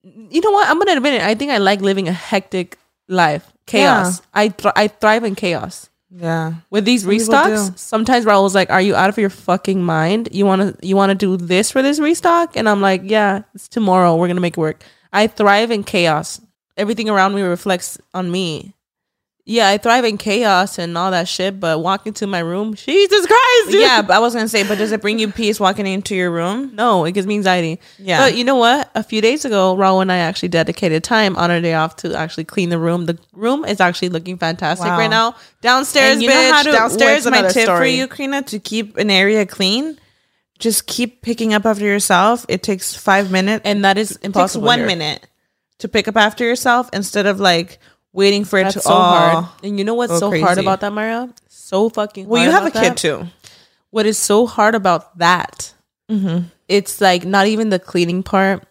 [0.02, 0.68] You know what?
[0.68, 1.22] I'm gonna admit it.
[1.22, 4.22] I think I like living a hectic life, chaos.
[4.32, 5.90] I thr- I thrive in chaos.
[6.18, 6.54] Yeah.
[6.70, 10.28] With these people restocks, sometimes Raul's like, "Are you out of your fucking mind?
[10.32, 13.42] You want to you want to do this for this restock?" And I'm like, "Yeah,
[13.54, 14.16] it's tomorrow.
[14.16, 14.82] We're gonna make it work."
[15.12, 16.40] I thrive in chaos.
[16.76, 18.75] Everything around me reflects on me.
[19.48, 23.26] Yeah, I thrive in chaos and all that shit, but walking to my room, Jesus
[23.26, 23.80] Christ, dude.
[23.80, 26.32] Yeah, but I was gonna say, but does it bring you peace walking into your
[26.32, 26.74] room?
[26.74, 27.78] No, it gives me anxiety.
[27.96, 28.18] Yeah.
[28.18, 28.90] But you know what?
[28.96, 32.12] A few days ago, Raul and I actually dedicated time on our day off to
[32.16, 33.06] actually clean the room.
[33.06, 34.98] The room is actually looking fantastic Wow.
[34.98, 35.36] right now.
[35.62, 36.34] Downstairs, And you bitch.
[36.34, 39.96] know how to, Downstairs, my tip for you, Karina, to keep an area clean?
[40.58, 42.46] Just keep picking up after yourself.
[42.48, 43.62] It takes five minutes.
[43.64, 45.24] And that is it takes one minute
[45.78, 47.78] to pick up after yourself instead of like
[48.16, 49.12] waiting for it That's to so all.
[49.42, 49.46] hard.
[49.62, 51.32] And you know what's so hard about that, Maria?
[51.48, 52.96] So fucking Well, you have a kid that.
[52.96, 53.26] too.
[53.90, 55.72] What is so hard about that?
[56.10, 56.46] Mm-hmm.
[56.68, 58.66] It's like not even the cleaning part.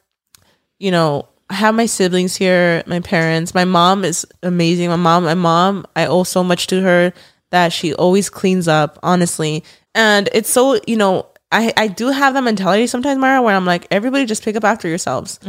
[0.79, 3.53] You know, I have my siblings here, my parents.
[3.53, 4.89] My mom is amazing.
[4.89, 7.13] My mom, my mom, I owe so much to her
[7.51, 9.63] that she always cleans up, honestly.
[9.93, 13.65] And it's so, you know, I, I do have that mentality sometimes, Mayra, where I'm
[13.65, 15.39] like, everybody just pick up after yourselves.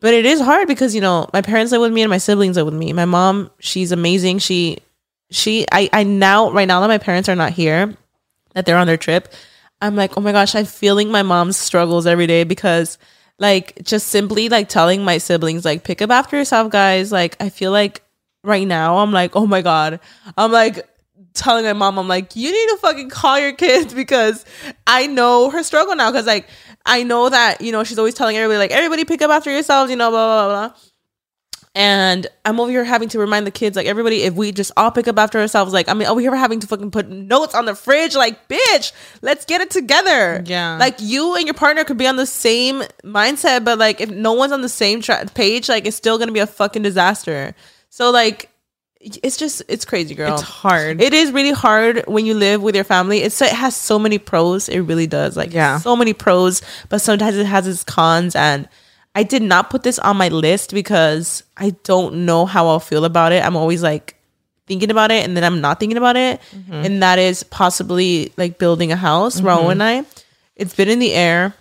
[0.00, 2.56] But it is hard because, you know, my parents live with me and my siblings
[2.56, 2.92] live with me.
[2.92, 4.40] My mom, she's amazing.
[4.40, 4.78] She,
[5.30, 7.94] she, I, I now, right now that my parents are not here,
[8.54, 9.32] that they're on their trip,
[9.80, 12.98] I'm like, oh my gosh, I'm feeling my mom's struggles every day because
[13.38, 17.50] like just simply like telling my siblings like pick up after yourself guys like I
[17.50, 18.02] feel like
[18.42, 20.00] right now I'm like, oh my god.
[20.36, 20.88] I'm like
[21.36, 24.44] telling my mom I'm like, you need to fucking call your kids because
[24.86, 26.48] I know her struggle now cuz like
[26.84, 29.90] I know that, you know, she's always telling everybody like everybody pick up after yourselves,
[29.90, 30.68] you know, blah blah blah.
[30.68, 30.76] blah.
[31.74, 34.90] And I'm over here having to remind the kids, like everybody, if we just all
[34.90, 37.66] pick up after ourselves, like I mean, over here having to fucking put notes on
[37.66, 40.42] the fridge, like bitch, let's get it together.
[40.46, 40.78] Yeah.
[40.78, 44.32] like you and your partner could be on the same mindset, but like if no
[44.32, 47.54] one's on the same tra- page, like it's still gonna be a fucking disaster.
[47.90, 48.48] So like,
[49.22, 50.34] it's just it's crazy, girl.
[50.34, 51.00] It's hard.
[51.00, 53.18] It is really hard when you live with your family.
[53.22, 54.68] It's it has so many pros.
[54.68, 55.36] It really does.
[55.36, 55.78] Like Yeah.
[55.78, 58.34] so many pros, but sometimes it has its cons.
[58.34, 58.68] And
[59.14, 63.04] I did not put this on my list because I don't know how I'll feel
[63.04, 63.44] about it.
[63.44, 64.16] I'm always like
[64.66, 66.40] thinking about it and then I'm not thinking about it.
[66.54, 66.72] Mm-hmm.
[66.72, 69.70] And that is possibly like building a house, Raul mm-hmm.
[69.70, 70.04] and I.
[70.56, 71.54] It's been in the air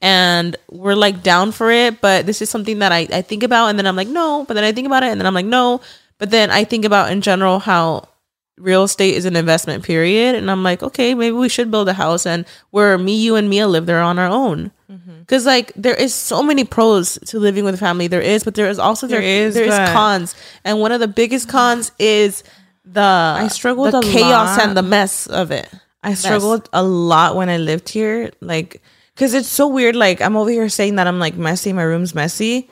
[0.00, 3.68] and we're like down for it, but this is something that I, I think about
[3.68, 5.46] and then I'm like, no, but then I think about it and then I'm like,
[5.46, 5.80] no.
[6.24, 8.08] But then I think about in general how
[8.56, 11.92] real estate is an investment period and i'm like okay maybe we should build a
[11.92, 15.20] house and where me you and mia live there on our own Mm-hmm.
[15.20, 18.54] because like there is so many pros to living with a family there is but
[18.54, 21.90] there is also there, There is, there is cons and one of the biggest cons
[21.98, 22.44] is
[22.84, 23.00] the
[23.44, 24.60] i struggled the chaos lot.
[24.62, 25.68] and the mess of it
[26.04, 28.82] I struggled a lot when I lived here, like,
[29.16, 29.96] cause it's so weird.
[29.96, 32.68] Like, I'm over here saying that I'm like messy, my room's messy,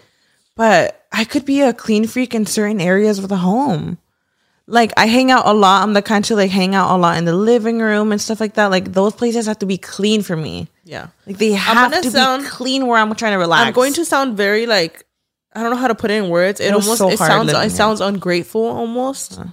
[0.54, 3.98] but I could be a clean freak in certain areas of the home.
[4.66, 5.82] Like, I hang out a lot.
[5.82, 8.40] I'm the kind to like hang out a lot in the living room and stuff
[8.40, 8.66] like that.
[8.70, 10.68] Like, those places have to be clean for me.
[10.84, 13.66] yeah Like, they have gonna sound- be clean where I'm trying to relax.
[13.66, 15.04] i'm going to sound very like
[15.54, 17.52] i don't know how to put it in words it, It almost so it sounds
[17.52, 19.50] it sounds ungrateful almost uh-huh.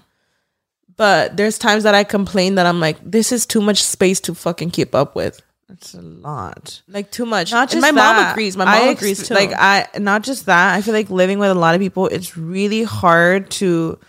[0.95, 4.33] but there's times that i complain that i'm like this is too much space to
[4.33, 5.41] fucking keep up with
[5.71, 6.81] It's a lot.
[6.87, 7.51] like too much.
[7.51, 8.57] not And just my mom agrees.
[8.57, 9.33] My I mom ex- agrees too.
[9.35, 10.75] Like I, not just that.
[10.75, 13.99] I feel like living with a lot of people, it's really hard to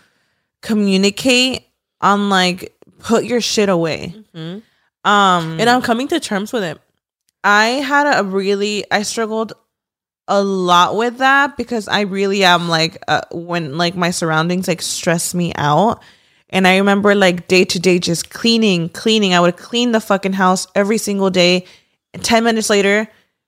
[0.61, 1.67] communicate
[2.01, 4.15] on like put your shit away.
[4.33, 6.79] Um, and I'm coming to terms with it.
[7.43, 9.53] I had a really, I struggled
[10.27, 14.81] a lot with that because I really am like uh, when like my surroundings like
[14.81, 16.01] stress me out.
[16.51, 19.33] And I remember like day to day just cleaning, cleaning.
[19.33, 21.65] I would clean the fucking house every single day.
[22.13, 23.07] And 10 minutes later,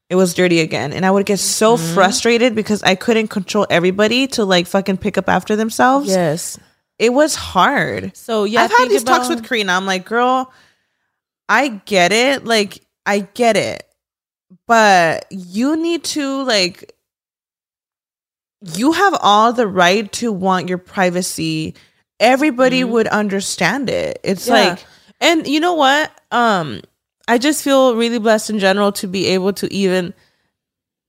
[0.09, 0.93] it was dirty again.
[0.93, 1.93] And I would get so mm-hmm.
[1.93, 6.07] frustrated because I couldn't control everybody to like fucking pick up after themselves.
[6.07, 6.59] Yes.
[6.99, 8.15] It was hard.
[8.15, 9.73] So yeah, I've had these talks with Karina.
[9.73, 10.53] I'm like, girl,
[11.49, 12.45] I get it.
[12.45, 13.83] Like, I get it.
[14.67, 16.93] But you need to like
[18.75, 21.75] you have all the right to want your privacy.
[22.19, 24.19] Everybody would understand it.
[24.23, 24.55] It's Mm-hmm.
[24.55, 24.69] Yeah.
[24.71, 24.85] like
[25.21, 26.11] and you know what?
[26.31, 26.81] Um,
[27.27, 30.13] I just feel really blessed in general to be able to even,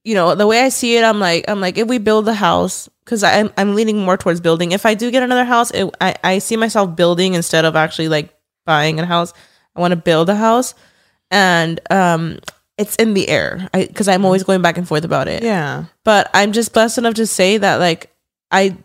[0.05, 2.35] you know, the way I see it, I'm like, I'm like, if we build a
[2.35, 4.73] house, because I'm I'm leaning more towards building.
[4.73, 8.09] If I do get another house, it, I I see myself building instead of actually
[8.09, 8.33] like
[8.67, 9.33] buying a house.
[9.75, 10.75] I want to build a house,
[11.31, 12.39] and um,
[12.79, 13.69] it's in the air.
[13.75, 15.43] I because I'm always going back and forth about it.
[15.43, 15.85] yeah.
[16.05, 18.15] but I'm just blessed enough to say that like
[18.53, 18.77] I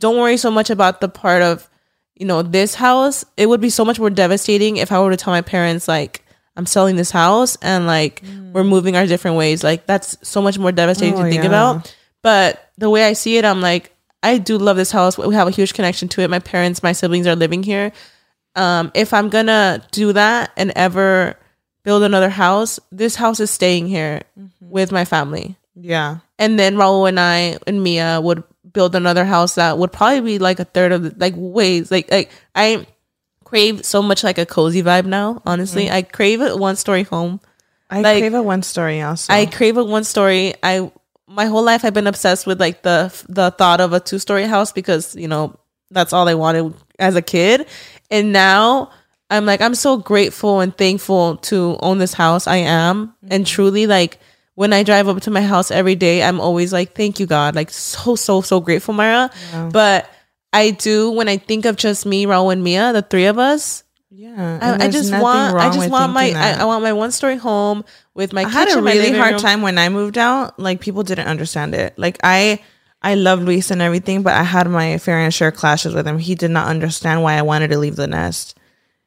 [0.00, 1.70] don't worry so much about the part of
[2.16, 3.24] you know this house.
[3.36, 6.24] It would be so much more devastating if I were to tell my parents like
[6.56, 8.22] I'm selling this house and like
[8.52, 9.62] we're moving our different ways.
[9.62, 11.48] Like that's so much more devastating Oh, to think yeah.
[11.48, 11.96] about.
[12.22, 15.16] But the way I see it, I'm like I do love this house.
[15.16, 16.28] We have a huge connection to it.
[16.28, 17.92] My parents, my siblings are living here.
[18.56, 21.36] Um, if I'm gonna do that and ever
[21.84, 24.22] build another house, this house is staying here
[24.60, 26.18] with my family Yeah.
[26.38, 28.42] and then Raul and I and Mia would
[28.72, 32.10] build another house that would probably be like a third of the, like ways like
[32.10, 32.86] like I
[33.44, 35.42] crave so much like a cozy vibe now.
[35.44, 35.94] Honestly, Mm-hmm.
[35.94, 37.40] I crave a one story home.
[37.90, 39.32] I Like- crave a one story also.
[39.32, 40.54] I crave a one story.
[40.62, 40.90] I
[41.26, 44.44] my whole life I've been obsessed with like the the thought of a two story
[44.44, 45.56] house because you know
[45.90, 47.66] that's all I wanted as a kid,
[48.10, 48.90] and now
[49.30, 52.46] I'm like I'm so grateful and thankful to own this house.
[52.46, 54.18] I am, and truly like
[54.60, 57.54] when I drive up to my house every day, I'm always like thank you God,
[57.54, 59.32] like so so so grateful, Mayra.
[59.72, 60.10] But
[60.52, 63.84] I do when I think of just me, Raul, and Mia, the three of us.
[64.10, 66.60] yeah, I, I just want, I just want my, I.
[66.60, 68.42] I want my one story home with my.
[68.42, 69.40] I had a really hard room.
[69.40, 70.60] time when I moved out.
[70.60, 71.98] Like people didn't understand it.
[71.98, 72.62] Like I,
[73.00, 76.18] I love Luis and everything, but I had my fair and share clashes with him.
[76.18, 78.58] He did not understand why I wanted to leave the nest,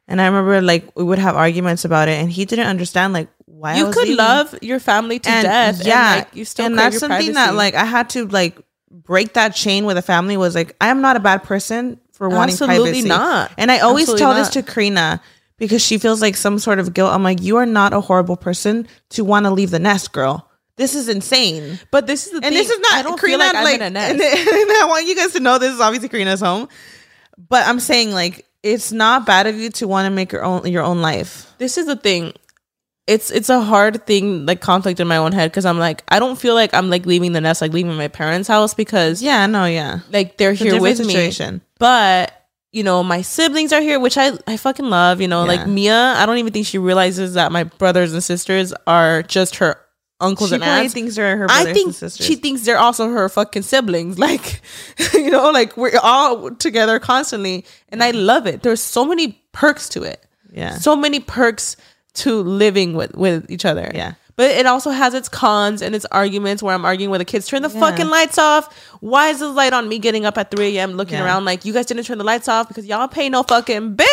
[0.08, 3.30] and I remember like we would have arguments about it, and he didn't understand like
[3.64, 4.18] why you could leaving.
[4.18, 5.86] love your family to and death.
[5.86, 8.60] yeah, and, like, you still and that's something that like I had to like
[8.92, 10.38] break that chain with a family.
[10.38, 13.08] Was like I am not a bad person for wanting Absolutely privacy.
[13.08, 13.52] not.
[13.58, 14.38] And I always Absolutely tell not.
[14.40, 15.22] this to Karina
[15.58, 17.12] because she feels like some sort of guilt.
[17.12, 20.50] I'm like, you are not a horrible person to want to leave the nest, girl.
[20.76, 21.80] This is insane.
[21.92, 22.54] But this is the And thing.
[22.54, 24.12] this is not I don't Karina, feel like I'm in a nest.
[24.14, 26.68] And, and I want you guys to know this is obviously Karina's home.
[27.50, 30.66] But I'm saying like it's not bad of you to want to make your own
[30.68, 31.52] your own life.
[31.58, 32.34] this is the thing.
[33.06, 36.20] It's it's a hard thing, like conflict in my own head, because I'm like, I
[36.20, 39.46] don't feel like I'm like leaving the nest, like leaving my parents' house, because Yeah,
[39.46, 40.00] no, yeah.
[40.12, 41.56] like they're It's here with situation.
[41.56, 41.62] me.
[41.80, 42.32] But
[42.72, 45.20] you know, my siblings are here, which I I fucking love.
[45.20, 45.48] You know, Yeah.
[45.50, 49.58] like Mia, I don't even think she realizes that my brothers and sisters are just
[49.58, 49.76] her
[50.22, 50.94] uncles She and aunts.
[50.94, 52.26] thinks they're her brothers I think and sisters.
[52.26, 54.18] she thinks they're also her fucking siblings.
[54.28, 54.62] Like,
[55.14, 58.64] you know, like we're all together constantly, and I love it.
[58.64, 60.26] There's so many perks to it.
[60.54, 60.78] Yeah.
[60.78, 61.76] so many perks
[62.16, 63.92] to living with with each other.
[63.94, 64.14] Yeah.
[64.36, 67.48] But it also has its cons and its arguments where I'm arguing with the kids,
[67.48, 67.80] turn the Yeah.
[67.80, 68.68] fucking lights off.
[69.00, 70.94] Why is the light on me getting up at 3 a.m.
[70.94, 71.26] looking Yeah.
[71.26, 74.08] around like you guys didn't turn the lights off because y'all pay no fucking bills.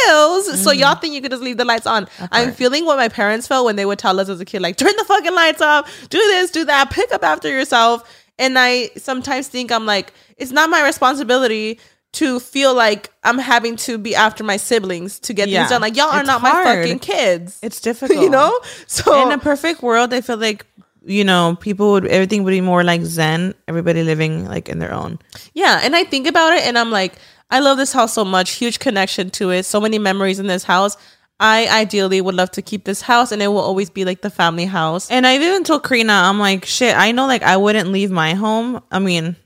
[0.46, 0.56] Mm-hmm.
[0.56, 2.06] So y'all think you could just leave the lights on.
[2.32, 4.76] I'm feeling what my parents felt when they would tell us as a kid, like,
[4.76, 8.04] turn the fucking lights off, do this, do that, pick up after yourself.
[8.38, 11.80] And I sometimes think I'm like, it's not my responsibility
[12.12, 15.60] to feel like I'm having to be after my siblings to get Yeah.
[15.60, 15.80] things done.
[15.80, 17.58] Like y'all are It's not my fucking kids.
[17.62, 18.18] It's difficult.
[18.20, 18.58] you know?
[18.86, 20.66] So in a perfect world, I feel like
[21.02, 23.54] you know people would everything would be more like Zen.
[23.68, 25.18] Everybody living like in their own.
[25.54, 27.14] Yeah, and I think about it and I'm like,
[27.50, 30.64] I love this house so much, huge connection to it, so many memories in this
[30.64, 30.96] house.
[31.42, 34.28] I ideally would love to keep this house and it will always be like the
[34.30, 35.10] family house.
[35.10, 36.94] And I've even told Karina, I'm like, shit.
[36.94, 38.82] I know, like, I wouldn't leave my home.
[38.92, 39.36] I mean,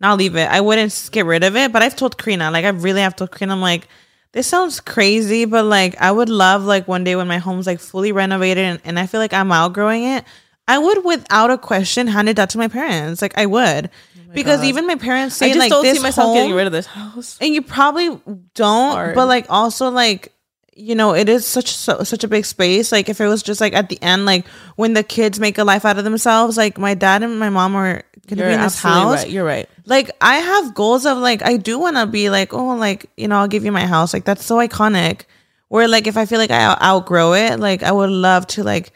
[0.00, 0.48] not leave it.
[0.48, 1.72] I wouldn't get rid of it.
[1.72, 3.88] But I've told Karina, like, I really have told Karina, I'm like,
[4.32, 7.80] this sounds crazy, but like, I would love like one day when my home's like
[7.80, 10.24] fully renovated and, and I feel like I'm outgrowing it.
[10.66, 13.22] I would, without a question, hand it out to my parents.
[13.22, 16.02] Like, I would, oh because even my parents say I just like don't this see
[16.02, 17.38] myself home, getting rid of this house.
[17.40, 18.20] and you probably
[18.54, 19.14] don't Hard.
[19.14, 20.32] but like also like
[20.78, 23.60] you know it is such so, such a big space like if it was just
[23.60, 24.46] like at the end like
[24.76, 27.74] when the kids make a life out of themselves like my dad and my mom
[27.74, 29.30] are gonna You're be in this house right.
[29.30, 29.68] You're right.
[29.86, 33.26] like i have goals of like i do want to be like oh like you
[33.26, 35.22] know i'll give you my house like that's so iconic
[35.68, 38.62] where like if i feel like i out- outgrow it like i would love to
[38.62, 38.92] like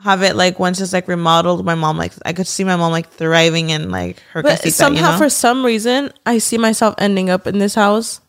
[0.00, 2.90] have it like once it's like remodeled my mom like i could see my mom
[2.90, 5.18] like thriving in like her But casita, somehow, you know?
[5.18, 8.20] for some reason, I see myself ending up in this house.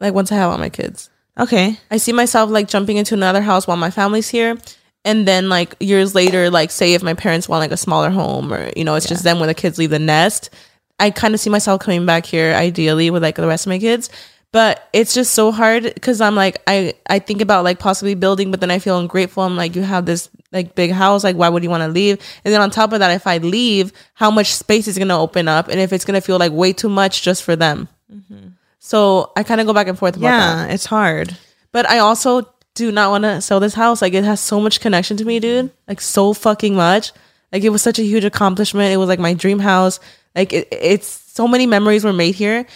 [0.00, 1.08] Like once I have all my kids,
[1.38, 4.58] okay I see myself like jumping into another house while my family's here,
[5.04, 8.52] and then like years later, like say if my parents want like a smaller home
[8.52, 10.50] or you know it's just them when the kids leave the nest,
[10.98, 13.78] I kind of see myself coming back here ideally with like the rest of my
[13.78, 14.10] kids.
[14.52, 18.52] But it's just so hard because I'm like I I think about like possibly building,
[18.52, 19.42] but then I feel ungrateful.
[19.42, 22.18] I'm like you have this like big house, like why would you want to leave?
[22.44, 25.48] And then on top of that, if I leave, how much space is gonna open
[25.48, 27.88] up, and if it's gonna feel like way too much just for them.
[28.12, 28.50] Mm-hmm.
[28.84, 30.68] So I kind of go back and forth about that.
[30.68, 31.34] yeah it's hard
[31.72, 34.02] But I also do not want to sell this house.
[34.02, 35.70] Like it has so much connection to me, dude.
[35.88, 37.12] Like so fucking much.
[37.50, 38.92] Like it was such a huge accomplishment.
[38.92, 40.00] It was like my dream house.
[40.34, 42.66] Like it, it's so many memories were made here.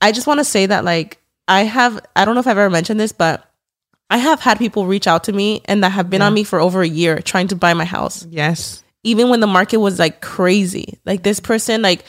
[0.00, 2.68] I just want to say that like I have I don't know if I've ever
[2.70, 3.48] mentioned this, but
[4.10, 6.58] I have had people reach out to me and that have been on me for
[6.58, 10.20] over a year trying to buy my house yes even when the market was like
[10.20, 10.98] crazy.
[11.04, 12.04] Like this person, like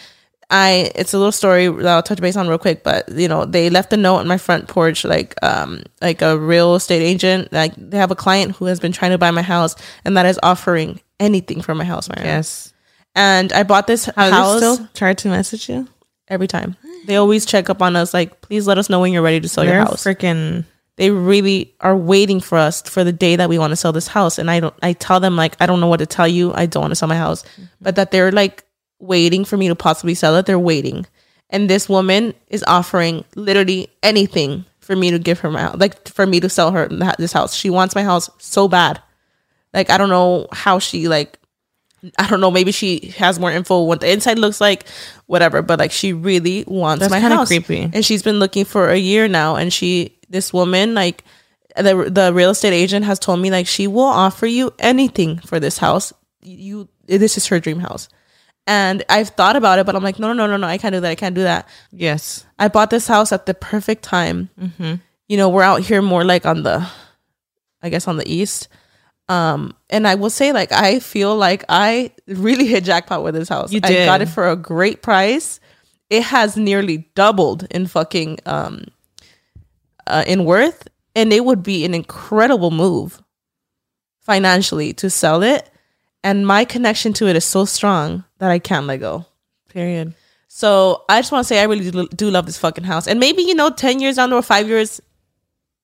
[0.50, 3.46] I, it's a little story that I'll touch base on real quick, but you know,
[3.46, 7.52] they left a note on my front porch, like, um, like a real estate agent.
[7.52, 10.26] Like they have a client who has been trying to buy my house and that
[10.26, 12.30] is offering anything for my house, Mariana.
[12.30, 12.74] yes
[13.16, 15.88] And I bought this How house they still try to message you?
[16.28, 16.76] every time.
[17.06, 19.48] They always check up on us, like, please let us know when you're ready to
[19.48, 20.66] sell your They're house freaking
[20.98, 24.08] they really are waiting for us for the day that we want to sell this
[24.08, 26.54] house and i don't i tell them like i don't know what to tell you
[26.54, 27.44] i don't want to sell my house
[27.82, 28.64] but that they're like
[29.06, 31.06] waiting for me to possibly sell it they're waiting
[31.50, 36.08] and this woman is offering literally anything for me to give her my house, like
[36.08, 36.88] for me to sell her
[37.18, 37.56] this house.
[37.56, 39.02] She wants my house so bad.
[39.74, 41.40] Like I don't know how she like
[42.20, 44.88] I don't know, maybe she has more info what the inside looks like,
[45.26, 47.48] whatever, but like she really wants That's my house.
[47.48, 47.90] creepy.
[47.92, 51.24] And she's been looking for a year now and she this woman like
[51.76, 55.60] the the real estate agent has told me like she will offer you anything for
[55.60, 56.14] this house.
[56.42, 58.08] You this is her dream house.
[58.68, 60.94] And I've thought about it, but I'm like, no, no, no, no, no, I can't
[60.94, 61.12] do that.
[61.12, 61.68] I can't do that.
[61.92, 62.46] Yes.
[62.58, 64.50] I bought this house at the perfect time.
[65.28, 66.88] You know, we're out here more like on the,
[67.82, 68.68] I guess on the east.
[69.28, 73.50] Um, and I will say, like, I feel like I really hit jackpot with this
[73.50, 73.72] house.
[73.72, 74.04] You did.
[74.04, 75.60] I got it for a great price.
[76.10, 78.86] It has nearly doubled in fucking um,
[80.06, 83.22] uh, in worth, and it would be an incredible move
[84.22, 85.70] financially to sell it.
[86.24, 89.26] And my connection to it is so strong that I can't let go.
[89.70, 90.14] Period.
[90.48, 93.08] So I just want to say I really do, do love this fucking house.
[93.08, 95.02] And maybe, you know, 10 years down the road, five years,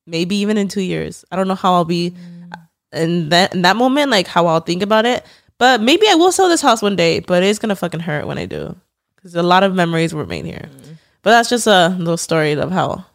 [0.08, 1.26] maybe even in two years.
[1.32, 2.58] I don't know how I'll be mm.
[2.94, 5.26] in that, in that moment, like how I'll think about it.
[5.58, 8.38] But maybe I will sell this house one day, but it's to fucking hurt when
[8.38, 8.76] I do.
[9.16, 10.70] Because a lot of memories were made here.
[10.72, 10.98] Mm.
[11.22, 13.06] But that's just a little story of how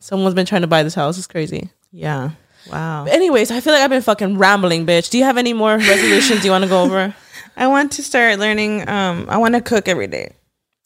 [0.00, 1.18] someone's been trying to buy this house.
[1.18, 1.70] It's crazy.
[1.92, 2.30] Yeah.
[2.70, 3.04] Wow.
[3.04, 5.10] But anyways, I feel like I've been fucking rambling, bitch.
[5.10, 7.14] Do you have any more resolutions you want to go over?
[7.56, 8.88] I want to start learning.
[8.88, 10.34] Um, I want to cook every day.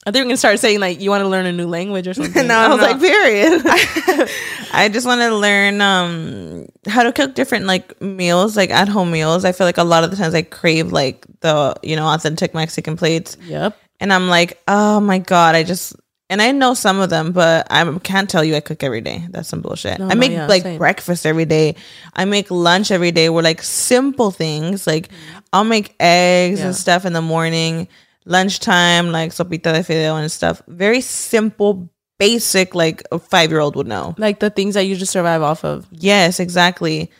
[0.06, 2.14] I think we're gonna start saying like you want to learn a new language or
[2.14, 2.46] something.
[2.46, 2.84] No, I was no.
[2.84, 3.62] like, period.
[4.72, 9.10] I just want to learn um how to cook different like meals, like at home
[9.10, 9.44] meals.
[9.44, 12.54] I feel like a lot of the times I crave like the you know authentic
[12.54, 13.76] Mexican plates, yep.
[14.00, 15.94] and I'm like, oh my god, I just
[16.30, 19.26] and I know some of them, but I can't tell you I cook every day.
[19.30, 19.98] That's some bullshit.
[19.98, 20.78] No, I no, make yeah, like same.
[20.78, 21.74] breakfast every day.
[22.14, 23.30] I make lunch every day.
[23.30, 24.86] We're like simple things.
[24.86, 25.08] Like
[25.52, 26.66] I'll make eggs Yeah.
[26.66, 27.88] and stuff in the morning.
[28.26, 30.60] Lunchtime, like sopita de fideo and stuff.
[30.68, 31.88] Very simple,
[32.18, 34.14] basic, like a five year old would know.
[34.18, 35.86] Like the things that you just survive off of.
[35.90, 37.10] Yes, exactly.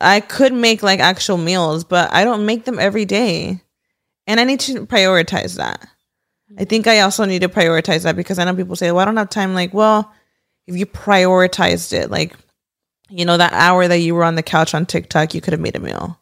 [0.00, 3.60] I could make like actual meals, but I don't make them every day.
[4.26, 5.86] And I need to prioritize that.
[6.58, 9.04] I think I also need to prioritize that because I know people say, well, I
[9.04, 9.54] don't have time.
[9.54, 10.12] Like, well,
[10.66, 12.36] if you prioritized it, like,
[13.08, 15.60] you know, that hour that you were on the couch on TikTok, you could have
[15.60, 16.18] made a meal.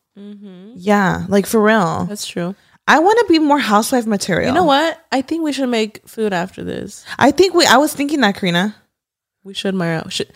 [0.75, 2.07] Yeah, like for real.
[2.07, 2.55] That's true.
[2.89, 4.49] I want to be more housewife material.
[4.49, 4.99] You know what?
[5.13, 7.05] I think we should make food after this.
[7.19, 8.75] I think we, I was thinking that, Karina.
[9.45, 10.11] We should, Mayra.
[10.11, 10.33] Should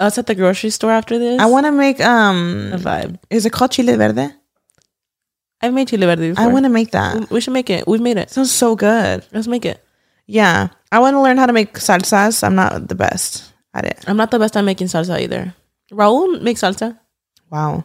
[0.00, 1.40] us at the grocery store after this?
[1.40, 3.18] I want to make, um, a vibe.
[3.30, 4.32] is it called chile verde?
[5.66, 6.44] I've made chile verde before.
[6.44, 7.30] I want to make that.
[7.30, 7.86] We should make it.
[7.86, 8.30] We've made it.
[8.30, 9.24] sounds so good.
[9.32, 9.82] Let's make it.
[10.26, 12.42] Yeah, I want to learn how to make salsas.
[12.42, 14.04] I'm not the best at it.
[14.06, 15.54] I'm not the best at making salsa either.
[15.92, 16.98] Raul makes salsa.
[17.50, 17.84] Wow.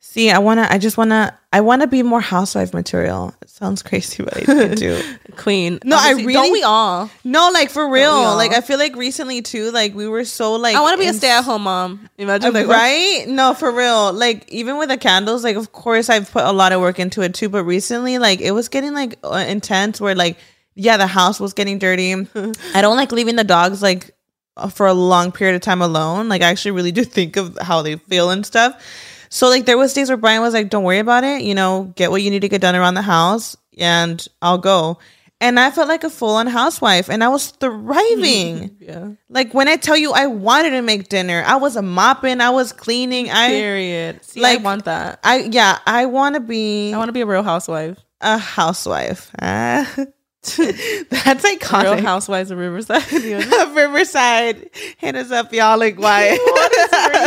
[0.00, 0.66] See, I wanna.
[0.70, 1.36] I just wanna.
[1.52, 3.34] I wanna be more housewife material.
[3.42, 5.02] It sounds crazy, but I do.
[5.36, 5.78] Queen.
[5.84, 7.10] No, I really- don't we all.
[7.24, 8.12] no, like for real.
[8.36, 9.70] Like I feel like recently too.
[9.70, 10.76] Like we were so like.
[10.76, 12.08] I want to be a stay at home mom.
[12.16, 13.24] Imagine Like, like right?
[13.28, 14.12] No, for real.
[14.12, 17.22] Like even with the candles, like of course I've put a lot of work into
[17.22, 17.48] it too.
[17.48, 20.00] But recently, like it was getting like uh, intense.
[20.00, 20.38] Where like
[20.74, 22.12] yeah, the house was getting dirty.
[22.74, 24.12] I don't like leaving the dogs like
[24.56, 26.28] uh, for a long period of time alone.
[26.28, 28.80] Like I actually really do think of how they feel and stuff.
[29.30, 31.42] So like there was days where Brian was like, "Don't worry about it.
[31.42, 34.98] You know, get what you need to get done around the house, and I'll go."
[35.40, 38.76] And I felt like a full on housewife, and I was thriving.
[38.80, 39.10] Yeah.
[39.28, 42.72] Like when I tell you I wanted to make dinner, I was mopping, I was
[42.72, 43.30] cleaning.
[43.30, 44.24] I Period.
[44.24, 45.20] See, I like- want that.
[45.22, 47.98] I yeah, I want to be I want to be a real housewife.
[48.22, 49.30] a housewife.
[49.38, 52.00] That's Real iconic.
[52.00, 53.04] housewives of Riverside.
[53.12, 55.78] Riverside, hit us up, y'all.
[55.78, 56.38] Like why?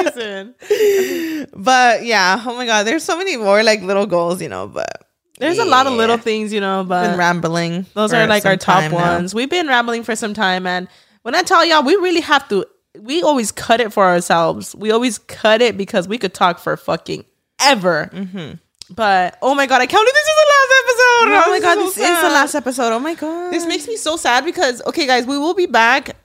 [0.03, 1.47] What is reason?
[1.55, 4.67] but yeah, oh my god, there's so many more like little goals, you know.
[4.67, 5.07] But
[5.39, 7.85] There's a lot of little things, you know, been but rambling.
[7.93, 9.15] those are like our top time now.
[9.17, 9.33] ones.
[9.33, 10.87] We've been rambling for some time, and
[11.23, 12.65] when I tell y'all, we really have to.
[12.99, 14.75] We always cut it for ourselves.
[14.75, 17.23] We always cut it because we could talk for fucking
[17.61, 18.09] ever.
[18.11, 18.55] Mm-hmm.
[18.93, 21.31] But oh my god, I can't this is the last episode.
[21.33, 22.91] Oh my god, so this is the last episode.
[22.93, 26.17] Oh my god, This makes me so sad because okay, guys, we will be back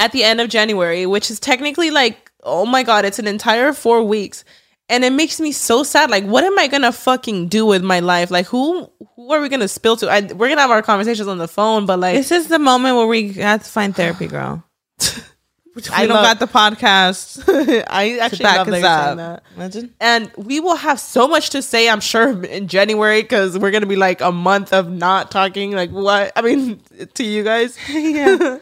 [0.00, 3.72] at the end of January, which is technically like oh my god, it's an entire
[3.72, 4.44] four weeks,
[4.88, 6.10] and it makes me so sad.
[6.10, 8.30] Like, what am I gonna fucking do with my life?
[8.30, 10.08] Like, who who are we gonna spill to?
[10.10, 12.96] I, we're gonna have our conversations on the phone, but like, This is the moment
[12.96, 14.64] where we have to find therapy, girl.
[15.92, 17.42] I don't love- got the podcast.
[17.88, 19.42] I actually love that saying that.
[19.56, 19.94] Imagine.
[20.00, 23.86] And we will have so much to say, I'm sure, in January because we're gonna
[23.86, 25.72] be like a month of not talking.
[25.72, 26.32] Like what?
[26.36, 26.80] I mean,
[27.14, 27.76] to you guys.
[27.88, 28.58] Yeah.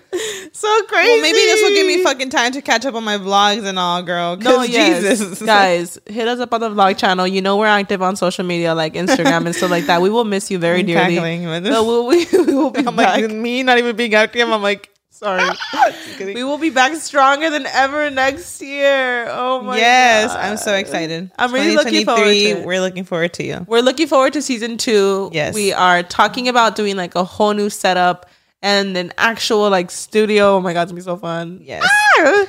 [0.52, 1.10] so crazy.
[1.10, 3.78] Well, maybe this will give me fucking time to catch up on my vlogs and
[3.78, 4.36] all, girl.
[4.36, 5.02] No, yes.
[5.02, 7.26] Jesus, guys, hit us up on the vlog channel.
[7.26, 10.00] You know we're active on social media like Instagram and stuff like that.
[10.00, 11.14] We will miss you very I'm dearly.
[11.16, 11.74] cackling with this.
[11.74, 13.20] So we'll, we, we will be I'm back.
[13.20, 14.48] like me not even being active.
[14.48, 14.88] I'm like,
[15.22, 15.48] Sorry.
[16.18, 19.26] We will be back stronger than ever next year.
[19.28, 19.78] Oh my God.
[19.78, 20.44] yes, God.
[20.44, 21.30] I'm so excited.
[21.38, 22.66] I'm really looking forward to it.
[22.66, 23.64] We're looking forward to you.
[23.68, 25.30] We're looking forward to season two.
[25.32, 25.54] Yes.
[25.54, 28.28] We are talking about doing like a whole new setup
[28.62, 30.56] and an actual like studio.
[30.56, 31.60] Oh my god, it's gonna be so fun.
[31.62, 31.88] Yes.
[32.18, 32.46] Ah!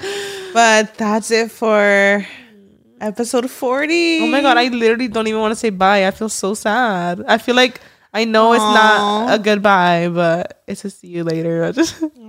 [0.53, 2.25] But that's it for
[3.01, 4.21] episode 40.
[4.21, 6.07] Oh my god, I literally don't even want to say bye.
[6.07, 7.23] I feel so sad.
[7.27, 7.81] I feel like
[8.14, 11.73] I know it's not a goodbye, but it's a see you later.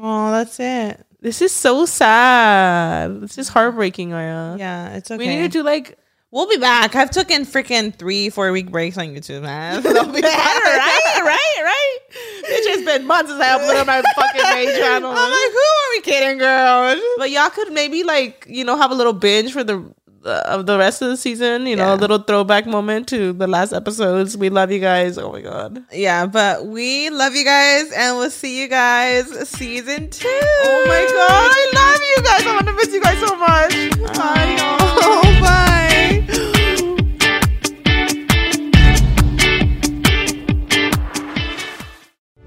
[0.06, 1.04] Oh, that's it.
[1.20, 3.20] this is so sad.
[3.22, 4.58] This is heartbreaking, Mayra.
[4.58, 5.18] Yeah, it's okay.
[5.18, 5.98] We need to do like
[6.30, 6.94] we'll be back.
[6.94, 9.82] I've taken freaking three, four week breaks on YouTube, man.
[9.82, 10.62] They'll be back.
[10.64, 11.98] right, right, right.
[12.46, 15.10] It's just been months since I uploaded my fucking main channel.
[15.10, 17.00] I'm like, who are we kidding, girl?
[17.18, 19.82] But y'all could maybe like you know have a little binge for the
[20.26, 21.66] of the rest of the season.
[21.66, 21.94] You know, Yeah.
[21.94, 24.36] a little throwback moment to the last episodes.
[24.36, 25.18] We love you guys.
[25.18, 25.82] Oh my god.
[25.92, 30.28] Yeah, but we love you guys, and we'll see you guys season two.
[30.28, 32.46] Oh my god, I love you guys.
[32.46, 34.16] I want to miss you guys so much.
[34.18, 34.56] Bye.
[34.58, 35.40] y'all.
[35.40, 35.63] Bye.